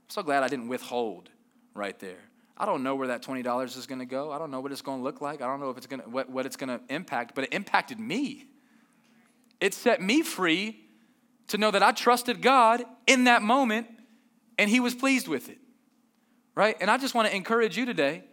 I'm 0.06 0.10
so 0.10 0.24
glad 0.24 0.44
I 0.44 0.48
didn't 0.48 0.68
withhold 0.68 1.30
right 1.76 1.98
there. 2.00 2.18
I 2.58 2.66
don't 2.66 2.84
know 2.84 2.96
where 2.96 3.08
that 3.10 3.24
$20 3.24 3.78
is 3.78 3.86
going 3.86 4.00
to 4.00 4.06
go. 4.06 4.32
I 4.32 4.40
don't 4.40 4.52
know 4.52 4.60
what 4.60 4.72
it's 4.72 4.82
going 4.82 5.00
to 5.00 5.04
look 5.04 5.22
like. 5.22 5.42
I 5.42 5.48
don't 5.48 5.60
know 5.60 5.70
if 5.70 5.78
it's 5.78 5.88
going 5.88 6.02
to, 6.02 6.10
what, 6.10 6.30
what 6.30 6.46
it's 6.46 6.56
going 6.56 6.70
to 6.70 6.82
impact, 6.94 7.36
but 7.36 7.46
it 7.46 7.54
impacted 7.54 8.00
me. 8.00 8.48
It 9.60 9.74
set 9.74 10.02
me 10.02 10.24
free 10.24 10.80
to 11.48 11.58
know 11.58 11.72
that 11.72 11.84
I 11.84 11.92
trusted 11.92 12.42
God 12.42 12.84
in 13.06 13.26
that 13.26 13.44
moment 13.44 13.88
and 14.58 14.70
He 14.70 14.80
was 14.80 14.96
pleased 14.96 15.28
with 15.28 15.50
it 15.50 15.60
right? 16.56 16.76
And 16.80 16.90
I 16.90 16.98
just 16.98 17.16
want 17.16 17.28
to 17.28 17.36
encourage 17.36 17.78
you 17.78 17.86
today 17.86 18.24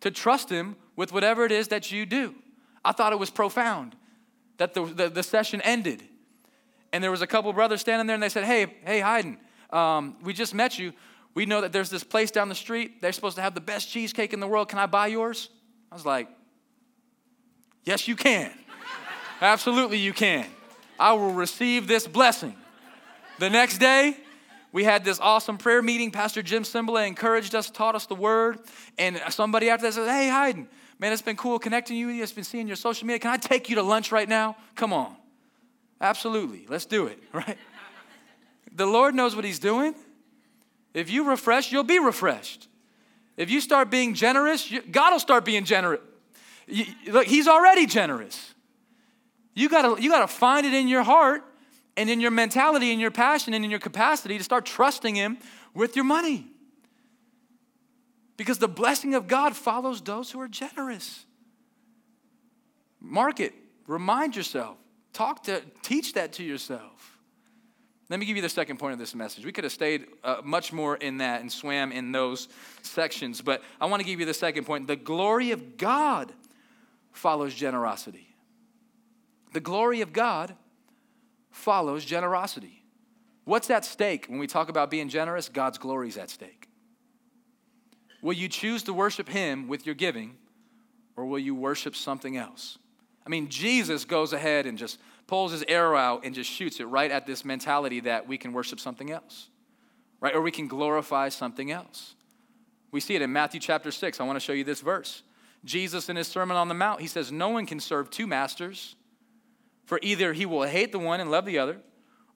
to 0.00 0.10
trust 0.10 0.50
Him 0.50 0.76
with 0.96 1.12
whatever 1.12 1.44
it 1.44 1.52
is 1.52 1.68
that 1.68 1.90
you 1.90 2.06
do. 2.06 2.34
I 2.84 2.92
thought 2.92 3.12
it 3.12 3.18
was 3.18 3.30
profound 3.30 3.96
that 4.56 4.74
the, 4.74 4.84
the, 4.84 5.08
the 5.08 5.22
session 5.22 5.60
ended. 5.62 6.02
And 6.92 7.02
there 7.02 7.10
was 7.10 7.22
a 7.22 7.26
couple 7.26 7.52
brothers 7.52 7.80
standing 7.80 8.06
there 8.06 8.14
and 8.14 8.22
they 8.22 8.28
said, 8.28 8.44
Hey, 8.44 8.66
hey, 8.84 9.00
Hayden, 9.00 9.38
um, 9.70 10.16
we 10.22 10.32
just 10.32 10.54
met 10.54 10.78
you. 10.78 10.92
We 11.34 11.46
know 11.46 11.60
that 11.60 11.72
there's 11.72 11.90
this 11.90 12.02
place 12.02 12.30
down 12.30 12.48
the 12.48 12.54
street. 12.54 13.00
They're 13.00 13.12
supposed 13.12 13.36
to 13.36 13.42
have 13.42 13.54
the 13.54 13.60
best 13.60 13.88
cheesecake 13.88 14.32
in 14.32 14.40
the 14.40 14.46
world. 14.46 14.68
Can 14.68 14.78
I 14.78 14.86
buy 14.86 15.06
yours? 15.08 15.48
I 15.90 15.94
was 15.94 16.04
like, 16.04 16.28
Yes, 17.84 18.06
you 18.06 18.16
can. 18.16 18.52
Absolutely, 19.40 19.98
you 19.98 20.12
can. 20.12 20.46
I 20.98 21.14
will 21.14 21.32
receive 21.32 21.86
this 21.86 22.06
blessing. 22.06 22.54
The 23.38 23.48
next 23.48 23.78
day, 23.78 24.16
we 24.72 24.84
had 24.84 25.04
this 25.04 25.18
awesome 25.18 25.58
prayer 25.58 25.82
meeting. 25.82 26.10
Pastor 26.10 26.42
Jim 26.42 26.62
Cymbala 26.62 27.06
encouraged 27.06 27.54
us, 27.54 27.70
taught 27.70 27.94
us 27.94 28.06
the 28.06 28.14
word. 28.14 28.60
And 28.98 29.20
somebody 29.30 29.68
after 29.68 29.86
that 29.86 29.94
said, 29.94 30.08
Hey, 30.08 30.28
Hayden, 30.28 30.68
man, 30.98 31.12
it's 31.12 31.22
been 31.22 31.36
cool 31.36 31.58
connecting 31.58 32.06
with 32.06 32.14
you. 32.14 32.22
It's 32.22 32.32
been 32.32 32.44
seeing 32.44 32.66
your 32.66 32.76
social 32.76 33.06
media. 33.06 33.18
Can 33.18 33.32
I 33.32 33.36
take 33.36 33.68
you 33.68 33.76
to 33.76 33.82
lunch 33.82 34.12
right 34.12 34.28
now? 34.28 34.56
Come 34.76 34.92
on. 34.92 35.16
Absolutely. 36.00 36.66
Let's 36.68 36.86
do 36.86 37.06
it, 37.06 37.22
right? 37.32 37.58
the 38.72 38.86
Lord 38.86 39.14
knows 39.14 39.34
what 39.34 39.44
He's 39.44 39.58
doing. 39.58 39.94
If 40.94 41.10
you 41.10 41.28
refresh, 41.28 41.72
you'll 41.72 41.84
be 41.84 41.98
refreshed. 41.98 42.68
If 43.36 43.50
you 43.50 43.60
start 43.60 43.90
being 43.90 44.14
generous, 44.14 44.72
God 44.90 45.12
will 45.12 45.20
start 45.20 45.44
being 45.44 45.64
generous. 45.64 46.00
look, 47.06 47.26
He's 47.26 47.48
already 47.48 47.86
generous. 47.86 48.54
You 49.54 49.68
gotta, 49.68 50.00
you 50.00 50.10
gotta 50.10 50.28
find 50.28 50.64
it 50.64 50.74
in 50.74 50.86
your 50.86 51.02
heart 51.02 51.42
and 52.00 52.08
in 52.08 52.18
your 52.18 52.30
mentality 52.30 52.92
and 52.92 53.00
your 53.00 53.10
passion 53.10 53.52
and 53.52 53.62
in 53.62 53.70
your 53.70 53.78
capacity 53.78 54.38
to 54.38 54.44
start 54.44 54.64
trusting 54.64 55.14
Him 55.14 55.36
with 55.74 55.96
your 55.96 56.04
money. 56.04 56.46
Because 58.38 58.58
the 58.58 58.68
blessing 58.68 59.14
of 59.14 59.28
God 59.28 59.54
follows 59.54 60.00
those 60.00 60.30
who 60.30 60.40
are 60.40 60.48
generous. 60.48 61.26
Mark 63.00 63.38
it, 63.38 63.52
remind 63.86 64.34
yourself, 64.34 64.78
talk 65.12 65.42
to, 65.42 65.62
teach 65.82 66.14
that 66.14 66.32
to 66.34 66.42
yourself. 66.42 67.18
Let 68.08 68.18
me 68.18 68.24
give 68.24 68.34
you 68.34 68.42
the 68.42 68.48
second 68.48 68.78
point 68.78 68.94
of 68.94 68.98
this 68.98 69.14
message. 69.14 69.44
We 69.44 69.52
could 69.52 69.64
have 69.64 69.72
stayed 69.72 70.06
uh, 70.24 70.40
much 70.42 70.72
more 70.72 70.96
in 70.96 71.18
that 71.18 71.42
and 71.42 71.52
swam 71.52 71.92
in 71.92 72.12
those 72.12 72.48
sections, 72.80 73.42
but 73.42 73.62
I 73.78 73.86
want 73.86 74.00
to 74.00 74.06
give 74.06 74.18
you 74.18 74.26
the 74.26 74.32
second 74.32 74.64
point. 74.64 74.86
The 74.86 74.96
glory 74.96 75.50
of 75.50 75.76
God 75.76 76.32
follows 77.12 77.54
generosity. 77.54 78.34
The 79.52 79.60
glory 79.60 80.00
of 80.00 80.14
God 80.14 80.56
follows 81.50 82.04
generosity. 82.04 82.84
What's 83.44 83.70
at 83.70 83.84
stake 83.84 84.26
when 84.26 84.38
we 84.38 84.46
talk 84.46 84.68
about 84.68 84.90
being 84.90 85.08
generous? 85.08 85.48
God's 85.48 85.78
glory 85.78 86.08
is 86.08 86.16
at 86.16 86.30
stake. 86.30 86.68
Will 88.22 88.34
you 88.34 88.48
choose 88.48 88.82
to 88.84 88.92
worship 88.92 89.28
Him 89.28 89.66
with 89.66 89.86
your 89.86 89.94
giving, 89.94 90.36
or 91.16 91.24
will 91.24 91.38
you 91.38 91.54
worship 91.54 91.96
something 91.96 92.36
else? 92.36 92.78
I 93.26 93.28
mean, 93.28 93.48
Jesus 93.48 94.04
goes 94.04 94.32
ahead 94.32 94.66
and 94.66 94.76
just 94.76 94.98
pulls 95.26 95.52
his 95.52 95.64
arrow 95.68 95.96
out 95.96 96.24
and 96.24 96.34
just 96.34 96.50
shoots 96.50 96.80
it 96.80 96.86
right 96.86 97.10
at 97.10 97.26
this 97.26 97.44
mentality 97.44 98.00
that 98.00 98.26
we 98.26 98.36
can 98.36 98.52
worship 98.52 98.80
something 98.80 99.12
else, 99.12 99.48
right? 100.20 100.34
Or 100.34 100.40
we 100.40 100.50
can 100.50 100.66
glorify 100.66 101.28
something 101.28 101.70
else. 101.70 102.16
We 102.90 102.98
see 102.98 103.14
it 103.14 103.22
in 103.22 103.32
Matthew 103.32 103.60
chapter 103.60 103.92
6. 103.92 104.18
I 104.18 104.24
want 104.24 104.36
to 104.36 104.40
show 104.40 104.52
you 104.52 104.64
this 104.64 104.80
verse. 104.80 105.22
Jesus, 105.64 106.08
in 106.08 106.16
his 106.16 106.26
Sermon 106.26 106.56
on 106.56 106.66
the 106.66 106.74
Mount, 106.74 107.00
he 107.00 107.06
says, 107.06 107.30
No 107.30 107.50
one 107.50 107.64
can 107.66 107.78
serve 107.78 108.10
two 108.10 108.26
masters. 108.26 108.96
For 109.90 109.98
either 110.02 110.32
he 110.32 110.46
will 110.46 110.62
hate 110.62 110.92
the 110.92 111.00
one 111.00 111.18
and 111.18 111.32
love 111.32 111.44
the 111.44 111.58
other, 111.58 111.78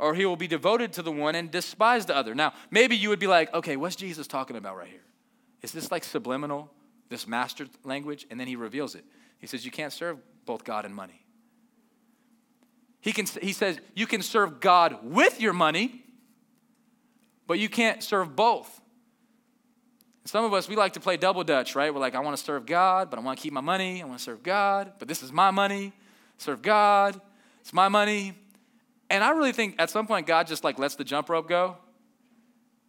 or 0.01 0.17
he 0.17 0.27
will 0.27 0.35
be 0.35 0.49
devoted 0.49 0.93
to 0.95 1.03
the 1.03 1.13
one 1.13 1.37
and 1.37 1.53
despise 1.53 2.05
the 2.05 2.17
other. 2.17 2.35
Now, 2.35 2.53
maybe 2.69 2.97
you 2.97 3.11
would 3.11 3.21
be 3.21 3.29
like, 3.29 3.55
okay, 3.55 3.77
what's 3.77 3.95
Jesus 3.95 4.27
talking 4.27 4.57
about 4.57 4.77
right 4.77 4.89
here? 4.89 5.05
Is 5.63 5.71
this 5.71 5.93
like 5.93 6.03
subliminal, 6.03 6.69
this 7.11 7.29
master 7.29 7.69
language? 7.85 8.27
And 8.29 8.41
then 8.41 8.49
he 8.49 8.57
reveals 8.57 8.97
it. 8.97 9.05
He 9.39 9.47
says, 9.47 9.65
you 9.65 9.71
can't 9.71 9.93
serve 9.93 10.19
both 10.45 10.65
God 10.65 10.85
and 10.85 10.93
money. 10.93 11.25
He, 13.01 13.13
can, 13.13 13.25
he 13.41 13.53
says, 13.53 13.79
you 13.95 14.09
can 14.09 14.21
serve 14.21 14.59
God 14.59 14.99
with 15.05 15.41
your 15.41 15.53
money, 15.53 16.03
but 17.47 17.61
you 17.61 17.69
can't 17.69 18.03
serve 18.03 18.35
both. 18.35 18.81
Some 20.25 20.45
of 20.45 20.53
us, 20.55 20.69
we 20.69 20.75
like 20.75 20.95
to 20.95 21.01
play 21.01 21.17
double 21.17 21.45
dutch, 21.45 21.77
right? 21.77 21.95
We're 21.95 22.01
like, 22.01 22.17
I 22.17 22.19
want 22.19 22.37
to 22.37 22.43
serve 22.43 22.67
God, 22.67 23.11
but 23.11 23.21
I 23.21 23.23
want 23.23 23.39
to 23.39 23.43
keep 23.45 23.53
my 23.53 23.61
money. 23.61 24.03
I 24.03 24.07
want 24.07 24.19
to 24.19 24.25
serve 24.25 24.43
God, 24.43 24.95
but 24.99 25.07
this 25.07 25.23
is 25.23 25.31
my 25.31 25.53
money. 25.53 25.93
Serve 26.37 26.61
God. 26.61 27.21
It's 27.65 27.73
my 27.73 27.89
money. 27.89 28.35
And 29.09 29.25
I 29.25 29.31
really 29.31 29.53
think 29.53 29.77
at 29.79 29.89
some 29.89 30.07
point 30.07 30.27
God 30.27 30.47
just 30.47 30.65
like 30.65 30.79
lets 30.79 30.97
the 30.97 31.05
jump 31.05 31.31
rope 31.31 31.49
go. 31.49 31.79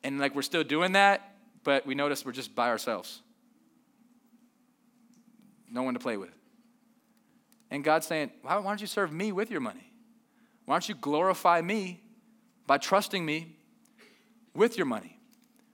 And 0.03 0.19
like 0.19 0.35
we're 0.35 0.41
still 0.41 0.65
doing 0.65 0.91
that, 0.91 1.37
but 1.63 1.87
we 1.87 1.95
notice 1.95 2.25
we're 2.25 2.33
just 2.33 2.53
by 2.53 2.67
ourselves. 2.67 3.21
No 5.71 5.83
one 5.83 5.93
to 5.93 5.99
play 5.99 6.17
with. 6.17 6.35
And 7.71 7.85
God's 7.85 8.05
saying, 8.05 8.31
why, 8.41 8.57
why 8.57 8.63
don't 8.63 8.81
you 8.81 8.87
serve 8.87 9.13
me 9.13 9.31
with 9.31 9.49
your 9.49 9.61
money? 9.61 9.91
Why 10.65 10.75
don't 10.75 10.89
you 10.89 10.95
glorify 10.95 11.61
me 11.61 12.03
by 12.67 12.77
trusting 12.77 13.25
me 13.25 13.55
with 14.53 14.77
your 14.77 14.85
money? 14.85 15.19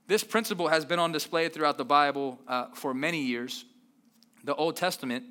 This 0.06 0.22
principle 0.22 0.68
has 0.68 0.84
been 0.84 1.00
on 1.00 1.10
display 1.10 1.48
throughout 1.48 1.76
the 1.76 1.84
Bible 1.84 2.38
uh, 2.46 2.66
for 2.74 2.94
many 2.94 3.22
years. 3.22 3.64
The 4.44 4.54
Old 4.54 4.76
Testament, 4.76 5.24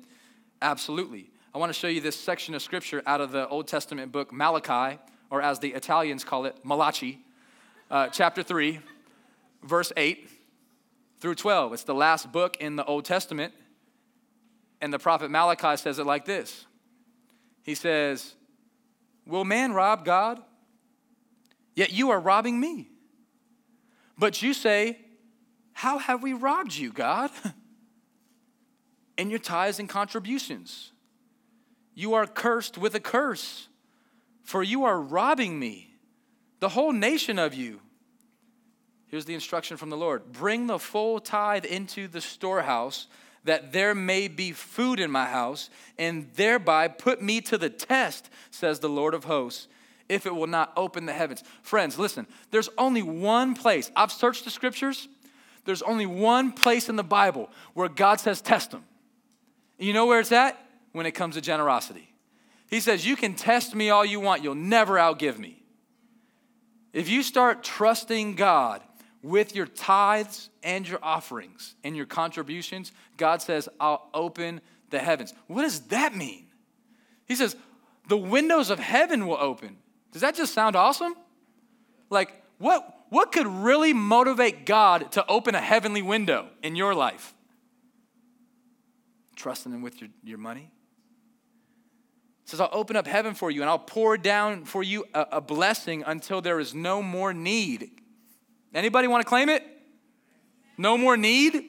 absolutely. 0.60 1.31
I 1.54 1.58
want 1.58 1.68
to 1.68 1.78
show 1.78 1.88
you 1.88 2.00
this 2.00 2.18
section 2.18 2.54
of 2.54 2.62
scripture 2.62 3.02
out 3.04 3.20
of 3.20 3.30
the 3.30 3.46
Old 3.46 3.68
Testament 3.68 4.10
book 4.10 4.32
Malachi, 4.32 4.98
or 5.28 5.42
as 5.42 5.58
the 5.58 5.74
Italians 5.74 6.24
call 6.24 6.46
it, 6.46 6.56
Malachi, 6.64 7.18
uh, 7.90 8.08
chapter 8.08 8.42
3, 8.42 8.80
verse 9.62 9.92
8 9.94 10.30
through 11.20 11.34
12. 11.34 11.74
It's 11.74 11.84
the 11.84 11.94
last 11.94 12.32
book 12.32 12.56
in 12.58 12.76
the 12.76 12.84
Old 12.86 13.04
Testament. 13.04 13.52
And 14.80 14.90
the 14.90 14.98
prophet 14.98 15.30
Malachi 15.30 15.76
says 15.76 15.98
it 15.98 16.06
like 16.06 16.24
this 16.24 16.64
He 17.62 17.74
says, 17.74 18.34
Will 19.26 19.44
man 19.44 19.74
rob 19.74 20.06
God? 20.06 20.40
Yet 21.74 21.92
you 21.92 22.10
are 22.10 22.20
robbing 22.20 22.58
me. 22.58 22.88
But 24.16 24.40
you 24.40 24.54
say, 24.54 24.98
How 25.74 25.98
have 25.98 26.22
we 26.22 26.32
robbed 26.32 26.74
you, 26.74 26.92
God? 26.94 27.30
In 29.18 29.28
your 29.28 29.38
tithes 29.38 29.78
and 29.78 29.86
contributions. 29.86 30.91
You 31.94 32.14
are 32.14 32.26
cursed 32.26 32.78
with 32.78 32.94
a 32.94 33.00
curse, 33.00 33.68
for 34.42 34.62
you 34.62 34.84
are 34.84 35.00
robbing 35.00 35.58
me, 35.58 35.94
the 36.60 36.70
whole 36.70 36.92
nation 36.92 37.38
of 37.38 37.54
you. 37.54 37.80
Here's 39.08 39.24
the 39.26 39.34
instruction 39.34 39.76
from 39.76 39.90
the 39.90 39.96
Lord 39.96 40.32
Bring 40.32 40.66
the 40.66 40.78
full 40.78 41.20
tithe 41.20 41.66
into 41.66 42.08
the 42.08 42.20
storehouse, 42.20 43.08
that 43.44 43.72
there 43.72 43.94
may 43.94 44.28
be 44.28 44.52
food 44.52 45.00
in 45.00 45.10
my 45.10 45.26
house, 45.26 45.68
and 45.98 46.30
thereby 46.34 46.88
put 46.88 47.20
me 47.20 47.40
to 47.42 47.58
the 47.58 47.68
test, 47.68 48.30
says 48.50 48.78
the 48.78 48.88
Lord 48.88 49.12
of 49.12 49.24
hosts, 49.24 49.68
if 50.08 50.24
it 50.24 50.34
will 50.34 50.46
not 50.46 50.72
open 50.76 51.06
the 51.06 51.12
heavens. 51.12 51.44
Friends, 51.62 51.98
listen, 51.98 52.26
there's 52.50 52.70
only 52.78 53.02
one 53.02 53.54
place. 53.54 53.90
I've 53.94 54.12
searched 54.12 54.44
the 54.44 54.50
scriptures. 54.50 55.08
There's 55.64 55.82
only 55.82 56.06
one 56.06 56.52
place 56.52 56.88
in 56.88 56.96
the 56.96 57.04
Bible 57.04 57.50
where 57.74 57.88
God 57.88 58.18
says, 58.18 58.40
Test 58.40 58.70
them. 58.70 58.84
You 59.78 59.92
know 59.92 60.06
where 60.06 60.20
it's 60.20 60.32
at? 60.32 60.58
When 60.92 61.06
it 61.06 61.12
comes 61.12 61.34
to 61.34 61.40
generosity. 61.40 62.14
He 62.70 62.80
says, 62.80 63.06
You 63.06 63.16
can 63.16 63.34
test 63.34 63.74
me 63.74 63.90
all 63.90 64.04
you 64.04 64.20
want, 64.20 64.42
you'll 64.42 64.54
never 64.54 64.94
outgive 64.94 65.38
me. 65.38 65.62
If 66.92 67.08
you 67.08 67.22
start 67.22 67.62
trusting 67.62 68.34
God 68.34 68.82
with 69.22 69.54
your 69.54 69.66
tithes 69.66 70.50
and 70.62 70.86
your 70.86 70.98
offerings 71.02 71.74
and 71.84 71.96
your 71.96 72.06
contributions, 72.06 72.92
God 73.16 73.40
says, 73.40 73.68
I'll 73.80 74.08
open 74.12 74.60
the 74.90 74.98
heavens. 74.98 75.32
What 75.46 75.62
does 75.62 75.80
that 75.88 76.14
mean? 76.14 76.46
He 77.26 77.34
says, 77.34 77.56
the 78.08 78.16
windows 78.16 78.68
of 78.68 78.78
heaven 78.78 79.26
will 79.26 79.38
open. 79.38 79.78
Does 80.10 80.22
that 80.22 80.34
just 80.34 80.52
sound 80.52 80.76
awesome? 80.76 81.14
Like, 82.10 82.42
what, 82.58 82.86
what 83.08 83.32
could 83.32 83.46
really 83.46 83.92
motivate 83.92 84.66
God 84.66 85.12
to 85.12 85.26
open 85.26 85.54
a 85.54 85.60
heavenly 85.60 86.02
window 86.02 86.48
in 86.62 86.76
your 86.76 86.94
life? 86.94 87.32
Trusting 89.36 89.72
Him 89.72 89.82
with 89.82 90.00
your, 90.00 90.10
your 90.22 90.38
money? 90.38 90.71
Says, 92.44 92.60
I'll 92.60 92.68
open 92.72 92.96
up 92.96 93.06
heaven 93.06 93.34
for 93.34 93.50
you 93.50 93.62
and 93.62 93.70
I'll 93.70 93.78
pour 93.78 94.16
down 94.16 94.64
for 94.64 94.82
you 94.82 95.04
a, 95.14 95.26
a 95.32 95.40
blessing 95.40 96.02
until 96.06 96.40
there 96.40 96.60
is 96.60 96.74
no 96.74 97.02
more 97.02 97.32
need. 97.32 97.90
Anybody 98.74 99.08
want 99.08 99.22
to 99.22 99.28
claim 99.28 99.48
it? 99.48 99.64
No 100.76 100.96
more 100.96 101.16
need? 101.16 101.64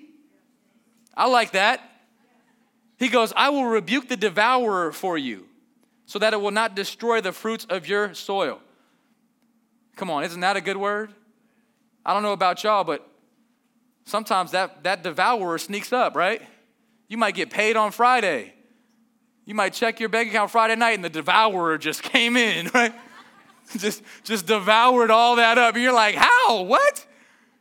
I 1.16 1.28
like 1.28 1.52
that. 1.52 1.82
He 2.98 3.10
goes, 3.10 3.34
I 3.36 3.50
will 3.50 3.66
rebuke 3.66 4.08
the 4.08 4.18
devourer 4.18 4.92
for 4.92 5.18
you 5.18 5.48
so 6.06 6.20
that 6.20 6.34
it 6.34 6.42
will 6.42 6.52
not 6.52 6.76
destroy 6.76 7.22
the 7.22 7.32
fruits 7.32 7.66
of 7.70 7.88
your 7.88 8.14
soil. 8.14 8.60
Come 9.96 10.10
on, 10.10 10.24
isn't 10.24 10.40
that 10.40 10.58
a 10.58 10.62
good 10.62 10.78
word? 10.78 11.14
I 12.06 12.14
don't 12.14 12.24
know 12.24 12.34
about 12.34 12.64
y'all, 12.64 12.84
but 12.84 13.08
sometimes 14.06 14.52
that, 14.52 14.84
that 14.84 15.04
devourer 15.04 15.58
sneaks 15.58 15.94
up, 15.94 16.16
right? 16.16 16.42
You 17.08 17.18
might 17.18 17.36
get 17.36 17.50
paid 17.50 17.76
on 17.76 17.92
Friday. 17.92 18.54
You 19.46 19.56
might 19.56 19.74
check 19.74 20.00
your 20.00 20.10
bank 20.10 20.30
account 20.30 20.52
Friday 20.52 20.76
night 20.76 20.94
and 20.94 21.04
the 21.04 21.10
devourer 21.10 21.78
just 21.78 22.02
came 22.04 22.38
in, 22.38 22.70
right? 22.74 22.94
just, 23.78 24.02
just 24.24 24.46
devoured 24.46 25.12
all 25.12 25.36
that 25.38 25.58
up. 25.58 25.76
And 25.76 25.84
you're 25.84 25.94
like, 25.94 26.16
how? 26.16 26.64
What? 26.64 27.06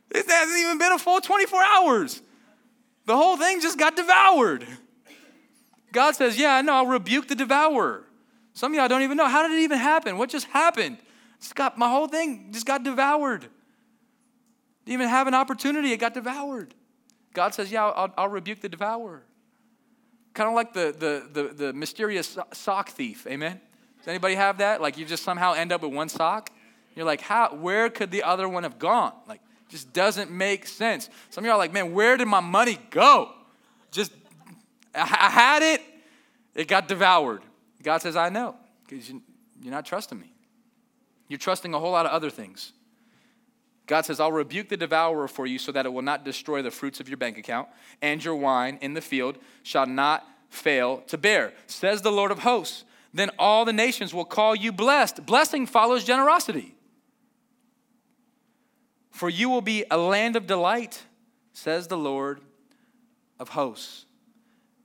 This 0.09 0.29
hasn't 0.29 0.59
even 0.59 0.77
been 0.77 0.91
a 0.91 0.99
full 0.99 1.19
24 1.19 1.61
hours. 1.63 2.21
The 3.05 3.17
whole 3.17 3.35
thing 3.35 3.59
just 3.59 3.77
got 3.77 3.95
devoured. 3.95 4.65
God 5.91 6.15
says, 6.15 6.37
Yeah, 6.37 6.55
I 6.55 6.61
know, 6.61 6.73
I'll 6.73 6.85
rebuke 6.85 7.27
the 7.27 7.35
devourer. 7.35 8.05
Some 8.53 8.71
of 8.71 8.77
y'all 8.77 8.87
don't 8.87 9.01
even 9.01 9.17
know. 9.17 9.27
How 9.27 9.47
did 9.47 9.57
it 9.57 9.63
even 9.63 9.79
happen? 9.79 10.17
What 10.17 10.29
just 10.29 10.47
happened? 10.47 10.97
Just 11.39 11.55
got 11.55 11.77
my 11.77 11.89
whole 11.89 12.07
thing 12.07 12.49
just 12.51 12.65
got 12.65 12.83
devoured. 12.83 13.41
Didn't 14.85 14.93
even 14.93 15.09
have 15.09 15.27
an 15.27 15.33
opportunity, 15.33 15.91
it 15.91 15.97
got 15.97 16.13
devoured. 16.13 16.73
God 17.33 17.53
says, 17.53 17.71
Yeah, 17.71 17.85
I'll, 17.85 18.13
I'll 18.17 18.29
rebuke 18.29 18.61
the 18.61 18.69
devourer. 18.69 19.23
Kind 20.33 20.49
of 20.49 20.55
like 20.55 20.73
the, 20.73 20.95
the, 20.97 21.41
the, 21.41 21.53
the 21.53 21.73
mysterious 21.73 22.37
sock 22.53 22.89
thief, 22.89 23.27
amen? 23.27 23.59
Does 23.99 24.07
anybody 24.07 24.35
have 24.35 24.57
that? 24.57 24.81
Like 24.81 24.97
you 24.97 25.05
just 25.05 25.23
somehow 25.23 25.53
end 25.53 25.71
up 25.71 25.81
with 25.81 25.93
one 25.93 26.09
sock? 26.09 26.49
You're 26.95 27.05
like, 27.05 27.21
how, 27.21 27.55
where 27.55 27.89
could 27.89 28.11
the 28.11 28.23
other 28.23 28.47
one 28.47 28.63
have 28.63 28.77
gone? 28.77 29.13
Like, 29.27 29.41
just 29.69 29.93
doesn't 29.93 30.29
make 30.29 30.67
sense. 30.67 31.09
Some 31.31 31.43
of 31.43 31.47
y'all 31.47 31.55
are 31.55 31.57
like, 31.57 31.73
man, 31.73 31.93
where 31.93 32.17
did 32.17 32.27
my 32.27 32.39
money 32.39 32.77
go? 32.91 33.31
Just, 33.91 34.11
I 34.93 35.29
had 35.29 35.63
it, 35.63 35.81
it 36.53 36.67
got 36.67 36.87
devoured. 36.87 37.41
God 37.81 38.01
says, 38.01 38.15
I 38.15 38.29
know, 38.29 38.55
because 38.87 39.09
you, 39.09 39.21
you're 39.61 39.73
not 39.73 39.85
trusting 39.85 40.19
me. 40.19 40.31
You're 41.27 41.39
trusting 41.39 41.73
a 41.73 41.79
whole 41.79 41.91
lot 41.91 42.05
of 42.05 42.11
other 42.11 42.29
things. 42.29 42.73
God 43.85 44.05
says, 44.05 44.19
I'll 44.19 44.31
rebuke 44.31 44.69
the 44.69 44.77
devourer 44.77 45.27
for 45.27 45.45
you 45.45 45.59
so 45.59 45.71
that 45.71 45.85
it 45.85 45.91
will 45.91 46.01
not 46.01 46.23
destroy 46.23 46.61
the 46.61 46.71
fruits 46.71 46.99
of 46.99 47.09
your 47.09 47.17
bank 47.17 47.37
account, 47.37 47.67
and 48.01 48.23
your 48.23 48.35
wine 48.35 48.77
in 48.81 48.93
the 48.93 49.01
field 49.01 49.37
shall 49.61 49.85
not 49.85 50.25
fail 50.49 50.99
to 51.07 51.17
bear, 51.17 51.53
says 51.67 52.01
the 52.01 52.11
Lord 52.11 52.31
of 52.31 52.39
hosts. 52.39 52.85
Then 53.13 53.29
all 53.37 53.65
the 53.65 53.73
nations 53.73 54.13
will 54.13 54.25
call 54.25 54.55
you 54.55 54.71
blessed. 54.71 55.25
Blessing 55.25 55.67
follows 55.67 56.03
generosity. 56.03 56.75
For 59.11 59.29
you 59.29 59.49
will 59.49 59.61
be 59.61 59.85
a 59.91 59.97
land 59.97 60.35
of 60.35 60.47
delight, 60.47 61.03
says 61.53 61.87
the 61.87 61.97
Lord 61.97 62.41
of 63.39 63.49
hosts. 63.49 64.05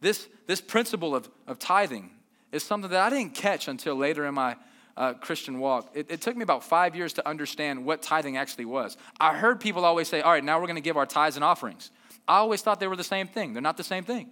This, 0.00 0.28
this 0.46 0.60
principle 0.60 1.14
of, 1.14 1.30
of 1.46 1.58
tithing 1.58 2.10
is 2.52 2.62
something 2.62 2.90
that 2.90 3.00
I 3.00 3.10
didn't 3.10 3.34
catch 3.34 3.68
until 3.68 3.94
later 3.94 4.26
in 4.26 4.34
my 4.34 4.56
uh, 4.98 5.14
Christian 5.14 5.60
walk. 5.60 5.92
It, 5.94 6.10
it, 6.10 6.20
took 6.20 6.36
me 6.36 6.42
about 6.42 6.64
five 6.64 6.96
years 6.96 7.12
to 7.14 7.26
understand 7.26 7.84
what 7.84 8.02
tithing 8.02 8.36
actually 8.36 8.64
was. 8.64 8.96
I 9.20 9.32
heard 9.32 9.60
people 9.60 9.84
always 9.84 10.08
say, 10.08 10.20
all 10.20 10.32
right, 10.32 10.42
now 10.42 10.58
we're 10.58 10.66
going 10.66 10.74
to 10.74 10.82
give 10.82 10.96
our 10.96 11.06
tithes 11.06 11.36
and 11.36 11.44
offerings. 11.44 11.92
I 12.26 12.38
always 12.38 12.62
thought 12.62 12.80
they 12.80 12.88
were 12.88 12.96
the 12.96 13.04
same 13.04 13.28
thing. 13.28 13.52
They're 13.52 13.62
not 13.62 13.76
the 13.76 13.84
same 13.84 14.02
thing. 14.02 14.28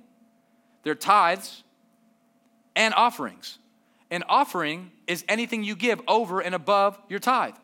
They're 0.82 0.96
tithes 0.96 1.62
and 2.74 2.92
offerings. 2.94 3.58
An 4.10 4.24
offering 4.28 4.90
is 5.06 5.24
anything 5.28 5.62
you 5.62 5.76
give 5.76 6.00
over 6.08 6.40
and 6.40 6.54
above 6.54 6.98
your 7.08 7.20
tithe. 7.20 7.54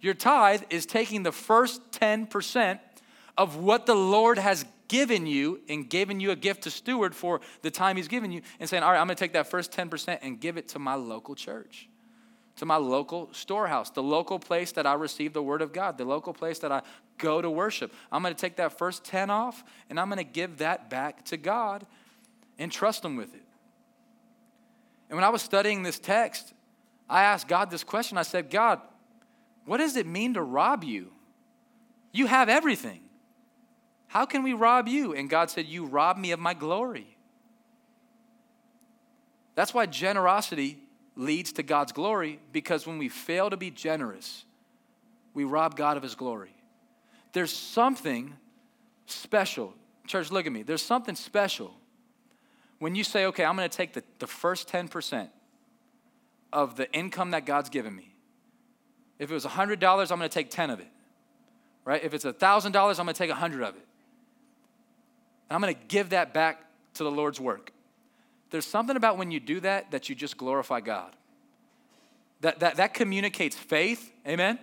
Your 0.00 0.14
tithe 0.14 0.62
is 0.70 0.86
taking 0.86 1.24
the 1.24 1.32
first 1.32 1.82
10% 1.92 2.80
of 3.36 3.56
what 3.56 3.84
the 3.84 3.94
Lord 3.94 4.38
has 4.38 4.64
given 4.88 5.26
you 5.26 5.60
and 5.68 5.88
given 5.88 6.18
you 6.18 6.30
a 6.30 6.36
gift 6.36 6.62
to 6.62 6.70
steward 6.70 7.14
for 7.14 7.42
the 7.60 7.70
time 7.70 7.96
He's 7.96 8.08
given 8.08 8.32
you 8.32 8.40
and 8.58 8.70
saying, 8.70 8.82
All 8.82 8.90
right, 8.90 8.98
I'm 8.98 9.06
going 9.06 9.16
to 9.16 9.20
take 9.20 9.34
that 9.34 9.48
first 9.48 9.70
10% 9.70 10.18
and 10.22 10.40
give 10.40 10.56
it 10.56 10.68
to 10.68 10.78
my 10.78 10.94
local 10.94 11.34
church 11.34 11.88
to 12.58 12.66
my 12.66 12.76
local 12.76 13.28
storehouse, 13.32 13.90
the 13.90 14.02
local 14.02 14.38
place 14.38 14.72
that 14.72 14.86
I 14.86 14.94
receive 14.94 15.32
the 15.32 15.42
word 15.42 15.62
of 15.62 15.72
God, 15.72 15.96
the 15.96 16.04
local 16.04 16.32
place 16.32 16.58
that 16.60 16.72
I 16.72 16.82
go 17.16 17.40
to 17.40 17.50
worship. 17.50 17.92
I'm 18.12 18.22
going 18.22 18.34
to 18.34 18.40
take 18.40 18.56
that 18.56 18.76
first 18.76 19.04
10 19.04 19.30
off 19.30 19.64
and 19.88 19.98
I'm 19.98 20.08
going 20.08 20.18
to 20.18 20.24
give 20.24 20.58
that 20.58 20.90
back 20.90 21.24
to 21.26 21.36
God 21.36 21.86
and 22.58 22.70
trust 22.70 23.04
Him 23.04 23.16
with 23.16 23.34
it. 23.34 23.44
And 25.08 25.16
when 25.16 25.24
I 25.24 25.30
was 25.30 25.40
studying 25.40 25.82
this 25.82 25.98
text, 25.98 26.52
I 27.08 27.22
asked 27.22 27.48
God 27.48 27.70
this 27.70 27.84
question. 27.84 28.18
I 28.18 28.22
said, 28.22 28.50
God, 28.50 28.80
what 29.64 29.78
does 29.78 29.96
it 29.96 30.06
mean 30.06 30.34
to 30.34 30.42
rob 30.42 30.84
you? 30.84 31.12
You 32.12 32.26
have 32.26 32.48
everything. 32.48 33.00
How 34.08 34.26
can 34.26 34.42
we 34.42 34.52
rob 34.52 34.88
you? 34.88 35.14
And 35.14 35.30
God 35.30 35.50
said, 35.50 35.66
You 35.66 35.84
rob 35.84 36.16
me 36.16 36.32
of 36.32 36.40
my 36.40 36.54
glory. 36.54 37.16
That's 39.54 39.74
why 39.74 39.86
generosity 39.86 40.78
leads 41.18 41.52
to 41.52 41.62
God's 41.62 41.92
glory 41.92 42.38
because 42.52 42.86
when 42.86 42.96
we 42.96 43.08
fail 43.08 43.50
to 43.50 43.56
be 43.56 43.70
generous, 43.70 44.44
we 45.34 45.44
rob 45.44 45.76
God 45.76 45.96
of 45.96 46.02
his 46.02 46.14
glory. 46.14 46.54
There's 47.32 47.52
something 47.52 48.34
special. 49.06 49.74
Church, 50.06 50.30
look 50.30 50.46
at 50.46 50.52
me. 50.52 50.62
There's 50.62 50.82
something 50.82 51.16
special 51.16 51.74
when 52.78 52.94
you 52.94 53.04
say, 53.04 53.26
okay, 53.26 53.44
I'm 53.44 53.56
going 53.56 53.68
to 53.68 53.76
take 53.76 53.92
the, 53.92 54.04
the 54.20 54.26
first 54.26 54.68
10% 54.68 55.28
of 56.52 56.76
the 56.76 56.90
income 56.92 57.32
that 57.32 57.44
God's 57.44 57.68
given 57.68 57.94
me. 57.94 58.14
If 59.18 59.30
it 59.30 59.34
was 59.34 59.44
$100, 59.44 59.72
I'm 59.82 60.18
going 60.18 60.20
to 60.20 60.28
take 60.28 60.50
10 60.50 60.70
of 60.70 60.80
it. 60.80 60.88
Right? 61.84 62.02
If 62.02 62.14
it's 62.14 62.24
$1,000, 62.24 62.66
I'm 62.66 62.72
going 62.72 63.06
to 63.08 63.12
take 63.12 63.30
100 63.30 63.62
of 63.62 63.74
it. 63.74 63.86
And 65.50 65.56
I'm 65.56 65.60
going 65.60 65.74
to 65.74 65.80
give 65.88 66.10
that 66.10 66.32
back 66.32 66.64
to 66.94 67.04
the 67.04 67.10
Lord's 67.10 67.40
work. 67.40 67.72
There's 68.50 68.66
something 68.66 68.96
about 68.96 69.18
when 69.18 69.30
you 69.30 69.40
do 69.40 69.60
that 69.60 69.90
that 69.90 70.08
you 70.08 70.14
just 70.14 70.36
glorify 70.36 70.80
God. 70.80 71.14
That, 72.40 72.60
that, 72.60 72.76
that 72.76 72.94
communicates 72.94 73.56
faith, 73.56 74.12
amen? 74.26 74.58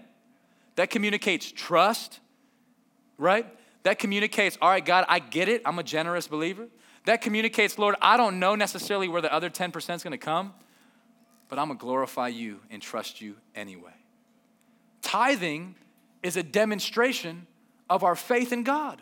That 0.76 0.90
communicates 0.90 1.52
trust, 1.52 2.20
right? 3.18 3.46
That 3.84 4.00
communicates, 4.00 4.58
all 4.62 4.70
right, 4.70 4.84
God, 4.84 5.06
I 5.08 5.20
get 5.20 5.50
it. 5.50 5.62
I'm 5.66 5.78
a 5.78 5.84
generous 5.84 6.28
believer. 6.28 6.68
That 7.06 7.22
communicates, 7.22 7.78
Lord, 7.78 7.96
I 8.02 8.18
don't 8.18 8.40
know 8.40 8.56
necessarily 8.56 9.08
where 9.08 9.22
the 9.22 9.32
other 9.32 9.50
10% 9.50 9.96
is 9.96 10.04
going 10.04 10.12
to 10.12 10.18
come, 10.18 10.54
but 11.50 11.60
I'm 11.60 11.68
going 11.68 11.78
to 11.78 11.82
glorify 11.82 12.30
you 12.30 12.60
and 12.72 12.82
trust 12.82 13.22
you 13.22 13.36
anyway. 13.54 13.94
Tithing 15.02 15.76
is 16.24 16.36
a 16.36 16.44
demonstration 16.44 17.46
of 17.90 18.04
our 18.04 18.16
faith 18.16 18.52
in 18.52 18.64
God. 18.64 19.00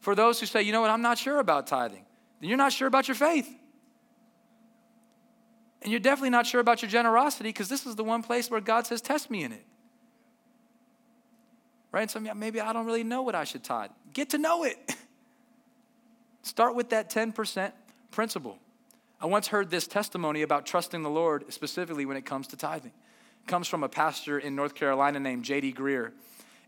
For 0.00 0.14
those 0.14 0.40
who 0.40 0.46
say, 0.46 0.62
you 0.62 0.72
know 0.72 0.80
what, 0.80 0.90
I'm 0.90 1.02
not 1.02 1.18
sure 1.18 1.38
about 1.38 1.66
tithing, 1.66 2.04
then 2.40 2.48
you're 2.48 2.58
not 2.58 2.72
sure 2.72 2.88
about 2.88 3.06
your 3.06 3.14
faith. 3.14 3.48
And 5.82 5.90
you're 5.90 6.00
definitely 6.00 6.30
not 6.30 6.46
sure 6.46 6.60
about 6.60 6.82
your 6.82 6.90
generosity 6.90 7.48
because 7.48 7.68
this 7.68 7.86
is 7.86 7.96
the 7.96 8.04
one 8.04 8.22
place 8.22 8.50
where 8.50 8.60
God 8.60 8.86
says, 8.86 9.00
Test 9.00 9.30
me 9.30 9.44
in 9.44 9.52
it. 9.52 9.64
Right? 11.92 12.10
So 12.10 12.20
maybe 12.20 12.60
I 12.60 12.72
don't 12.72 12.86
really 12.86 13.02
know 13.02 13.22
what 13.22 13.34
I 13.34 13.44
should 13.44 13.64
tithe. 13.64 13.90
Get 14.12 14.30
to 14.30 14.38
know 14.38 14.64
it. 14.64 14.76
Start 16.42 16.74
with 16.74 16.90
that 16.90 17.10
10% 17.10 17.72
principle. 18.10 18.58
I 19.20 19.26
once 19.26 19.48
heard 19.48 19.70
this 19.70 19.86
testimony 19.86 20.42
about 20.42 20.66
trusting 20.66 21.02
the 21.02 21.10
Lord, 21.10 21.52
specifically 21.52 22.06
when 22.06 22.16
it 22.16 22.24
comes 22.24 22.46
to 22.48 22.56
tithing. 22.56 22.92
It 23.44 23.48
comes 23.48 23.68
from 23.68 23.82
a 23.82 23.88
pastor 23.88 24.38
in 24.38 24.54
North 24.54 24.74
Carolina 24.74 25.20
named 25.20 25.44
J.D. 25.44 25.72
Greear. 25.72 26.12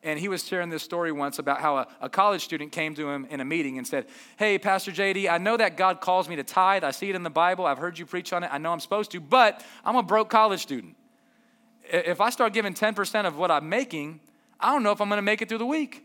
And 0.04 0.18
he 0.18 0.28
was 0.28 0.44
sharing 0.44 0.68
this 0.68 0.82
story 0.82 1.12
once 1.12 1.38
about 1.38 1.60
how 1.60 1.78
a, 1.78 1.86
a, 2.00 2.08
college 2.08 2.42
student 2.42 2.72
came 2.72 2.94
to 2.96 3.08
him 3.08 3.24
in 3.30 3.40
a 3.40 3.44
meeting 3.44 3.78
and 3.78 3.86
said, 3.86 4.06
Hey, 4.36 4.58
Pastor 4.58 4.90
JD, 4.90 5.30
I 5.30 5.38
know 5.38 5.56
that 5.56 5.76
God 5.76 6.00
calls 6.00 6.28
me 6.28 6.34
to 6.36 6.42
tithe. 6.42 6.82
I 6.82 6.90
see 6.90 7.08
it 7.08 7.14
in 7.14 7.22
the 7.22 7.30
Bible. 7.30 7.66
I've 7.66 7.78
heard 7.78 7.98
you 7.98 8.04
preach 8.04 8.32
on 8.32 8.42
it. 8.42 8.50
I 8.52 8.58
know 8.58 8.72
I'm 8.72 8.80
supposed 8.80 9.12
to, 9.12 9.20
but 9.20 9.64
I'm 9.84 9.94
a 9.94 10.02
broke 10.02 10.28
college 10.28 10.60
student. 10.60 10.96
If 11.84 12.20
I 12.20 12.30
start 12.30 12.52
giving 12.52 12.74
10% 12.74 13.26
of 13.26 13.36
what 13.36 13.50
I'm 13.52 13.68
making, 13.68 14.20
I 14.58 14.72
don't 14.72 14.82
know 14.82 14.90
if 14.90 15.00
I'm 15.00 15.08
going 15.08 15.18
to 15.18 15.22
make 15.22 15.40
it 15.40 15.48
through 15.48 15.58
the 15.58 15.66
week. 15.66 16.04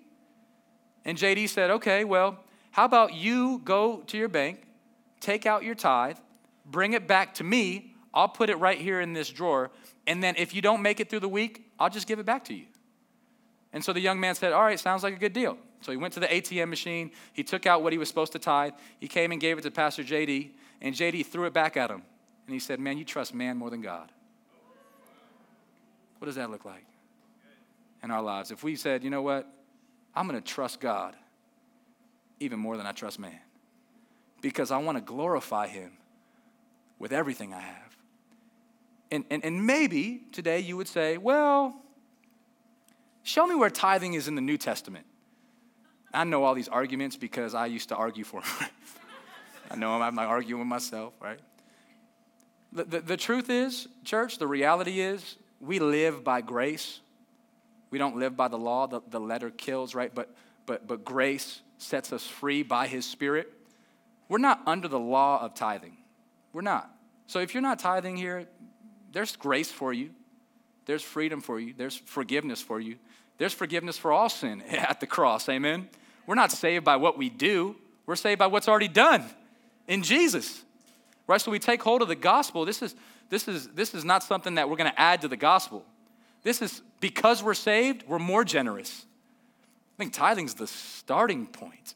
And 1.03 1.17
JD 1.17 1.49
said, 1.49 1.71
Okay, 1.71 2.03
well, 2.03 2.37
how 2.69 2.85
about 2.85 3.15
you 3.15 3.61
go 3.63 4.03
to 4.07 4.17
your 4.17 4.29
bank, 4.29 4.67
take 5.21 5.47
out 5.47 5.63
your 5.63 5.75
tithe, 5.75 6.17
bring 6.65 6.93
it 6.93 7.07
back 7.07 7.33
to 7.35 7.43
me. 7.43 7.95
I'll 8.13 8.29
put 8.29 8.51
it 8.51 8.57
right 8.57 8.77
here 8.77 9.01
in 9.01 9.13
this 9.13 9.29
drawer. 9.29 9.71
And 10.05 10.21
then 10.21 10.35
if 10.37 10.53
you 10.53 10.61
don't 10.61 10.83
make 10.83 10.99
it 10.99 11.09
through 11.09 11.21
the 11.21 11.29
week, 11.29 11.71
I'll 11.79 11.89
just 11.89 12.07
give 12.07 12.19
it 12.19 12.25
back 12.25 12.45
to 12.45 12.53
you. 12.53 12.65
And 13.73 13.83
so 13.83 13.93
the 13.93 13.99
young 13.99 14.19
man 14.19 14.35
said, 14.35 14.53
All 14.53 14.63
right, 14.63 14.79
sounds 14.79 15.03
like 15.03 15.15
a 15.15 15.19
good 15.19 15.33
deal. 15.33 15.57
So 15.81 15.91
he 15.91 15.97
went 15.97 16.13
to 16.13 16.19
the 16.19 16.27
ATM 16.27 16.69
machine. 16.69 17.11
He 17.33 17.43
took 17.43 17.65
out 17.65 17.83
what 17.83 17.93
he 17.93 17.99
was 17.99 18.07
supposed 18.07 18.31
to 18.33 18.39
tithe. 18.39 18.73
He 18.99 19.07
came 19.07 19.31
and 19.31 19.39
gave 19.39 19.57
it 19.57 19.61
to 19.61 19.71
Pastor 19.71 20.03
JD, 20.03 20.51
and 20.81 20.95
JD 20.95 21.25
threw 21.25 21.45
it 21.45 21.53
back 21.53 21.77
at 21.77 21.89
him. 21.89 22.01
And 22.45 22.53
he 22.53 22.59
said, 22.59 22.79
Man, 22.79 22.97
you 22.97 23.05
trust 23.05 23.33
man 23.33 23.57
more 23.57 23.69
than 23.69 23.81
God. 23.81 24.11
What 26.19 26.25
does 26.25 26.35
that 26.35 26.49
look 26.49 26.65
like 26.65 26.85
in 28.03 28.09
our 28.09 28.21
lives? 28.21 28.51
If 28.51 28.63
we 28.63 28.75
said, 28.75 29.03
You 29.03 29.09
know 29.09 29.21
what? 29.21 29.47
I'm 30.15 30.27
going 30.27 30.41
to 30.41 30.45
trust 30.47 30.79
God 30.79 31.15
even 32.39 32.59
more 32.59 32.77
than 32.77 32.87
I 32.87 32.91
trust 32.91 33.19
man 33.19 33.39
because 34.41 34.71
I 34.71 34.77
want 34.77 34.97
to 34.97 35.03
glorify 35.03 35.67
him 35.67 35.91
with 36.97 37.11
everything 37.11 37.53
I 37.53 37.61
have. 37.61 37.97
And, 39.11 39.25
and, 39.29 39.43
and 39.45 39.65
maybe 39.65 40.23
today 40.31 40.59
you 40.59 40.77
would 40.77 40.87
say, 40.87 41.17
Well, 41.17 41.75
Show 43.27 43.45
me 43.45 43.55
where 43.55 43.69
tithing 43.69 44.13
is 44.13 44.29
in 44.29 44.35
the 44.35 44.41
New 44.41 44.57
Testament. 44.57 45.05
I 46.13 46.23
know 46.23 46.45
all 46.45 46.53
these 46.53 46.69
arguments 46.69 47.17
because 47.17 47.53
I 47.53 47.65
used 47.65 47.89
to 47.89 47.95
argue 47.97 48.23
for 48.23 48.39
them. 48.39 48.69
I 49.71 49.75
know 49.75 49.91
I'm, 49.91 50.17
I'm 50.17 50.17
arguing 50.17 50.59
with 50.59 50.69
myself, 50.69 51.11
right? 51.19 51.41
The, 52.71 52.85
the, 52.85 53.01
the 53.01 53.17
truth 53.17 53.49
is, 53.49 53.89
church, 54.05 54.37
the 54.37 54.47
reality 54.47 55.01
is, 55.01 55.35
we 55.59 55.79
live 55.79 56.23
by 56.23 56.39
grace. 56.39 57.01
We 57.89 57.97
don't 57.97 58.15
live 58.15 58.37
by 58.37 58.47
the 58.47 58.57
law. 58.57 58.87
The, 58.87 59.01
the 59.09 59.19
letter 59.19 59.49
kills, 59.49 59.93
right? 59.93 60.15
But, 60.15 60.33
but, 60.65 60.87
but 60.87 61.03
grace 61.03 61.59
sets 61.79 62.13
us 62.13 62.25
free 62.25 62.63
by 62.63 62.87
his 62.87 63.05
spirit. 63.05 63.51
We're 64.29 64.37
not 64.37 64.61
under 64.65 64.87
the 64.87 65.01
law 65.01 65.43
of 65.43 65.53
tithing. 65.53 65.97
We're 66.53 66.61
not. 66.61 66.89
So 67.25 67.39
if 67.41 67.53
you're 67.53 67.61
not 67.61 67.79
tithing 67.79 68.15
here, 68.15 68.47
there's 69.11 69.35
grace 69.35 69.69
for 69.69 69.91
you. 69.91 70.11
There's 70.85 71.03
freedom 71.03 71.41
for 71.41 71.59
you. 71.59 71.73
There's 71.77 71.97
forgiveness 71.97 72.61
for 72.61 72.79
you. 72.79 72.95
There's 73.37 73.53
forgiveness 73.53 73.97
for 73.97 74.11
all 74.11 74.29
sin 74.29 74.61
at 74.69 74.99
the 74.99 75.07
cross. 75.07 75.47
Amen. 75.49 75.89
We're 76.25 76.35
not 76.35 76.51
saved 76.51 76.83
by 76.83 76.97
what 76.97 77.17
we 77.17 77.29
do, 77.29 77.75
we're 78.05 78.15
saved 78.15 78.39
by 78.39 78.47
what's 78.47 78.67
already 78.67 78.87
done 78.87 79.23
in 79.87 80.03
Jesus. 80.03 80.63
Right? 81.27 81.41
So 81.41 81.51
we 81.51 81.59
take 81.59 81.83
hold 81.83 82.01
of 82.01 82.07
the 82.07 82.15
gospel. 82.15 82.63
This 82.63 82.81
is, 82.81 82.95
this 83.29 83.49
is, 83.49 83.67
this 83.69 83.93
is 83.93 84.05
not 84.05 84.23
something 84.23 84.55
that 84.55 84.69
we're 84.69 84.77
going 84.77 84.89
to 84.89 84.99
add 84.99 85.21
to 85.21 85.27
the 85.27 85.35
gospel. 85.35 85.85
This 86.43 86.61
is 86.61 86.81
because 87.01 87.43
we're 87.43 87.53
saved, 87.53 88.03
we're 88.07 88.19
more 88.19 88.45
generous. 88.45 89.05
I 89.97 89.97
think 89.97 90.13
tithing's 90.13 90.53
the 90.53 90.67
starting 90.67 91.47
point 91.47 91.95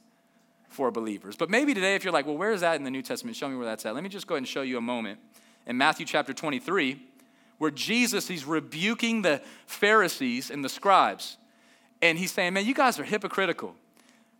for 0.67 0.91
believers. 0.91 1.35
But 1.35 1.49
maybe 1.49 1.73
today, 1.73 1.95
if 1.95 2.03
you're 2.03 2.13
like, 2.13 2.25
well, 2.25 2.37
where 2.37 2.51
is 2.51 2.61
that 2.61 2.75
in 2.75 2.83
the 2.83 2.91
New 2.91 3.01
Testament? 3.01 3.37
Show 3.37 3.47
me 3.47 3.55
where 3.55 3.65
that's 3.65 3.85
at. 3.85 3.93
Let 3.93 4.03
me 4.03 4.09
just 4.09 4.27
go 4.27 4.35
ahead 4.35 4.39
and 4.39 4.47
show 4.47 4.61
you 4.63 4.77
a 4.77 4.81
moment 4.81 5.19
in 5.65 5.77
Matthew 5.77 6.05
chapter 6.05 6.33
23, 6.33 6.99
where 7.61 7.69
Jesus, 7.69 8.27
he's 8.27 8.43
rebuking 8.43 9.21
the 9.21 9.39
Pharisees 9.67 10.49
and 10.49 10.65
the 10.65 10.67
scribes. 10.67 11.37
And 12.01 12.17
he's 12.17 12.31
saying, 12.31 12.55
man, 12.55 12.65
you 12.65 12.73
guys 12.73 12.99
are 12.99 13.03
hypocritical. 13.03 13.75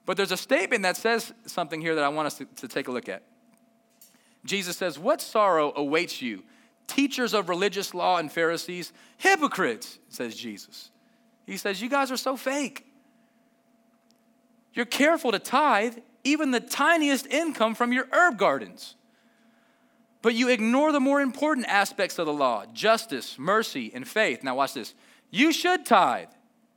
But 0.07 0.17
there's 0.17 0.31
a 0.31 0.37
statement 0.37 0.81
that 0.81 0.97
says 0.97 1.31
something 1.45 1.81
here 1.81 1.93
that 1.93 2.03
I 2.03 2.09
want 2.09 2.25
us 2.25 2.39
to, 2.39 2.45
to 2.45 2.67
take 2.67 2.87
a 2.87 2.91
look 2.91 3.07
at. 3.07 3.21
Jesus 4.43 4.75
says, 4.75 4.97
What 4.97 5.21
sorrow 5.21 5.71
awaits 5.75 6.19
you, 6.19 6.41
teachers 6.87 7.35
of 7.35 7.47
religious 7.47 7.93
law 7.93 8.17
and 8.17 8.31
Pharisees, 8.31 8.91
hypocrites, 9.17 9.99
says 10.09 10.35
Jesus. 10.35 10.89
He 11.45 11.57
says, 11.57 11.79
You 11.79 11.89
guys 11.89 12.11
are 12.11 12.17
so 12.17 12.35
fake. 12.35 12.87
You're 14.73 14.85
careful 14.85 15.31
to 15.31 15.37
tithe 15.37 15.99
even 16.23 16.49
the 16.49 16.59
tiniest 16.59 17.27
income 17.27 17.75
from 17.75 17.93
your 17.93 18.07
herb 18.11 18.39
gardens. 18.39 18.95
But 20.21 20.35
you 20.35 20.49
ignore 20.49 20.91
the 20.91 20.99
more 20.99 21.19
important 21.19 21.67
aspects 21.67 22.19
of 22.19 22.25
the 22.25 22.33
law 22.33 22.65
justice, 22.73 23.37
mercy, 23.39 23.91
and 23.93 24.07
faith. 24.07 24.43
Now, 24.43 24.55
watch 24.55 24.73
this. 24.73 24.93
You 25.29 25.51
should 25.51 25.85
tithe. 25.85 26.29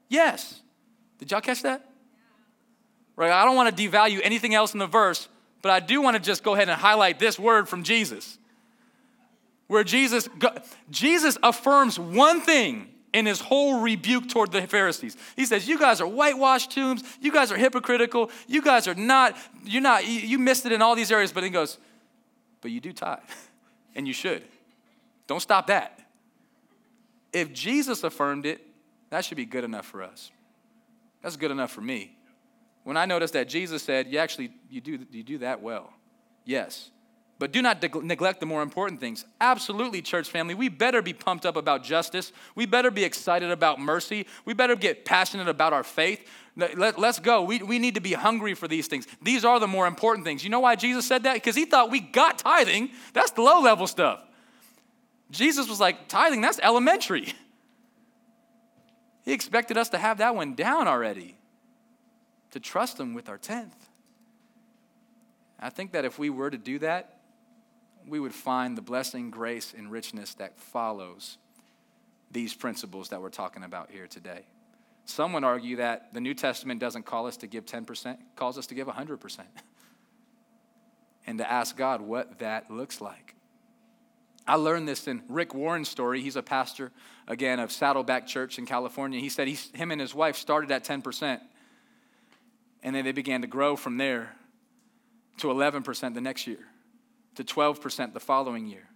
Yes. 0.08 0.62
Did 1.18 1.30
y'all 1.30 1.40
catch 1.40 1.62
that? 1.62 1.88
Right? 3.16 3.30
I 3.30 3.44
don't 3.44 3.56
want 3.56 3.74
to 3.74 3.88
devalue 3.88 4.20
anything 4.22 4.54
else 4.54 4.72
in 4.72 4.78
the 4.78 4.86
verse, 4.86 5.28
but 5.62 5.70
I 5.70 5.80
do 5.80 6.00
want 6.00 6.16
to 6.16 6.22
just 6.22 6.42
go 6.42 6.54
ahead 6.54 6.68
and 6.68 6.80
highlight 6.80 7.18
this 7.18 7.38
word 7.38 7.68
from 7.68 7.82
Jesus. 7.82 8.38
Where 9.66 9.84
Jesus 9.84 10.28
Jesus 10.90 11.38
affirms 11.42 11.98
one 11.98 12.40
thing 12.40 12.88
in 13.14 13.26
his 13.26 13.40
whole 13.40 13.80
rebuke 13.80 14.28
toward 14.28 14.52
the 14.52 14.66
Pharisees. 14.66 15.16
He 15.36 15.46
says, 15.46 15.66
You 15.66 15.78
guys 15.78 16.00
are 16.00 16.06
whitewashed 16.06 16.72
tombs. 16.72 17.02
You 17.20 17.32
guys 17.32 17.50
are 17.50 17.56
hypocritical. 17.56 18.30
You 18.46 18.60
guys 18.60 18.88
are 18.88 18.94
not, 18.94 19.36
you're 19.64 19.80
not, 19.80 20.06
you 20.06 20.38
missed 20.38 20.66
it 20.66 20.72
in 20.72 20.82
all 20.82 20.94
these 20.94 21.12
areas. 21.12 21.32
But 21.32 21.44
he 21.44 21.50
goes, 21.50 21.78
But 22.64 22.70
you 22.70 22.80
do 22.80 22.94
tithe, 22.94 23.18
and 23.94 24.08
you 24.08 24.14
should. 24.14 24.42
Don't 25.26 25.40
stop 25.40 25.66
that. 25.66 26.00
If 27.30 27.52
Jesus 27.52 28.02
affirmed 28.04 28.46
it, 28.46 28.66
that 29.10 29.22
should 29.26 29.36
be 29.36 29.44
good 29.44 29.64
enough 29.64 29.84
for 29.84 30.02
us. 30.02 30.30
That's 31.20 31.36
good 31.36 31.50
enough 31.50 31.70
for 31.70 31.82
me. 31.82 32.16
When 32.84 32.96
I 32.96 33.04
noticed 33.04 33.34
that 33.34 33.50
Jesus 33.50 33.82
said, 33.82 34.06
You 34.06 34.16
actually, 34.16 34.50
you 34.70 34.80
do, 34.80 34.98
you 35.10 35.22
do 35.22 35.36
that 35.38 35.60
well. 35.60 35.92
Yes. 36.46 36.90
But 37.38 37.52
do 37.52 37.60
not 37.60 37.82
neglect 38.04 38.40
the 38.40 38.46
more 38.46 38.62
important 38.62 39.00
things. 39.00 39.24
Absolutely, 39.40 40.02
church 40.02 40.30
family, 40.30 40.54
we 40.54 40.68
better 40.68 41.02
be 41.02 41.12
pumped 41.12 41.44
up 41.44 41.56
about 41.56 41.82
justice. 41.82 42.32
We 42.54 42.64
better 42.64 42.90
be 42.92 43.02
excited 43.02 43.50
about 43.50 43.80
mercy. 43.80 44.26
We 44.44 44.54
better 44.54 44.76
get 44.76 45.04
passionate 45.04 45.48
about 45.48 45.72
our 45.72 45.82
faith. 45.82 46.24
Let, 46.56 46.96
us 46.96 47.18
go. 47.18 47.42
We, 47.42 47.58
we 47.58 47.80
need 47.80 47.96
to 47.96 48.00
be 48.00 48.12
hungry 48.12 48.54
for 48.54 48.68
these 48.68 48.86
things. 48.86 49.08
These 49.20 49.44
are 49.44 49.58
the 49.58 49.66
more 49.66 49.88
important 49.88 50.24
things. 50.24 50.44
You 50.44 50.50
know 50.50 50.60
why 50.60 50.76
Jesus 50.76 51.06
said 51.06 51.24
that? 51.24 51.34
Because 51.34 51.56
he 51.56 51.64
thought 51.64 51.90
we 51.90 51.98
got 51.98 52.38
tithing. 52.38 52.90
That's 53.12 53.32
the 53.32 53.42
low 53.42 53.60
level 53.60 53.88
stuff. 53.88 54.22
Jesus 55.32 55.68
was 55.68 55.80
like, 55.80 56.06
tithing, 56.06 56.40
that's 56.40 56.60
elementary. 56.62 57.34
He 59.24 59.32
expected 59.32 59.76
us 59.76 59.88
to 59.88 59.98
have 59.98 60.18
that 60.18 60.36
one 60.36 60.54
down 60.54 60.86
already, 60.86 61.36
to 62.50 62.60
trust 62.60 63.00
him 63.00 63.14
with 63.14 63.28
our 63.28 63.38
tenth. 63.38 63.74
I 65.58 65.70
think 65.70 65.92
that 65.92 66.04
if 66.04 66.18
we 66.18 66.28
were 66.28 66.50
to 66.50 66.58
do 66.58 66.78
that, 66.80 67.13
we 68.08 68.20
would 68.20 68.34
find 68.34 68.76
the 68.76 68.82
blessing, 68.82 69.30
grace, 69.30 69.74
and 69.76 69.90
richness 69.90 70.34
that 70.34 70.58
follows 70.58 71.38
these 72.30 72.54
principles 72.54 73.08
that 73.10 73.22
we're 73.22 73.30
talking 73.30 73.62
about 73.62 73.90
here 73.90 74.06
today. 74.06 74.46
Some 75.06 75.32
would 75.34 75.44
argue 75.44 75.76
that 75.76 76.12
the 76.12 76.20
New 76.20 76.34
Testament 76.34 76.80
doesn't 76.80 77.04
call 77.04 77.26
us 77.26 77.36
to 77.38 77.46
give 77.46 77.66
10%, 77.66 78.16
calls 78.36 78.58
us 78.58 78.66
to 78.68 78.74
give 78.74 78.88
100%. 78.88 79.40
and 81.26 81.38
to 81.38 81.50
ask 81.50 81.76
God 81.76 82.00
what 82.00 82.38
that 82.40 82.70
looks 82.70 83.00
like. 83.00 83.34
I 84.46 84.56
learned 84.56 84.86
this 84.86 85.08
in 85.08 85.22
Rick 85.28 85.54
Warren's 85.54 85.88
story. 85.88 86.20
He's 86.20 86.36
a 86.36 86.42
pastor, 86.42 86.92
again, 87.26 87.60
of 87.60 87.72
Saddleback 87.72 88.26
Church 88.26 88.58
in 88.58 88.66
California. 88.66 89.20
He 89.20 89.30
said 89.30 89.48
he, 89.48 89.58
him 89.76 89.90
and 89.90 90.00
his 90.00 90.14
wife 90.14 90.36
started 90.36 90.70
at 90.70 90.84
10%, 90.84 91.40
and 92.82 92.94
then 92.94 93.04
they 93.04 93.12
began 93.12 93.40
to 93.40 93.46
grow 93.46 93.74
from 93.74 93.96
there 93.96 94.34
to 95.38 95.46
11% 95.46 96.14
the 96.14 96.20
next 96.20 96.46
year 96.46 96.66
to 97.36 97.44
12% 97.44 98.12
the 98.12 98.20
following 98.20 98.66
year, 98.66 98.88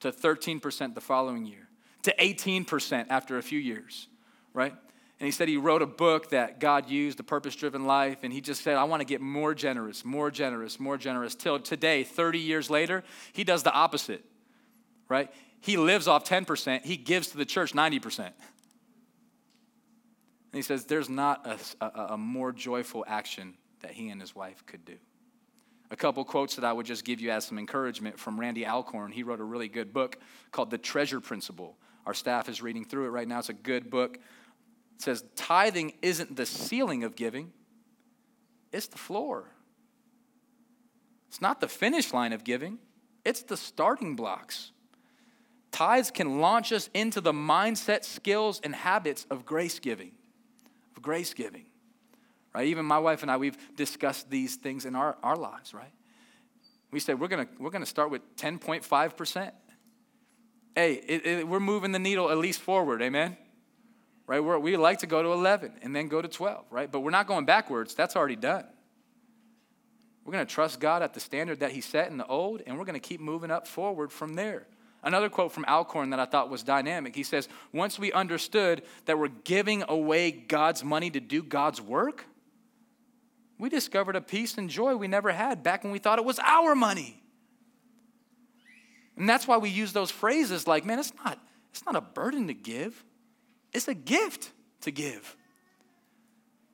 to 0.00 0.12
13% 0.12 0.94
the 0.94 1.00
following 1.00 1.44
year, 1.44 1.68
to 2.02 2.14
18% 2.18 3.06
after 3.08 3.38
a 3.38 3.42
few 3.42 3.58
years, 3.58 4.08
right? 4.52 4.74
And 5.20 5.26
he 5.26 5.30
said 5.30 5.48
he 5.48 5.56
wrote 5.56 5.80
a 5.80 5.86
book 5.86 6.30
that 6.30 6.58
God 6.58 6.90
used, 6.90 7.18
The 7.18 7.22
Purpose 7.22 7.54
Driven 7.54 7.86
Life, 7.86 8.18
and 8.22 8.32
he 8.32 8.40
just 8.40 8.62
said, 8.62 8.76
I 8.76 8.84
want 8.84 9.00
to 9.00 9.06
get 9.06 9.20
more 9.20 9.54
generous, 9.54 10.04
more 10.04 10.30
generous, 10.30 10.80
more 10.80 10.98
generous. 10.98 11.34
Till 11.34 11.58
today, 11.60 12.02
30 12.02 12.40
years 12.40 12.68
later, 12.68 13.04
he 13.32 13.44
does 13.44 13.62
the 13.62 13.72
opposite, 13.72 14.24
right? 15.08 15.30
He 15.60 15.76
lives 15.76 16.08
off 16.08 16.28
10%, 16.28 16.84
he 16.84 16.96
gives 16.96 17.28
to 17.28 17.38
the 17.38 17.46
church 17.46 17.72
90%. 17.72 18.18
And 18.18 18.34
he 20.52 20.62
says, 20.62 20.84
There's 20.84 21.08
not 21.08 21.46
a, 21.46 21.58
a, 21.84 22.14
a 22.14 22.18
more 22.18 22.52
joyful 22.52 23.04
action 23.08 23.54
that 23.80 23.92
he 23.92 24.08
and 24.08 24.20
his 24.20 24.34
wife 24.34 24.64
could 24.66 24.84
do. 24.84 24.96
A 25.90 25.96
couple 25.96 26.24
quotes 26.24 26.56
that 26.56 26.64
I 26.64 26.72
would 26.72 26.86
just 26.86 27.04
give 27.04 27.20
you 27.20 27.30
as 27.30 27.44
some 27.44 27.58
encouragement 27.58 28.18
from 28.18 28.40
Randy 28.40 28.66
Alcorn. 28.66 29.12
He 29.12 29.22
wrote 29.22 29.40
a 29.40 29.44
really 29.44 29.68
good 29.68 29.92
book 29.92 30.18
called 30.50 30.70
The 30.70 30.78
Treasure 30.78 31.20
Principle. 31.20 31.76
Our 32.06 32.14
staff 32.14 32.48
is 32.48 32.62
reading 32.62 32.84
through 32.84 33.06
it 33.06 33.10
right 33.10 33.28
now. 33.28 33.38
It's 33.38 33.48
a 33.48 33.54
good 33.54 33.90
book. 33.90 34.16
It 34.16 35.02
says, 35.02 35.24
Tithing 35.36 35.94
isn't 36.02 36.36
the 36.36 36.46
ceiling 36.46 37.04
of 37.04 37.16
giving, 37.16 37.52
it's 38.72 38.86
the 38.86 38.98
floor. 38.98 39.50
It's 41.28 41.40
not 41.40 41.60
the 41.60 41.68
finish 41.68 42.12
line 42.12 42.32
of 42.32 42.44
giving, 42.44 42.78
it's 43.24 43.42
the 43.42 43.56
starting 43.56 44.16
blocks. 44.16 44.70
Tithes 45.72 46.12
can 46.12 46.40
launch 46.40 46.72
us 46.72 46.88
into 46.94 47.20
the 47.20 47.32
mindset, 47.32 48.04
skills, 48.04 48.60
and 48.62 48.74
habits 48.74 49.26
of 49.30 49.44
grace 49.44 49.80
giving. 49.80 50.12
Of 50.96 51.02
grace 51.02 51.34
giving 51.34 51.66
right? 52.54 52.66
Even 52.68 52.84
my 52.84 52.98
wife 52.98 53.22
and 53.22 53.30
I, 53.30 53.36
we've 53.36 53.58
discussed 53.76 54.30
these 54.30 54.56
things 54.56 54.84
in 54.84 54.94
our, 54.94 55.16
our 55.22 55.36
lives, 55.36 55.74
right? 55.74 55.92
We 56.90 57.00
said 57.00 57.18
we're 57.18 57.28
gonna, 57.28 57.48
we're 57.58 57.70
gonna 57.70 57.86
start 57.86 58.10
with 58.10 58.36
10.5%. 58.36 59.50
Hey, 60.76 60.94
it, 60.94 61.26
it, 61.26 61.48
we're 61.48 61.60
moving 61.60 61.92
the 61.92 61.98
needle 61.98 62.30
at 62.30 62.38
least 62.38 62.60
forward, 62.60 63.02
amen? 63.02 63.36
Right? 64.26 64.42
We're, 64.42 64.58
we 64.58 64.76
like 64.76 65.00
to 65.00 65.06
go 65.06 65.22
to 65.22 65.32
11 65.32 65.72
and 65.82 65.94
then 65.94 66.08
go 66.08 66.22
to 66.22 66.28
12, 66.28 66.66
right? 66.70 66.90
But 66.90 67.00
we're 67.00 67.10
not 67.10 67.26
going 67.26 67.44
backwards, 67.44 67.94
that's 67.94 68.16
already 68.16 68.36
done. 68.36 68.64
We're 70.24 70.32
gonna 70.32 70.46
trust 70.46 70.80
God 70.80 71.02
at 71.02 71.12
the 71.12 71.20
standard 71.20 71.60
that 71.60 71.72
He 71.72 71.80
set 71.80 72.10
in 72.10 72.16
the 72.16 72.26
old, 72.26 72.62
and 72.66 72.78
we're 72.78 72.84
gonna 72.84 73.00
keep 73.00 73.20
moving 73.20 73.50
up 73.50 73.66
forward 73.66 74.12
from 74.12 74.34
there. 74.34 74.66
Another 75.02 75.28
quote 75.28 75.52
from 75.52 75.66
Alcorn 75.66 76.10
that 76.10 76.20
I 76.20 76.24
thought 76.24 76.48
was 76.48 76.62
dynamic. 76.62 77.14
He 77.14 77.24
says, 77.24 77.46
Once 77.74 77.98
we 77.98 78.10
understood 78.12 78.82
that 79.04 79.18
we're 79.18 79.28
giving 79.28 79.84
away 79.86 80.30
God's 80.30 80.82
money 80.82 81.10
to 81.10 81.20
do 81.20 81.42
God's 81.42 81.78
work, 81.78 82.24
we 83.58 83.68
discovered 83.68 84.16
a 84.16 84.20
peace 84.20 84.58
and 84.58 84.68
joy 84.68 84.96
we 84.96 85.08
never 85.08 85.32
had 85.32 85.62
back 85.62 85.84
when 85.84 85.92
we 85.92 85.98
thought 85.98 86.18
it 86.18 86.24
was 86.24 86.38
our 86.40 86.74
money. 86.74 87.22
And 89.16 89.28
that's 89.28 89.46
why 89.46 89.58
we 89.58 89.68
use 89.68 89.92
those 89.92 90.10
phrases 90.10 90.66
like, 90.66 90.84
man, 90.84 90.98
it's 90.98 91.12
not, 91.24 91.38
it's 91.70 91.84
not 91.86 91.94
a 91.94 92.00
burden 92.00 92.48
to 92.48 92.54
give, 92.54 93.04
it's 93.72 93.88
a 93.88 93.94
gift 93.94 94.50
to 94.82 94.90
give. 94.90 95.36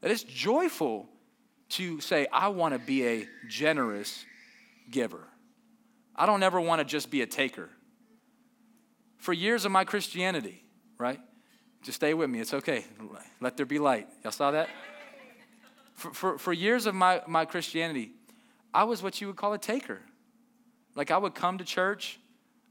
That 0.01 0.11
it's 0.11 0.23
joyful 0.23 1.09
to 1.71 2.01
say, 2.01 2.27
I 2.33 2.49
want 2.49 2.75
to 2.75 2.79
be 2.79 3.07
a 3.07 3.29
generous 3.49 4.25
giver. 4.91 5.29
I 6.17 6.27
don't 6.27 6.43
ever 6.43 6.61
want 6.61 6.81
to 6.81 6.85
just 6.85 7.11
be 7.11 7.23
a 7.23 7.27
taker. 7.27 7.69
For 9.19 9.35
years 9.35 9.67
of 9.67 9.73
my 9.73 9.85
Christianity, 9.85 10.65
right? 10.99 11.21
Just 11.83 11.97
stay 11.97 12.15
with 12.15 12.31
me. 12.31 12.41
It's 12.41 12.55
okay. 12.55 12.85
Let 13.41 13.57
there 13.57 13.67
be 13.67 13.79
light. 13.79 14.09
Y'all 14.23 14.33
saw 14.33 14.51
that? 14.51 14.69
For, 16.01 16.15
for, 16.15 16.39
for 16.39 16.53
years 16.55 16.87
of 16.87 16.95
my, 16.95 17.21
my 17.27 17.45
Christianity, 17.45 18.13
I 18.73 18.85
was 18.85 19.03
what 19.03 19.21
you 19.21 19.27
would 19.27 19.37
call 19.37 19.53
a 19.53 19.59
taker. 19.59 20.01
Like 20.95 21.11
I 21.11 21.19
would 21.19 21.35
come 21.35 21.59
to 21.59 21.65
church, 21.65 22.19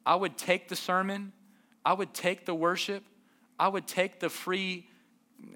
I 0.04 0.16
would 0.16 0.36
take 0.36 0.68
the 0.68 0.76
sermon, 0.76 1.32
I 1.86 1.94
would 1.94 2.12
take 2.16 2.48
the 2.48 2.56
worship, 2.56 3.04
I 3.60 3.68
would 3.68 3.86
take 3.86 4.20
the 4.20 4.30
free, 4.30 4.88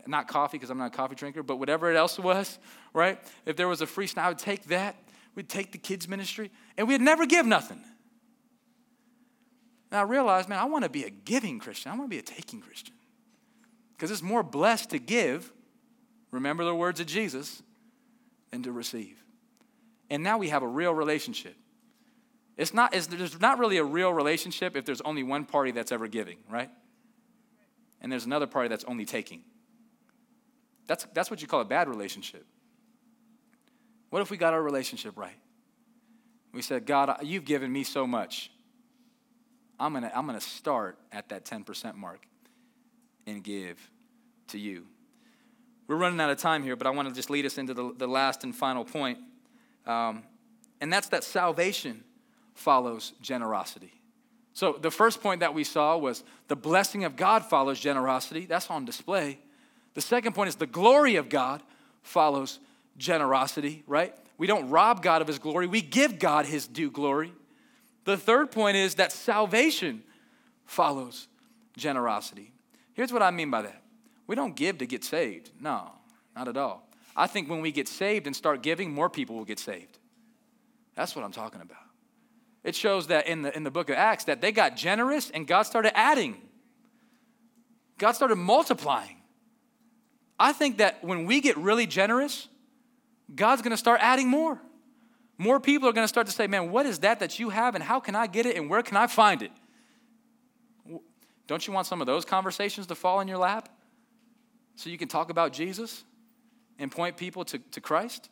not 0.06 0.28
coffee 0.28 0.58
because 0.58 0.70
I'm 0.70 0.78
not 0.78 0.94
a 0.94 0.96
coffee 0.96 1.16
drinker, 1.16 1.42
but 1.42 1.58
whatever 1.58 1.92
it 1.92 1.96
else 1.96 2.20
was, 2.32 2.60
right? 2.94 3.20
If 3.48 3.56
there 3.56 3.68
was 3.68 3.82
a 3.82 3.88
free 3.88 4.06
snack, 4.06 4.26
I 4.26 4.30
would 4.30 4.38
take 4.38 4.66
that. 4.66 4.96
We'd 5.34 5.50
take 5.50 5.72
the 5.72 5.80
kids' 5.80 6.08
ministry, 6.08 6.52
and 6.78 6.88
we'd 6.88 7.02
never 7.02 7.26
give 7.26 7.48
nothing. 7.48 7.84
And 9.90 10.00
I 10.00 10.04
realized, 10.04 10.48
man, 10.48 10.60
I 10.60 10.66
want 10.66 10.84
to 10.84 10.90
be 10.90 11.06
a 11.06 11.10
giving 11.10 11.58
Christian. 11.58 11.92
I 11.92 11.96
want 11.96 12.06
to 12.06 12.16
be 12.16 12.20
a 12.20 12.22
taking 12.22 12.62
Christian. 12.62 12.94
Because 13.94 14.12
it's 14.12 14.22
more 14.22 14.44
blessed 14.44 14.92
to 14.92 15.00
give 15.00 15.52
remember 16.34 16.66
the 16.66 16.76
words 16.76 17.00
of 17.00 17.06
Jesus, 17.06 17.62
and 18.52 18.64
to 18.66 18.72
receive. 18.72 19.24
And 20.10 20.24
now 20.24 20.38
we 20.38 20.50
have 20.50 20.64
a 20.64 20.68
real 20.68 20.94
relationship. 20.94 21.56
It's 22.58 22.74
not, 22.74 22.94
it's, 22.94 23.08
there's 23.08 23.40
not 23.40 23.58
really 23.58 23.78
a 23.78 23.84
real 23.84 24.14
relationship 24.14 24.76
if 24.76 24.86
there's 24.86 25.02
only 25.02 25.24
one 25.24 25.46
party 25.46 25.72
that's 25.72 25.92
ever 25.92 26.08
giving, 26.08 26.38
right? 26.50 26.70
And 28.02 28.12
there's 28.12 28.26
another 28.26 28.46
party 28.46 28.68
that's 28.68 28.84
only 28.84 29.06
taking. 29.06 29.42
That's, 30.86 31.08
that's 31.14 31.32
what 31.32 31.42
you 31.42 31.48
call 31.48 31.62
a 31.62 31.66
bad 31.66 31.88
relationship. 31.88 32.46
What 34.10 34.22
if 34.22 34.30
we 34.30 34.38
got 34.38 34.54
our 34.54 34.62
relationship 34.62 35.18
right? 35.18 35.38
We 36.52 36.62
said, 36.62 36.86
God, 36.86 37.18
you've 37.24 37.46
given 37.46 37.72
me 37.72 37.84
so 37.84 38.06
much. 38.06 38.52
I'm 39.80 39.94
going 39.94 40.04
to 40.04 40.16
I'm 40.16 40.28
going 40.28 40.40
to 40.40 40.46
start 40.46 41.00
at 41.12 41.30
that 41.30 41.46
10% 41.46 41.96
mark 41.96 42.28
and 43.26 43.44
give 43.44 43.80
to 44.50 44.60
you. 44.60 44.86
We're 45.88 45.98
running 45.98 46.20
out 46.20 46.30
of 46.30 46.38
time 46.38 46.64
here, 46.64 46.76
but 46.76 46.88
I 46.88 46.92
want 46.92 47.10
to 47.10 47.14
just 47.14 47.30
lead 47.30 47.46
us 47.46 47.58
into 47.58 47.74
the, 47.74 47.94
the 47.98 48.08
last 48.08 48.44
and 48.44 48.56
final 48.56 48.86
point. 48.86 49.20
Um, 49.86 50.24
and 50.80 50.92
that's 50.92 51.08
that 51.10 51.24
salvation 51.24 52.04
follows 52.54 53.14
generosity. 53.22 53.94
So 54.54 54.78
the 54.80 54.92
first 54.92 55.22
point 55.22 55.40
that 55.40 55.54
we 55.54 55.64
saw 55.64 55.98
was 55.98 56.24
the 56.48 56.56
blessing 56.56 57.04
of 57.04 57.16
God 57.16 57.44
follows 57.44 57.80
generosity. 57.80 58.46
That's 58.46 58.70
on 58.70 58.86
display. 58.86 59.40
The 59.96 60.02
second 60.02 60.34
point 60.34 60.50
is 60.50 60.56
the 60.56 60.68
glory 60.68 61.16
of 61.16 61.30
God 61.30 61.62
follows 62.02 62.60
generosity, 62.98 63.84
right? 63.88 64.16
We 64.38 64.48
don't 64.48 64.70
rob 64.70 65.02
God 65.02 65.22
of 65.22 65.28
his 65.28 65.40
glory, 65.40 65.68
we 65.68 65.82
give 65.82 66.20
God 66.20 66.46
his 66.46 66.68
due 66.68 66.92
glory. 66.92 67.34
The 68.06 68.18
third 68.18 68.52
point 68.52 68.76
is 68.76 68.96
that 68.96 69.12
salvation 69.12 70.04
follows 70.66 71.28
generosity. 71.78 72.52
Here's 72.94 73.14
what 73.14 73.24
I 73.24 73.32
mean 73.32 73.50
by 73.50 73.64
that 73.64 73.83
we 74.34 74.36
don't 74.36 74.56
give 74.56 74.80
to 74.80 74.88
get 74.88 75.04
saved. 75.04 75.52
No, 75.60 75.92
not 76.36 76.48
at 76.48 76.58
all. 76.58 76.90
I 77.16 77.28
think 77.28 77.52
when 77.52 77.62
we 77.62 77.72
get 77.72 77.88
saved 77.88 78.26
and 78.26 78.36
start 78.36 78.64
giving, 78.64 78.92
more 78.92 79.08
people 79.08 79.36
will 79.36 79.46
get 79.46 79.60
saved. 79.60 80.00
That's 80.96 81.16
what 81.16 81.24
I'm 81.24 81.32
talking 81.32 81.62
about. 81.62 81.78
It 82.64 82.74
shows 82.74 83.06
that 83.08 83.28
in 83.28 83.44
the, 83.44 83.56
in 83.56 83.64
the 83.64 83.70
book 83.70 83.92
of 83.92 83.96
Acts 83.96 84.24
that 84.24 84.42
they 84.42 84.52
got 84.52 84.76
generous 84.76 85.30
and 85.30 85.46
God 85.46 85.64
started 85.64 85.96
adding. 85.96 86.42
God 88.00 88.14
started 88.14 88.38
multiplying. 88.38 89.18
I 90.40 90.52
think 90.52 90.80
that 90.80 91.04
when 91.04 91.28
we 91.28 91.40
get 91.40 91.56
really 91.56 91.86
generous, 91.86 92.48
God's 93.36 93.62
going 93.62 93.70
to 93.70 93.78
start 93.78 94.00
adding 94.02 94.30
more. 94.30 94.60
More 95.38 95.60
people 95.60 95.88
are 95.88 95.94
going 95.94 96.06
to 96.06 96.10
start 96.16 96.26
to 96.26 96.34
say, 96.34 96.48
Man, 96.48 96.72
what 96.72 96.88
is 96.88 96.98
that 97.00 97.20
that 97.20 97.38
you 97.38 97.52
have, 97.52 97.76
and 97.76 97.84
how 97.84 98.00
can 98.00 98.16
I 98.16 98.26
get 98.26 98.48
it, 98.48 98.58
and 98.58 98.68
where 98.68 98.82
can 98.82 98.98
I 98.98 99.06
find 99.06 99.44
it? 99.44 99.52
Don't 101.46 101.68
you 101.68 101.72
want 101.72 101.86
some 101.86 102.02
of 102.02 102.08
those 102.08 102.26
conversations 102.26 102.88
to 102.88 102.96
fall 102.96 103.20
in 103.20 103.28
your 103.28 103.38
lap 103.38 103.70
so 104.76 104.90
you 104.90 104.98
can 104.98 105.08
talk 105.08 105.30
about 105.30 105.54
Jesus 105.54 106.04
and 106.80 106.92
point 106.92 107.18
people 107.18 107.46
to, 107.46 107.60
to 107.60 107.82
Christ? 107.82 108.30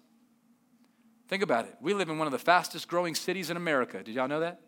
Think 1.27 1.43
about 1.43 1.65
it. 1.65 1.75
We 1.81 1.93
live 1.93 2.09
in 2.09 2.17
one 2.17 2.27
of 2.27 2.31
the 2.31 2.39
fastest 2.39 2.87
growing 2.87 3.15
cities 3.15 3.49
in 3.49 3.57
America. 3.57 4.03
Did 4.03 4.15
y'all 4.15 4.27
know 4.27 4.41
that? 4.41 4.59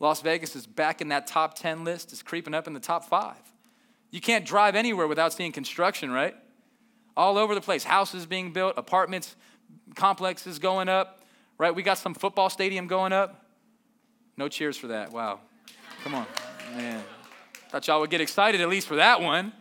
Las 0.00 0.20
Vegas 0.22 0.56
is 0.56 0.66
back 0.66 1.00
in 1.00 1.08
that 1.08 1.26
top 1.26 1.54
10 1.54 1.84
list, 1.84 2.12
it's 2.12 2.22
creeping 2.22 2.54
up 2.54 2.66
in 2.66 2.72
the 2.72 2.80
top 2.80 3.04
five. 3.04 3.36
You 4.10 4.20
can't 4.20 4.44
drive 4.44 4.74
anywhere 4.74 5.06
without 5.06 5.32
seeing 5.32 5.52
construction, 5.52 6.10
right? 6.10 6.34
All 7.16 7.38
over 7.38 7.54
the 7.54 7.60
place. 7.60 7.84
Houses 7.84 8.26
being 8.26 8.52
built, 8.52 8.74
apartments, 8.76 9.36
complexes 9.94 10.58
going 10.58 10.88
up 10.88 11.20
right? 11.58 11.74
We 11.74 11.82
got 11.82 11.98
some 11.98 12.14
football 12.14 12.50
stadium 12.50 12.86
going 12.86 13.12
up. 13.12 13.44
No 14.36 14.48
cheers 14.48 14.76
for 14.76 14.88
that. 14.88 15.12
Wow. 15.12 15.40
Come 16.02 16.14
on. 16.14 16.26
Man. 16.76 17.02
Thought 17.70 17.86
y'all 17.86 18.00
would 18.00 18.10
get 18.10 18.20
excited 18.20 18.60
at 18.60 18.68
least 18.68 18.86
for 18.86 18.96
that 18.96 19.20
one. 19.20 19.52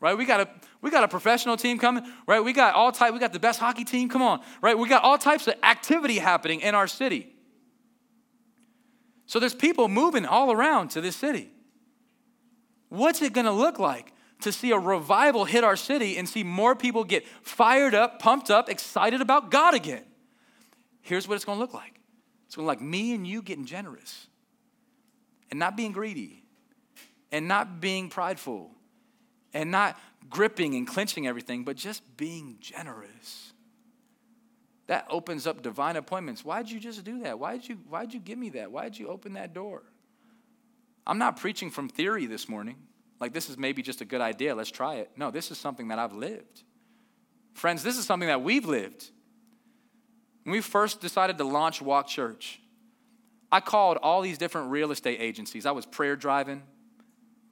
Right? 0.00 0.16
We 0.16 0.24
got 0.24 0.40
a 0.40 0.48
we 0.82 0.90
got 0.90 1.04
a 1.04 1.08
professional 1.08 1.56
team 1.56 1.78
coming, 1.78 2.04
right? 2.26 2.44
We 2.44 2.52
got 2.52 2.74
all 2.74 2.92
type, 2.92 3.14
we 3.14 3.18
got 3.18 3.32
the 3.32 3.40
best 3.40 3.58
hockey 3.58 3.84
team. 3.84 4.10
Come 4.10 4.20
on, 4.20 4.42
right? 4.60 4.76
We 4.76 4.88
got 4.88 5.02
all 5.02 5.16
types 5.16 5.46
of 5.46 5.54
activity 5.62 6.18
happening 6.18 6.60
in 6.60 6.74
our 6.74 6.86
city. 6.86 7.34
So 9.26 9.40
there's 9.40 9.54
people 9.54 9.88
moving 9.88 10.26
all 10.26 10.52
around 10.52 10.90
to 10.90 11.00
this 11.00 11.16
city. 11.16 11.50
What's 12.90 13.22
it 13.22 13.32
gonna 13.32 13.52
look 13.52 13.78
like 13.78 14.12
to 14.42 14.52
see 14.52 14.72
a 14.72 14.78
revival 14.78 15.46
hit 15.46 15.64
our 15.64 15.76
city 15.76 16.18
and 16.18 16.28
see 16.28 16.42
more 16.44 16.76
people 16.76 17.04
get 17.04 17.26
fired 17.42 17.94
up, 17.94 18.18
pumped 18.18 18.50
up, 18.50 18.68
excited 18.68 19.22
about 19.22 19.50
God 19.50 19.72
again? 19.72 20.04
here's 21.02 21.28
what 21.28 21.34
it's 21.34 21.44
going 21.44 21.58
to 21.58 21.60
look 21.60 21.74
like 21.74 22.00
it's 22.46 22.56
going 22.56 22.64
to 22.64 22.70
look 22.70 22.80
like 22.80 22.88
me 22.88 23.14
and 23.14 23.26
you 23.26 23.42
getting 23.42 23.66
generous 23.66 24.28
and 25.50 25.58
not 25.58 25.76
being 25.76 25.92
greedy 25.92 26.44
and 27.30 27.46
not 27.46 27.80
being 27.80 28.08
prideful 28.08 28.70
and 29.52 29.70
not 29.70 29.98
gripping 30.30 30.74
and 30.74 30.86
clenching 30.86 31.26
everything, 31.26 31.64
but 31.64 31.76
just 31.76 32.16
being 32.16 32.56
generous. 32.60 33.52
That 34.86 35.06
opens 35.08 35.46
up 35.46 35.62
divine 35.62 35.96
appointments. 35.96 36.44
Why'd 36.44 36.68
you 36.70 36.80
just 36.80 37.04
do 37.04 37.20
that? 37.22 37.38
Why'd 37.38 37.68
you, 37.68 37.76
why'd 37.88 38.12
you 38.12 38.20
give 38.20 38.38
me 38.38 38.50
that? 38.50 38.70
Why'd 38.70 38.98
you 38.98 39.08
open 39.08 39.34
that 39.34 39.54
door? 39.54 39.82
I'm 41.06 41.18
not 41.18 41.38
preaching 41.38 41.70
from 41.70 41.88
theory 41.88 42.26
this 42.26 42.48
morning. 42.48 42.76
Like, 43.20 43.32
this 43.32 43.48
is 43.48 43.56
maybe 43.56 43.82
just 43.82 44.00
a 44.00 44.04
good 44.04 44.20
idea. 44.20 44.54
Let's 44.54 44.70
try 44.70 44.96
it. 44.96 45.10
No, 45.16 45.30
this 45.30 45.50
is 45.50 45.58
something 45.58 45.88
that 45.88 45.98
I've 45.98 46.12
lived. 46.12 46.64
Friends, 47.54 47.82
this 47.82 47.96
is 47.96 48.04
something 48.04 48.28
that 48.28 48.42
we've 48.42 48.66
lived. 48.66 49.10
When 50.44 50.52
we 50.52 50.60
first 50.60 51.00
decided 51.00 51.38
to 51.38 51.44
launch 51.44 51.80
Walk 51.80 52.08
Church, 52.08 52.60
I 53.50 53.60
called 53.60 53.98
all 54.02 54.22
these 54.22 54.38
different 54.38 54.70
real 54.70 54.90
estate 54.90 55.20
agencies. 55.20 55.66
I 55.66 55.70
was 55.70 55.86
prayer 55.86 56.16
driving, 56.16 56.62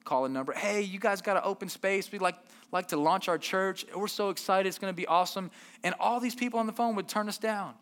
calling 0.03 0.33
number. 0.33 0.53
Hey, 0.53 0.81
you 0.81 0.99
guys 0.99 1.21
got 1.21 1.37
an 1.37 1.43
open 1.45 1.69
space. 1.69 2.11
We'd 2.11 2.21
like, 2.21 2.35
like 2.71 2.89
to 2.89 2.97
launch 2.97 3.27
our 3.27 3.37
church. 3.37 3.85
We're 3.95 4.07
so 4.07 4.29
excited. 4.29 4.67
It's 4.67 4.79
going 4.79 4.91
to 4.91 4.95
be 4.95 5.07
awesome. 5.07 5.51
And 5.83 5.95
all 5.99 6.19
these 6.19 6.35
people 6.35 6.59
on 6.59 6.67
the 6.67 6.73
phone 6.73 6.95
would 6.95 7.07
turn 7.07 7.29
us 7.29 7.37
down. 7.37 7.73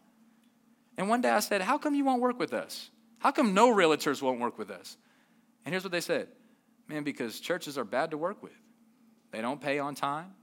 And 0.98 1.08
one 1.08 1.22
day 1.22 1.30
I 1.30 1.40
said, 1.40 1.62
How 1.62 1.78
come 1.78 1.96
you 1.96 2.04
won't 2.04 2.22
work 2.22 2.40
with 2.40 2.54
us? 2.54 2.90
How 3.20 3.32
come 3.32 3.54
no 3.54 3.74
realtors 3.74 4.22
won't 4.22 4.40
work 4.40 4.58
with 4.58 4.70
us? 4.72 4.98
And 5.66 5.74
here's 5.74 5.84
what 5.84 5.92
they 5.92 6.02
said 6.02 6.28
Man, 6.88 7.04
because 7.04 7.40
churches 7.40 7.78
are 7.78 7.84
bad 7.84 8.12
to 8.12 8.18
work 8.18 8.42
with. 8.42 8.60
They 9.32 9.42
don't 9.42 9.62
pay 9.62 9.78
on 9.80 9.94
time, 9.94 10.34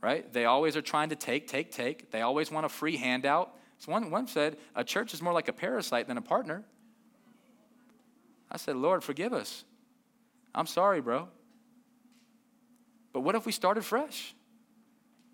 right? 0.00 0.32
They 0.32 0.44
always 0.44 0.76
are 0.76 0.82
trying 0.82 1.08
to 1.08 1.16
take, 1.16 1.48
take, 1.48 1.72
take. 1.72 2.12
They 2.12 2.22
always 2.22 2.50
want 2.50 2.64
a 2.64 2.68
free 2.68 2.96
handout. 2.96 3.54
So 3.78 3.90
one, 3.90 4.10
one 4.10 4.26
said, 4.26 4.56
a 4.76 4.84
church 4.84 5.14
is 5.14 5.20
more 5.20 5.32
like 5.32 5.48
a 5.48 5.52
parasite 5.52 6.06
than 6.06 6.16
a 6.16 6.22
partner. 6.22 6.64
I 8.50 8.56
said, 8.56 8.76
Lord, 8.76 9.02
forgive 9.02 9.32
us. 9.32 9.64
I'm 10.54 10.66
sorry, 10.66 11.00
bro. 11.00 11.28
But 13.12 13.20
what 13.20 13.34
if 13.34 13.46
we 13.46 13.52
started 13.52 13.84
fresh? 13.84 14.34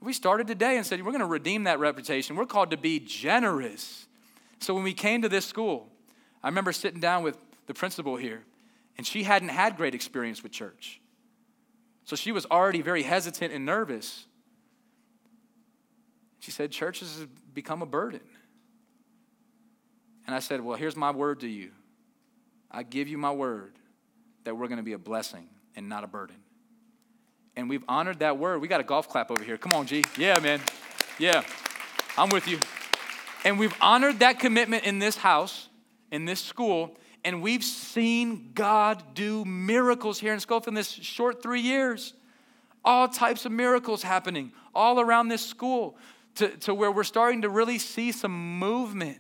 We 0.01 0.13
started 0.13 0.47
today 0.47 0.77
and 0.77 0.87
said, 0.87 1.05
we're 1.05 1.13
going 1.13 1.21
to 1.21 1.27
redeem 1.27 1.65
that 1.65 1.79
reputation. 1.79 2.37
We're 2.37 2.47
called 2.47 2.71
to 2.71 2.77
be 2.77 3.01
generous. 3.01 4.07
So 4.61 4.75
when 4.75 4.85
we 4.85 4.95
came 4.95 5.23
to 5.23 5.29
this 5.29 5.45
school, 5.45 5.89
I 6.43 6.49
remember 6.49 6.73
sitting 6.73 7.01
down 7.01 7.23
with 7.23 7.37
the 7.67 7.75
principal 7.75 8.17
here, 8.17 8.43
and 8.97 9.07
she 9.07 9.23
hadn't 9.23 9.49
had 9.49 9.77
great 9.77 9.95
experience 9.95 10.43
with 10.43 10.53
church. 10.53 11.01
So 12.05 12.15
she 12.15 12.31
was 12.31 12.47
already 12.47 12.83
very 12.83 13.03
hesitant 13.03 13.53
and 13.53 13.67
nervous. 13.67 14.27
She 16.39 16.51
said, 16.51 16.71
Churches 16.71 17.19
have 17.19 17.55
become 17.55 17.83
a 17.83 17.87
burden. 17.87 18.21
And 20.27 20.35
I 20.35 20.39
said, 20.39 20.61
Well, 20.61 20.77
here's 20.77 20.95
my 20.95 21.11
word 21.11 21.41
to 21.41 21.49
you. 21.49 21.73
I 22.71 22.85
give 22.85 23.09
you 23.09 23.19
my 23.19 23.33
word 23.33 23.73
that 24.47 24.55
we're 24.55 24.69
going 24.69 24.79
to 24.79 24.85
be 24.85 24.93
a 24.93 24.99
blessing 24.99 25.49
and 25.75 25.89
not 25.89 26.05
a 26.05 26.07
burden. 26.07 26.37
And 27.57 27.69
we've 27.69 27.83
honored 27.89 28.21
that 28.21 28.39
word. 28.39 28.61
We 28.61 28.69
got 28.69 28.81
a 28.81 28.85
golf 28.85 29.09
clap 29.09 29.33
over 29.33 29.43
here. 29.43 29.57
Come 29.57 29.73
on, 29.73 29.87
G. 29.87 30.05
Yeah, 30.17 30.39
man. 30.39 30.61
Yeah, 31.19 31.43
I'm 32.17 32.29
with 32.29 32.47
you. 32.47 32.61
And 33.45 33.59
we've 33.59 33.75
honored 33.81 34.21
that 34.21 34.39
commitment 34.39 34.85
in 34.85 35.01
this 35.01 35.17
house, 35.17 35.69
in 36.13 36.27
this 36.27 36.41
school, 36.41 36.97
and 37.25 37.43
we've 37.43 37.65
seen 37.65 38.53
God 38.55 39.03
do 39.15 39.45
miracles 39.45 40.21
here 40.21 40.33
in 40.33 40.39
Schofield 40.39 40.69
in 40.69 40.75
this 40.75 40.91
short 40.91 41.43
three 41.43 41.63
years. 41.63 42.15
All 42.85 43.09
types 43.09 43.47
of 43.47 43.53
miracles 43.53 44.05
happening 44.05 44.53
all 44.77 45.01
around 45.01 45.27
this 45.27 45.45
school 45.45 45.99
to, 46.37 46.49
to 46.59 46.73
where 46.73 46.93
we're 46.93 47.03
starting 47.03 47.43
to 47.43 47.49
really 47.49 47.79
see 47.79 48.13
some 48.13 48.61
movement 48.61 49.19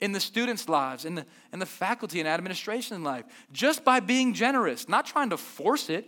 in 0.00 0.12
the 0.12 0.20
students' 0.20 0.68
lives, 0.68 1.04
in 1.04 1.14
the, 1.14 1.26
in 1.52 1.58
the 1.58 1.66
faculty 1.66 2.20
and 2.20 2.28
administration 2.28 3.02
life, 3.02 3.24
just 3.52 3.84
by 3.84 4.00
being 4.00 4.34
generous, 4.34 4.88
not 4.88 5.06
trying 5.06 5.30
to 5.30 5.36
force 5.36 5.88
it, 5.88 6.06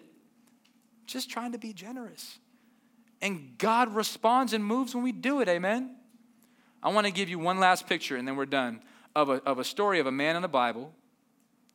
just 1.07 1.30
trying 1.30 1.53
to 1.53 1.59
be 1.59 1.72
generous. 1.72 2.39
And 3.20 3.57
God 3.59 3.95
responds 3.95 4.53
and 4.53 4.64
moves 4.64 4.95
when 4.95 5.03
we 5.03 5.12
do 5.12 5.41
it, 5.41 5.49
amen? 5.49 5.97
I 6.82 6.91
want 6.91 7.07
to 7.07 7.12
give 7.12 7.28
you 7.28 7.39
one 7.39 7.59
last 7.59 7.86
picture 7.86 8.16
and 8.16 8.28
then 8.28 8.36
we're 8.36 8.47
done 8.47 8.80
of 9.16 9.30
a, 9.30 9.34
of 9.45 9.59
a 9.59 9.64
story 9.64 9.99
of 9.99 10.07
a 10.07 10.12
man 10.12 10.36
in 10.36 10.43
the 10.43 10.49
Bible 10.49 10.93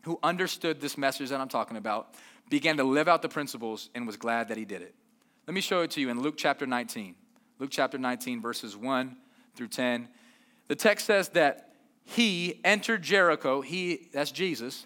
who 0.04 0.20
understood 0.24 0.80
this 0.80 0.98
message 0.98 1.30
that 1.30 1.42
I'm 1.42 1.50
talking 1.50 1.78
about, 1.78 2.14
began 2.50 2.78
to 2.78 2.84
live 2.84 3.08
out 3.08 3.22
the 3.22 3.30
principles, 3.30 3.90
and 3.96 4.06
was 4.06 4.18
glad 4.18 4.50
that 4.50 4.58
he 4.58 4.66
did 4.66 4.82
it. 4.82 4.94
Let 5.48 5.54
me 5.54 5.62
show 5.62 5.82
it 5.82 5.92
to 5.92 6.02
you 6.02 6.10
in 6.10 6.22
Luke 6.22 6.36
chapter 6.38 6.66
19. 6.66 7.16
Luke 7.60 7.70
chapter 7.72 7.98
19, 7.98 8.42
verses 8.42 8.76
1 8.76 9.16
through 9.56 9.70
10. 9.70 10.10
The 10.68 10.76
text 10.76 11.06
says 11.06 11.30
that 11.30 11.73
he 12.04 12.60
entered 12.64 13.02
Jericho. 13.02 13.62
He, 13.62 14.10
that's 14.14 14.32
Jesus. 14.32 14.86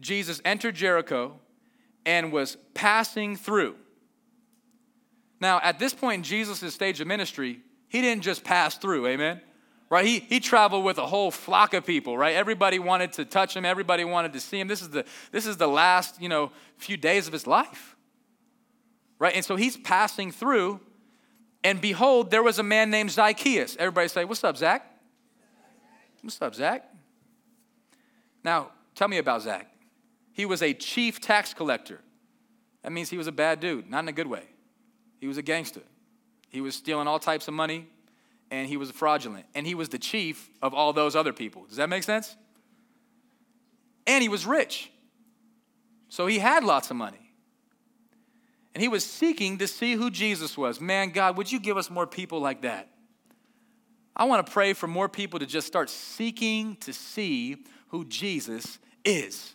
Jesus 0.00 0.40
entered 0.44 0.74
Jericho 0.74 1.38
and 2.04 2.32
was 2.32 2.56
passing 2.74 3.36
through. 3.36 3.76
Now, 5.40 5.60
at 5.62 5.78
this 5.78 5.94
point 5.94 6.20
in 6.20 6.22
Jesus' 6.22 6.72
stage 6.74 7.00
of 7.00 7.06
ministry, 7.06 7.60
he 7.88 8.00
didn't 8.00 8.22
just 8.22 8.44
pass 8.44 8.76
through, 8.76 9.06
amen? 9.06 9.40
Right? 9.88 10.04
He, 10.04 10.18
he 10.18 10.40
traveled 10.40 10.84
with 10.84 10.98
a 10.98 11.06
whole 11.06 11.30
flock 11.30 11.72
of 11.72 11.86
people, 11.86 12.18
right? 12.18 12.34
Everybody 12.34 12.78
wanted 12.78 13.12
to 13.14 13.24
touch 13.24 13.54
him, 13.54 13.64
everybody 13.64 14.04
wanted 14.04 14.32
to 14.32 14.40
see 14.40 14.58
him. 14.58 14.66
This 14.66 14.82
is 14.82 14.90
the, 14.90 15.04
this 15.30 15.46
is 15.46 15.56
the 15.56 15.68
last, 15.68 16.20
you 16.20 16.28
know, 16.28 16.50
few 16.78 16.96
days 16.96 17.26
of 17.26 17.32
his 17.32 17.46
life. 17.46 17.96
right? 19.18 19.34
And 19.34 19.44
so 19.44 19.56
he's 19.56 19.76
passing 19.76 20.32
through, 20.32 20.80
and 21.62 21.80
behold, 21.80 22.30
there 22.30 22.42
was 22.42 22.58
a 22.58 22.62
man 22.62 22.90
named 22.90 23.10
Zacchaeus. 23.12 23.76
Everybody 23.78 24.08
say, 24.08 24.24
What's 24.24 24.42
up, 24.42 24.56
Zach? 24.56 24.95
What's 26.26 26.42
up, 26.42 26.56
Zach? 26.56 26.92
Now, 28.42 28.70
tell 28.96 29.06
me 29.06 29.18
about 29.18 29.42
Zach. 29.42 29.70
He 30.32 30.44
was 30.44 30.60
a 30.60 30.74
chief 30.74 31.20
tax 31.20 31.54
collector. 31.54 32.00
That 32.82 32.90
means 32.90 33.10
he 33.10 33.16
was 33.16 33.28
a 33.28 33.32
bad 33.32 33.60
dude, 33.60 33.88
not 33.88 34.00
in 34.00 34.08
a 34.08 34.12
good 34.12 34.26
way. 34.26 34.42
He 35.20 35.28
was 35.28 35.38
a 35.38 35.42
gangster. 35.42 35.82
He 36.48 36.60
was 36.60 36.74
stealing 36.74 37.06
all 37.06 37.20
types 37.20 37.46
of 37.46 37.54
money, 37.54 37.86
and 38.50 38.66
he 38.66 38.76
was 38.76 38.90
fraudulent. 38.90 39.46
And 39.54 39.68
he 39.68 39.76
was 39.76 39.88
the 39.88 40.00
chief 40.00 40.50
of 40.60 40.74
all 40.74 40.92
those 40.92 41.14
other 41.14 41.32
people. 41.32 41.64
Does 41.68 41.76
that 41.76 41.88
make 41.88 42.02
sense? 42.02 42.36
And 44.04 44.20
he 44.20 44.28
was 44.28 44.44
rich. 44.44 44.90
So 46.08 46.26
he 46.26 46.40
had 46.40 46.64
lots 46.64 46.90
of 46.90 46.96
money. 46.96 47.30
And 48.74 48.82
he 48.82 48.88
was 48.88 49.04
seeking 49.04 49.58
to 49.58 49.68
see 49.68 49.92
who 49.92 50.10
Jesus 50.10 50.58
was. 50.58 50.80
Man, 50.80 51.10
God, 51.10 51.36
would 51.36 51.52
you 51.52 51.60
give 51.60 51.76
us 51.76 51.88
more 51.88 52.04
people 52.04 52.40
like 52.40 52.62
that? 52.62 52.88
I 54.16 54.24
want 54.24 54.46
to 54.46 54.52
pray 54.52 54.72
for 54.72 54.86
more 54.86 55.08
people 55.08 55.38
to 55.40 55.46
just 55.46 55.66
start 55.66 55.90
seeking 55.90 56.76
to 56.76 56.92
see 56.92 57.58
who 57.88 58.04
Jesus 58.06 58.78
is. 59.04 59.54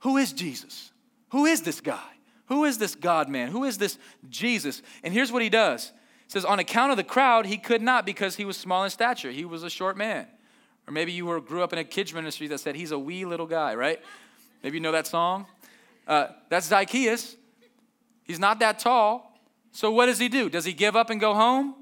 Who 0.00 0.16
is 0.16 0.32
Jesus? 0.32 0.90
Who 1.30 1.46
is 1.46 1.62
this 1.62 1.80
guy? 1.80 2.08
Who 2.46 2.64
is 2.64 2.78
this 2.78 2.96
God 2.96 3.28
man? 3.28 3.52
Who 3.52 3.64
is 3.64 3.78
this 3.78 3.98
Jesus? 4.28 4.82
And 5.04 5.14
here's 5.14 5.30
what 5.30 5.42
he 5.42 5.48
does. 5.48 5.92
It 6.26 6.32
says, 6.32 6.44
on 6.44 6.58
account 6.58 6.90
of 6.90 6.96
the 6.96 7.04
crowd, 7.04 7.46
he 7.46 7.56
could 7.56 7.82
not 7.82 8.04
because 8.04 8.34
he 8.34 8.44
was 8.44 8.56
small 8.56 8.82
in 8.82 8.90
stature. 8.90 9.30
He 9.30 9.44
was 9.44 9.62
a 9.62 9.70
short 9.70 9.96
man. 9.96 10.26
Or 10.88 10.92
maybe 10.92 11.12
you 11.12 11.26
were, 11.26 11.40
grew 11.40 11.62
up 11.62 11.72
in 11.72 11.78
a 11.78 11.84
kids 11.84 12.12
ministry 12.12 12.48
that 12.48 12.58
said 12.58 12.74
he's 12.74 12.90
a 12.90 12.98
wee 12.98 13.24
little 13.24 13.46
guy, 13.46 13.76
right? 13.76 14.00
Maybe 14.64 14.78
you 14.78 14.80
know 14.80 14.92
that 14.92 15.06
song. 15.06 15.46
Uh, 16.06 16.28
that's 16.48 16.66
Zacchaeus. 16.66 17.36
He's 18.24 18.40
not 18.40 18.58
that 18.58 18.80
tall. 18.80 19.38
So 19.70 19.92
what 19.92 20.06
does 20.06 20.18
he 20.18 20.28
do? 20.28 20.50
Does 20.50 20.64
he 20.64 20.72
give 20.72 20.96
up 20.96 21.10
and 21.10 21.20
go 21.20 21.34
home? 21.34 21.76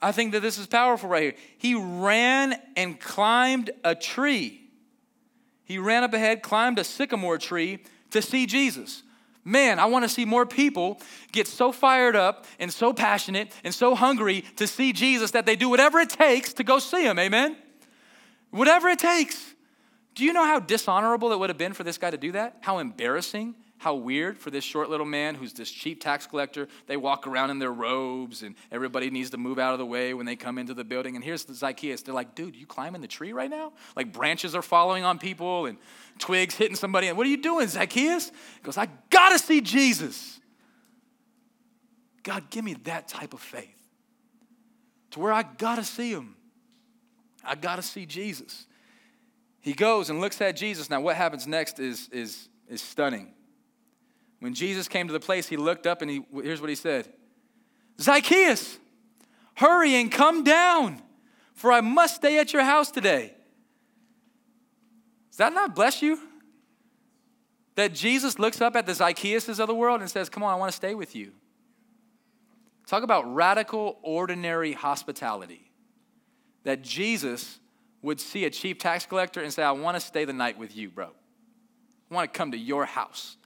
I 0.00 0.12
think 0.12 0.32
that 0.32 0.40
this 0.40 0.58
is 0.58 0.66
powerful 0.66 1.08
right 1.08 1.22
here. 1.22 1.34
He 1.58 1.74
ran 1.74 2.54
and 2.76 3.00
climbed 3.00 3.70
a 3.82 3.94
tree. 3.94 4.60
He 5.64 5.78
ran 5.78 6.04
up 6.04 6.14
ahead, 6.14 6.42
climbed 6.42 6.78
a 6.78 6.84
sycamore 6.84 7.38
tree 7.38 7.82
to 8.10 8.22
see 8.22 8.46
Jesus. 8.46 9.02
Man, 9.44 9.78
I 9.78 9.86
want 9.86 10.04
to 10.04 10.08
see 10.08 10.24
more 10.24 10.44
people 10.44 11.00
get 11.32 11.46
so 11.46 11.70
fired 11.70 12.16
up 12.16 12.46
and 12.58 12.72
so 12.72 12.92
passionate 12.92 13.52
and 13.62 13.72
so 13.72 13.94
hungry 13.94 14.42
to 14.56 14.66
see 14.66 14.92
Jesus 14.92 15.30
that 15.32 15.46
they 15.46 15.56
do 15.56 15.68
whatever 15.68 16.00
it 16.00 16.10
takes 16.10 16.52
to 16.54 16.64
go 16.64 16.78
see 16.78 17.04
him. 17.04 17.18
Amen? 17.18 17.56
Whatever 18.50 18.88
it 18.88 18.98
takes. 18.98 19.54
Do 20.14 20.24
you 20.24 20.32
know 20.32 20.44
how 20.44 20.58
dishonorable 20.58 21.32
it 21.32 21.38
would 21.38 21.50
have 21.50 21.58
been 21.58 21.74
for 21.74 21.84
this 21.84 21.98
guy 21.98 22.10
to 22.10 22.16
do 22.16 22.32
that? 22.32 22.56
How 22.60 22.78
embarrassing? 22.78 23.54
How 23.78 23.94
weird 23.94 24.38
for 24.38 24.50
this 24.50 24.64
short 24.64 24.88
little 24.88 25.06
man 25.06 25.34
who's 25.34 25.52
this 25.52 25.70
cheap 25.70 26.00
tax 26.00 26.26
collector. 26.26 26.66
They 26.86 26.96
walk 26.96 27.26
around 27.26 27.50
in 27.50 27.58
their 27.58 27.72
robes 27.72 28.42
and 28.42 28.54
everybody 28.72 29.10
needs 29.10 29.30
to 29.30 29.36
move 29.36 29.58
out 29.58 29.74
of 29.74 29.78
the 29.78 29.86
way 29.86 30.14
when 30.14 30.24
they 30.24 30.36
come 30.36 30.56
into 30.56 30.72
the 30.72 30.84
building. 30.84 31.14
And 31.14 31.24
here's 31.24 31.44
the 31.44 31.54
Zacchaeus. 31.54 32.02
They're 32.02 32.14
like, 32.14 32.34
dude, 32.34 32.56
you 32.56 32.66
climbing 32.66 33.02
the 33.02 33.08
tree 33.08 33.32
right 33.32 33.50
now? 33.50 33.72
Like 33.94 34.12
branches 34.12 34.54
are 34.54 34.62
falling 34.62 35.04
on 35.04 35.18
people 35.18 35.66
and 35.66 35.76
twigs 36.18 36.54
hitting 36.54 36.76
somebody. 36.76 37.08
And 37.08 37.18
what 37.18 37.26
are 37.26 37.30
you 37.30 37.42
doing, 37.42 37.68
Zacchaeus? 37.68 38.30
He 38.30 38.62
goes, 38.62 38.78
I 38.78 38.88
gotta 39.10 39.38
see 39.38 39.60
Jesus. 39.60 40.40
God, 42.22 42.48
give 42.50 42.64
me 42.64 42.74
that 42.84 43.08
type 43.08 43.34
of 43.34 43.40
faith 43.40 43.76
to 45.12 45.20
where 45.20 45.32
I 45.32 45.42
gotta 45.42 45.84
see 45.84 46.10
him. 46.10 46.34
I 47.44 47.54
gotta 47.54 47.82
see 47.82 48.06
Jesus. 48.06 48.66
He 49.60 49.74
goes 49.74 50.10
and 50.10 50.20
looks 50.20 50.40
at 50.40 50.56
Jesus. 50.56 50.90
Now, 50.90 51.00
what 51.00 51.16
happens 51.16 51.46
next 51.46 51.78
is, 51.78 52.08
is, 52.10 52.48
is 52.68 52.80
stunning. 52.80 53.32
When 54.40 54.54
Jesus 54.54 54.88
came 54.88 55.06
to 55.06 55.12
the 55.12 55.20
place, 55.20 55.48
he 55.48 55.56
looked 55.56 55.86
up 55.86 56.02
and 56.02 56.10
he, 56.10 56.26
here's 56.32 56.60
what 56.60 56.70
he 56.70 56.76
said 56.76 57.08
Zacchaeus, 58.00 58.78
hurry 59.54 59.94
and 59.94 60.10
come 60.10 60.44
down, 60.44 61.02
for 61.54 61.72
I 61.72 61.80
must 61.80 62.16
stay 62.16 62.38
at 62.38 62.52
your 62.52 62.62
house 62.62 62.90
today. 62.90 63.32
Does 65.30 65.38
that 65.38 65.52
not 65.52 65.74
bless 65.74 66.02
you? 66.02 66.18
That 67.74 67.92
Jesus 67.92 68.38
looks 68.38 68.62
up 68.62 68.74
at 68.74 68.86
the 68.86 68.92
Zacchaeuses 68.92 69.60
of 69.60 69.66
the 69.66 69.74
world 69.74 70.00
and 70.00 70.10
says, 70.10 70.30
Come 70.30 70.42
on, 70.42 70.52
I 70.52 70.56
want 70.56 70.72
to 70.72 70.76
stay 70.76 70.94
with 70.94 71.14
you. 71.14 71.32
Talk 72.86 73.02
about 73.02 73.34
radical, 73.34 73.98
ordinary 74.02 74.72
hospitality. 74.72 75.70
That 76.62 76.82
Jesus 76.82 77.58
would 78.00 78.20
see 78.20 78.44
a 78.44 78.50
chief 78.50 78.78
tax 78.78 79.04
collector 79.04 79.42
and 79.42 79.52
say, 79.52 79.62
I 79.62 79.72
want 79.72 79.96
to 79.96 80.00
stay 80.00 80.24
the 80.24 80.32
night 80.32 80.56
with 80.56 80.76
you, 80.76 80.88
bro. 80.88 81.10
I 82.10 82.14
want 82.14 82.32
to 82.32 82.38
come 82.38 82.52
to 82.52 82.58
your 82.58 82.84
house. 82.84 83.36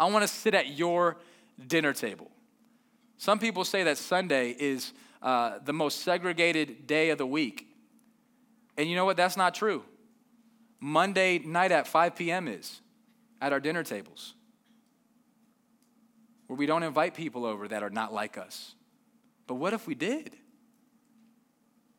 I 0.00 0.06
want 0.06 0.22
to 0.22 0.28
sit 0.28 0.54
at 0.54 0.68
your 0.68 1.18
dinner 1.64 1.92
table. 1.92 2.30
Some 3.18 3.38
people 3.38 3.64
say 3.66 3.84
that 3.84 3.98
Sunday 3.98 4.56
is 4.58 4.94
uh, 5.20 5.58
the 5.62 5.74
most 5.74 6.00
segregated 6.00 6.86
day 6.86 7.10
of 7.10 7.18
the 7.18 7.26
week. 7.26 7.66
And 8.78 8.88
you 8.88 8.96
know 8.96 9.04
what? 9.04 9.18
That's 9.18 9.36
not 9.36 9.54
true. 9.54 9.84
Monday 10.80 11.38
night 11.38 11.70
at 11.70 11.86
5 11.86 12.16
p.m. 12.16 12.48
is 12.48 12.80
at 13.42 13.52
our 13.52 13.60
dinner 13.60 13.82
tables, 13.82 14.32
where 16.46 16.56
we 16.56 16.64
don't 16.64 16.82
invite 16.82 17.12
people 17.12 17.44
over 17.44 17.68
that 17.68 17.82
are 17.82 17.90
not 17.90 18.10
like 18.10 18.38
us. 18.38 18.74
But 19.46 19.56
what 19.56 19.74
if 19.74 19.86
we 19.86 19.94
did? 19.94 20.34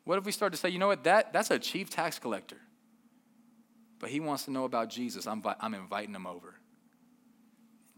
What 0.05 0.17
if 0.17 0.25
we 0.25 0.31
start 0.31 0.53
to 0.53 0.57
say, 0.57 0.69
you 0.69 0.79
know 0.79 0.87
what, 0.87 1.03
that, 1.03 1.33
that's 1.33 1.51
a 1.51 1.59
chief 1.59 1.91
tax 1.91 2.17
collector, 2.17 2.57
but 3.99 4.09
he 4.09 4.19
wants 4.19 4.45
to 4.45 4.51
know 4.51 4.63
about 4.65 4.89
Jesus. 4.89 5.27
I'm, 5.27 5.43
I'm 5.59 5.75
inviting 5.75 6.15
him 6.15 6.25
over. 6.25 6.55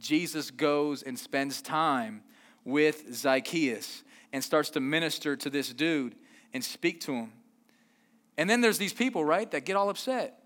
Jesus 0.03 0.51
goes 0.51 1.01
and 1.01 1.17
spends 1.17 1.61
time 1.61 2.21
with 2.65 3.13
Zacchaeus 3.13 4.03
and 4.31 4.43
starts 4.43 4.69
to 4.71 4.79
minister 4.79 5.35
to 5.37 5.49
this 5.49 5.73
dude 5.73 6.15
and 6.53 6.63
speak 6.63 7.01
to 7.01 7.13
him. 7.13 7.31
And 8.37 8.49
then 8.49 8.61
there's 8.61 8.77
these 8.77 8.93
people, 8.93 9.23
right, 9.23 9.49
that 9.51 9.65
get 9.65 9.75
all 9.75 9.89
upset. 9.89 10.43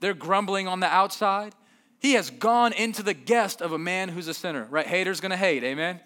They're 0.00 0.14
grumbling 0.14 0.68
on 0.68 0.80
the 0.80 0.86
outside. 0.86 1.54
He 2.00 2.12
has 2.12 2.30
gone 2.30 2.72
into 2.72 3.02
the 3.02 3.14
guest 3.14 3.62
of 3.62 3.72
a 3.72 3.78
man 3.78 4.10
who's 4.10 4.28
a 4.28 4.34
sinner, 4.34 4.66
right? 4.68 4.86
Haters 4.86 5.20
gonna 5.20 5.36
hate, 5.36 5.64
amen? 5.64 6.00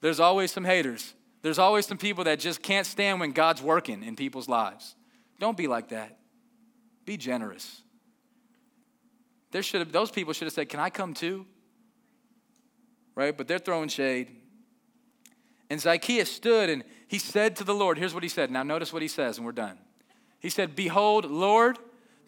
There's 0.00 0.20
always 0.20 0.52
some 0.52 0.64
haters. 0.64 1.14
There's 1.42 1.58
always 1.58 1.86
some 1.86 1.96
people 1.96 2.24
that 2.24 2.38
just 2.38 2.62
can't 2.62 2.86
stand 2.86 3.20
when 3.20 3.32
God's 3.32 3.62
working 3.62 4.02
in 4.02 4.16
people's 4.16 4.48
lives. 4.48 4.94
Don't 5.38 5.56
be 5.56 5.66
like 5.66 5.88
that. 5.88 6.18
Be 7.06 7.16
generous. 7.16 7.80
There 9.52 9.62
should 9.62 9.80
have, 9.80 9.92
those 9.92 10.10
people 10.10 10.34
should 10.34 10.46
have 10.46 10.52
said, 10.52 10.68
Can 10.68 10.80
I 10.80 10.90
come 10.90 11.14
too? 11.14 11.46
Right? 13.20 13.36
But 13.36 13.46
they're 13.46 13.58
throwing 13.58 13.90
shade. 13.90 14.28
And 15.68 15.78
Zacchaeus 15.78 16.32
stood 16.32 16.70
and 16.70 16.82
he 17.06 17.18
said 17.18 17.54
to 17.56 17.64
the 17.64 17.74
Lord, 17.74 17.98
here's 17.98 18.14
what 18.14 18.22
he 18.22 18.30
said. 18.30 18.50
Now, 18.50 18.62
notice 18.62 18.94
what 18.94 19.02
he 19.02 19.08
says, 19.08 19.36
and 19.36 19.44
we're 19.44 19.52
done. 19.52 19.76
He 20.38 20.48
said, 20.48 20.74
Behold, 20.74 21.30
Lord, 21.30 21.78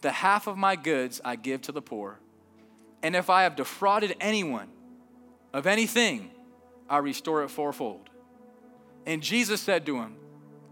the 0.03 0.13
half 0.13 0.47
of 0.47 0.59
my 0.59 0.77
goods 0.77 1.19
I 1.25 1.37
give 1.37 1.63
to 1.63 1.73
the 1.73 1.81
poor. 1.81 2.21
And 3.03 3.17
if 3.17 3.31
I 3.31 3.45
have 3.45 3.57
defrauded 3.57 4.17
anyone 4.21 4.69
of 5.55 5.67
anything, 5.67 6.31
I 6.91 6.99
restore 6.99 7.43
it 7.43 7.49
fourfold. 7.49 8.11
And 9.07 9.23
Jesus 9.23 9.63
said 9.63 9.87
to 9.87 9.97
him, 9.97 10.17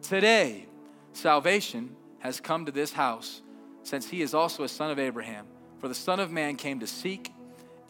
Today, 0.03 0.66
salvation 1.14 1.97
has 2.18 2.41
come 2.41 2.66
to 2.66 2.73
this 2.73 2.93
house, 2.93 3.41
since 3.85 4.07
he 4.07 4.21
is 4.21 4.35
also 4.35 4.64
a 4.64 4.68
son 4.68 4.91
of 4.91 4.99
Abraham. 4.99 5.47
For 5.79 5.89
the 5.89 5.95
Son 5.95 6.21
of 6.21 6.31
Man 6.31 6.57
came 6.57 6.81
to 6.81 6.87
seek 6.87 7.33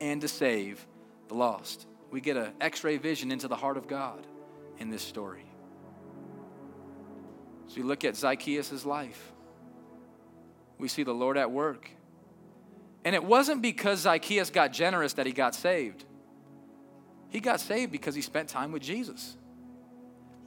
and 0.01 0.21
to 0.21 0.29
save 0.29 0.87
the 1.27 1.35
lost 1.35 1.89
we 2.11 2.21
get 2.21 2.37
an 2.37 2.53
x 2.61 2.85
ray 2.85 2.97
vision 2.97 3.31
into 3.31 3.49
the 3.49 3.57
heart 3.57 3.77
of 3.77 3.87
God 3.87 4.27
in 4.79 4.91
this 4.91 5.03
story. 5.03 5.45
So 7.69 7.77
we 7.77 7.83
look 7.83 8.05
at 8.05 8.17
Zacchaeus' 8.17 8.85
life. 8.85 9.33
We 10.79 10.89
see 10.89 11.05
the 11.05 11.13
Lord 11.13 11.37
at 11.37 11.51
work. 11.51 11.91
And 13.05 13.15
it 13.15 13.23
wasn't 13.23 13.63
because 13.63 14.01
Zacchaeus 14.01 14.51
got 14.51 14.73
generous 14.73 15.13
that 15.15 15.27
he 15.27 15.33
got 15.33 15.55
saved. 15.55 16.05
He 17.29 17.39
got 17.41 17.61
saved 17.61 17.93
because 17.93 18.15
he 18.15 18.23
spent 18.23 18.49
time 18.49 18.73
with 18.73 18.83
Jesus. 18.83 19.37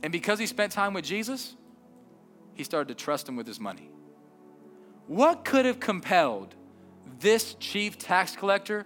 And 0.04 0.12
because 0.12 0.38
he 0.38 0.46
spent 0.46 0.74
time 0.74 0.94
with 0.94 1.06
Jesus, 1.06 1.56
he 2.56 2.64
started 2.64 2.90
to 2.90 3.04
trust 3.04 3.28
him 3.28 3.38
with 3.38 3.48
his 3.48 3.60
money. 3.60 3.90
What 5.08 5.46
could 5.46 5.66
have 5.66 5.80
compelled 5.80 6.56
this 7.20 7.56
chief 7.56 7.98
tax 7.98 8.36
collector 8.36 8.86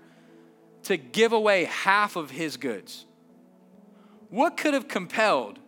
to 0.88 0.96
give 0.96 1.34
away 1.34 1.66
half 1.66 2.16
of 2.16 2.32
his 2.32 2.56
goods. 2.56 3.06
What 4.30 4.56
could 4.56 4.74
have 4.74 4.88
compelled 4.88 5.60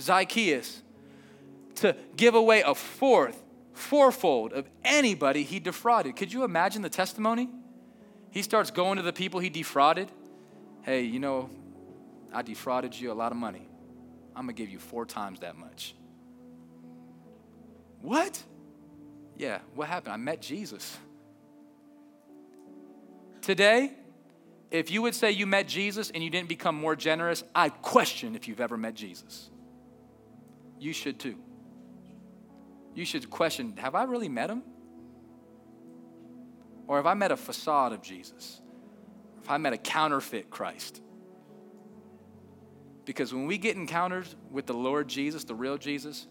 Zacchaeus 0.00 0.80
to 1.74 1.94
give 2.16 2.34
away 2.34 2.62
a 2.62 2.74
fourth, 2.74 3.44
fourfold 3.74 4.54
of 4.54 4.66
anybody 4.82 5.42
he 5.42 5.60
defrauded? 5.60 6.16
Could 6.16 6.32
you 6.32 6.42
imagine 6.42 6.80
the 6.80 6.88
testimony? 6.88 7.50
He 8.30 8.40
starts 8.40 8.70
going 8.70 8.96
to 8.96 9.02
the 9.02 9.12
people 9.12 9.40
he 9.40 9.50
defrauded. 9.50 10.10
Hey, 10.80 11.02
you 11.02 11.20
know, 11.20 11.50
I 12.32 12.40
defrauded 12.40 12.98
you 12.98 13.12
a 13.12 13.14
lot 13.14 13.32
of 13.32 13.36
money. 13.36 13.68
I'm 14.34 14.46
going 14.46 14.56
to 14.56 14.62
give 14.62 14.70
you 14.70 14.78
four 14.78 15.04
times 15.04 15.40
that 15.40 15.58
much. 15.58 15.94
What? 18.00 18.42
Yeah, 19.36 19.58
what 19.74 19.88
happened? 19.88 20.14
I 20.14 20.16
met 20.16 20.40
Jesus. 20.40 20.96
Today, 23.42 23.92
if 24.70 24.90
you 24.90 25.02
would 25.02 25.14
say 25.14 25.30
you 25.30 25.46
met 25.46 25.68
Jesus 25.68 26.10
and 26.10 26.22
you 26.22 26.30
didn't 26.30 26.48
become 26.48 26.74
more 26.74 26.96
generous, 26.96 27.44
I 27.54 27.68
question 27.68 28.34
if 28.34 28.48
you've 28.48 28.60
ever 28.60 28.76
met 28.76 28.94
Jesus. 28.94 29.50
You 30.78 30.92
should 30.92 31.18
too. 31.18 31.36
You 32.94 33.04
should 33.04 33.30
question 33.30 33.76
have 33.76 33.94
I 33.94 34.04
really 34.04 34.28
met 34.28 34.50
him? 34.50 34.62
Or 36.88 36.96
have 36.96 37.06
I 37.06 37.14
met 37.14 37.32
a 37.32 37.36
facade 37.36 37.92
of 37.92 38.02
Jesus? 38.02 38.60
Have 39.42 39.50
I 39.50 39.58
met 39.58 39.72
a 39.72 39.78
counterfeit 39.78 40.50
Christ? 40.50 41.00
Because 43.04 43.32
when 43.32 43.46
we 43.46 43.58
get 43.58 43.76
encounters 43.76 44.34
with 44.50 44.66
the 44.66 44.74
Lord 44.74 45.08
Jesus, 45.08 45.44
the 45.44 45.54
real 45.54 45.78
Jesus, 45.78 46.26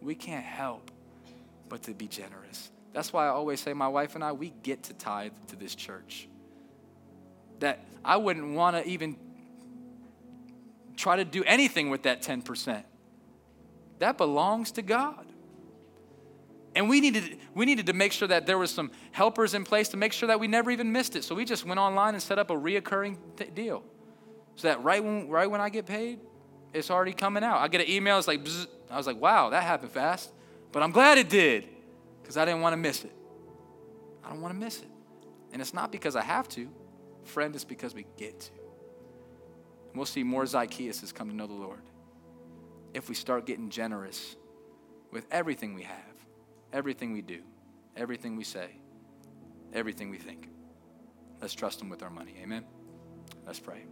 we 0.00 0.14
can't 0.14 0.44
help 0.44 0.90
but 1.68 1.82
to 1.82 1.94
be 1.94 2.06
generous. 2.06 2.70
That's 2.92 3.12
why 3.12 3.26
I 3.26 3.28
always 3.28 3.60
say, 3.60 3.72
my 3.72 3.88
wife 3.88 4.14
and 4.14 4.24
I, 4.24 4.32
we 4.32 4.52
get 4.62 4.84
to 4.84 4.94
tithe 4.94 5.32
to 5.48 5.56
this 5.56 5.74
church. 5.74 6.28
That 7.60 7.84
I 8.04 8.16
wouldn't 8.16 8.54
want 8.54 8.76
to 8.76 8.86
even 8.86 9.16
try 10.96 11.16
to 11.16 11.24
do 11.24 11.42
anything 11.44 11.90
with 11.90 12.02
that 12.02 12.22
10%. 12.22 12.84
That 13.98 14.16
belongs 14.16 14.72
to 14.72 14.82
God. 14.82 15.26
And 16.74 16.88
we 16.88 17.00
needed, 17.00 17.38
we 17.54 17.66
needed 17.66 17.86
to 17.86 17.92
make 17.92 18.12
sure 18.12 18.28
that 18.28 18.46
there 18.46 18.56
was 18.56 18.70
some 18.70 18.90
helpers 19.10 19.54
in 19.54 19.64
place 19.64 19.88
to 19.88 19.96
make 19.96 20.12
sure 20.12 20.28
that 20.28 20.38
we 20.38 20.46
never 20.46 20.70
even 20.70 20.92
missed 20.92 21.16
it. 21.16 21.24
So 21.24 21.34
we 21.34 21.44
just 21.44 21.66
went 21.66 21.80
online 21.80 22.14
and 22.14 22.22
set 22.22 22.38
up 22.38 22.50
a 22.50 22.54
reoccurring 22.54 23.16
t- 23.36 23.46
deal. 23.46 23.82
So 24.56 24.68
that 24.68 24.82
right 24.84 25.02
when, 25.02 25.28
right 25.28 25.50
when 25.50 25.60
I 25.60 25.68
get 25.68 25.86
paid, 25.86 26.20
it's 26.72 26.90
already 26.90 27.12
coming 27.12 27.42
out. 27.42 27.58
I 27.58 27.68
get 27.68 27.80
an 27.80 27.90
email, 27.90 28.18
it's 28.18 28.28
like, 28.28 28.44
bzz. 28.44 28.66
I 28.88 28.96
was 28.96 29.06
like, 29.06 29.20
wow, 29.20 29.50
that 29.50 29.62
happened 29.62 29.90
fast. 29.90 30.30
But 30.72 30.82
I'm 30.82 30.92
glad 30.92 31.18
it 31.18 31.28
did 31.28 31.66
because 32.22 32.36
I 32.36 32.44
didn't 32.44 32.60
want 32.60 32.74
to 32.74 32.76
miss 32.76 33.04
it. 33.04 33.12
I 34.24 34.30
don't 34.30 34.40
want 34.40 34.54
to 34.54 34.60
miss 34.60 34.78
it. 34.80 34.88
And 35.52 35.60
it's 35.60 35.74
not 35.74 35.90
because 35.90 36.14
I 36.14 36.22
have 36.22 36.48
to, 36.50 36.68
friend, 37.30 37.54
it's 37.54 37.64
because 37.64 37.94
we 37.94 38.06
get 38.16 38.40
to. 38.40 38.50
And 38.52 39.96
we'll 39.96 40.06
see 40.06 40.22
more 40.22 40.46
Zacchaeus 40.46 41.00
has 41.00 41.12
come 41.12 41.28
to 41.30 41.34
know 41.34 41.46
the 41.46 41.52
Lord 41.52 41.82
if 42.92 43.08
we 43.08 43.14
start 43.14 43.46
getting 43.46 43.70
generous 43.70 44.36
with 45.12 45.26
everything 45.30 45.74
we 45.74 45.82
have, 45.82 46.26
everything 46.72 47.12
we 47.12 47.22
do, 47.22 47.40
everything 47.96 48.36
we 48.36 48.44
say, 48.44 48.70
everything 49.72 50.10
we 50.10 50.18
think. 50.18 50.48
Let's 51.40 51.54
trust 51.54 51.80
Him 51.80 51.88
with 51.88 52.02
our 52.02 52.10
money. 52.10 52.34
Amen? 52.42 52.64
Let's 53.46 53.60
pray. 53.60 53.84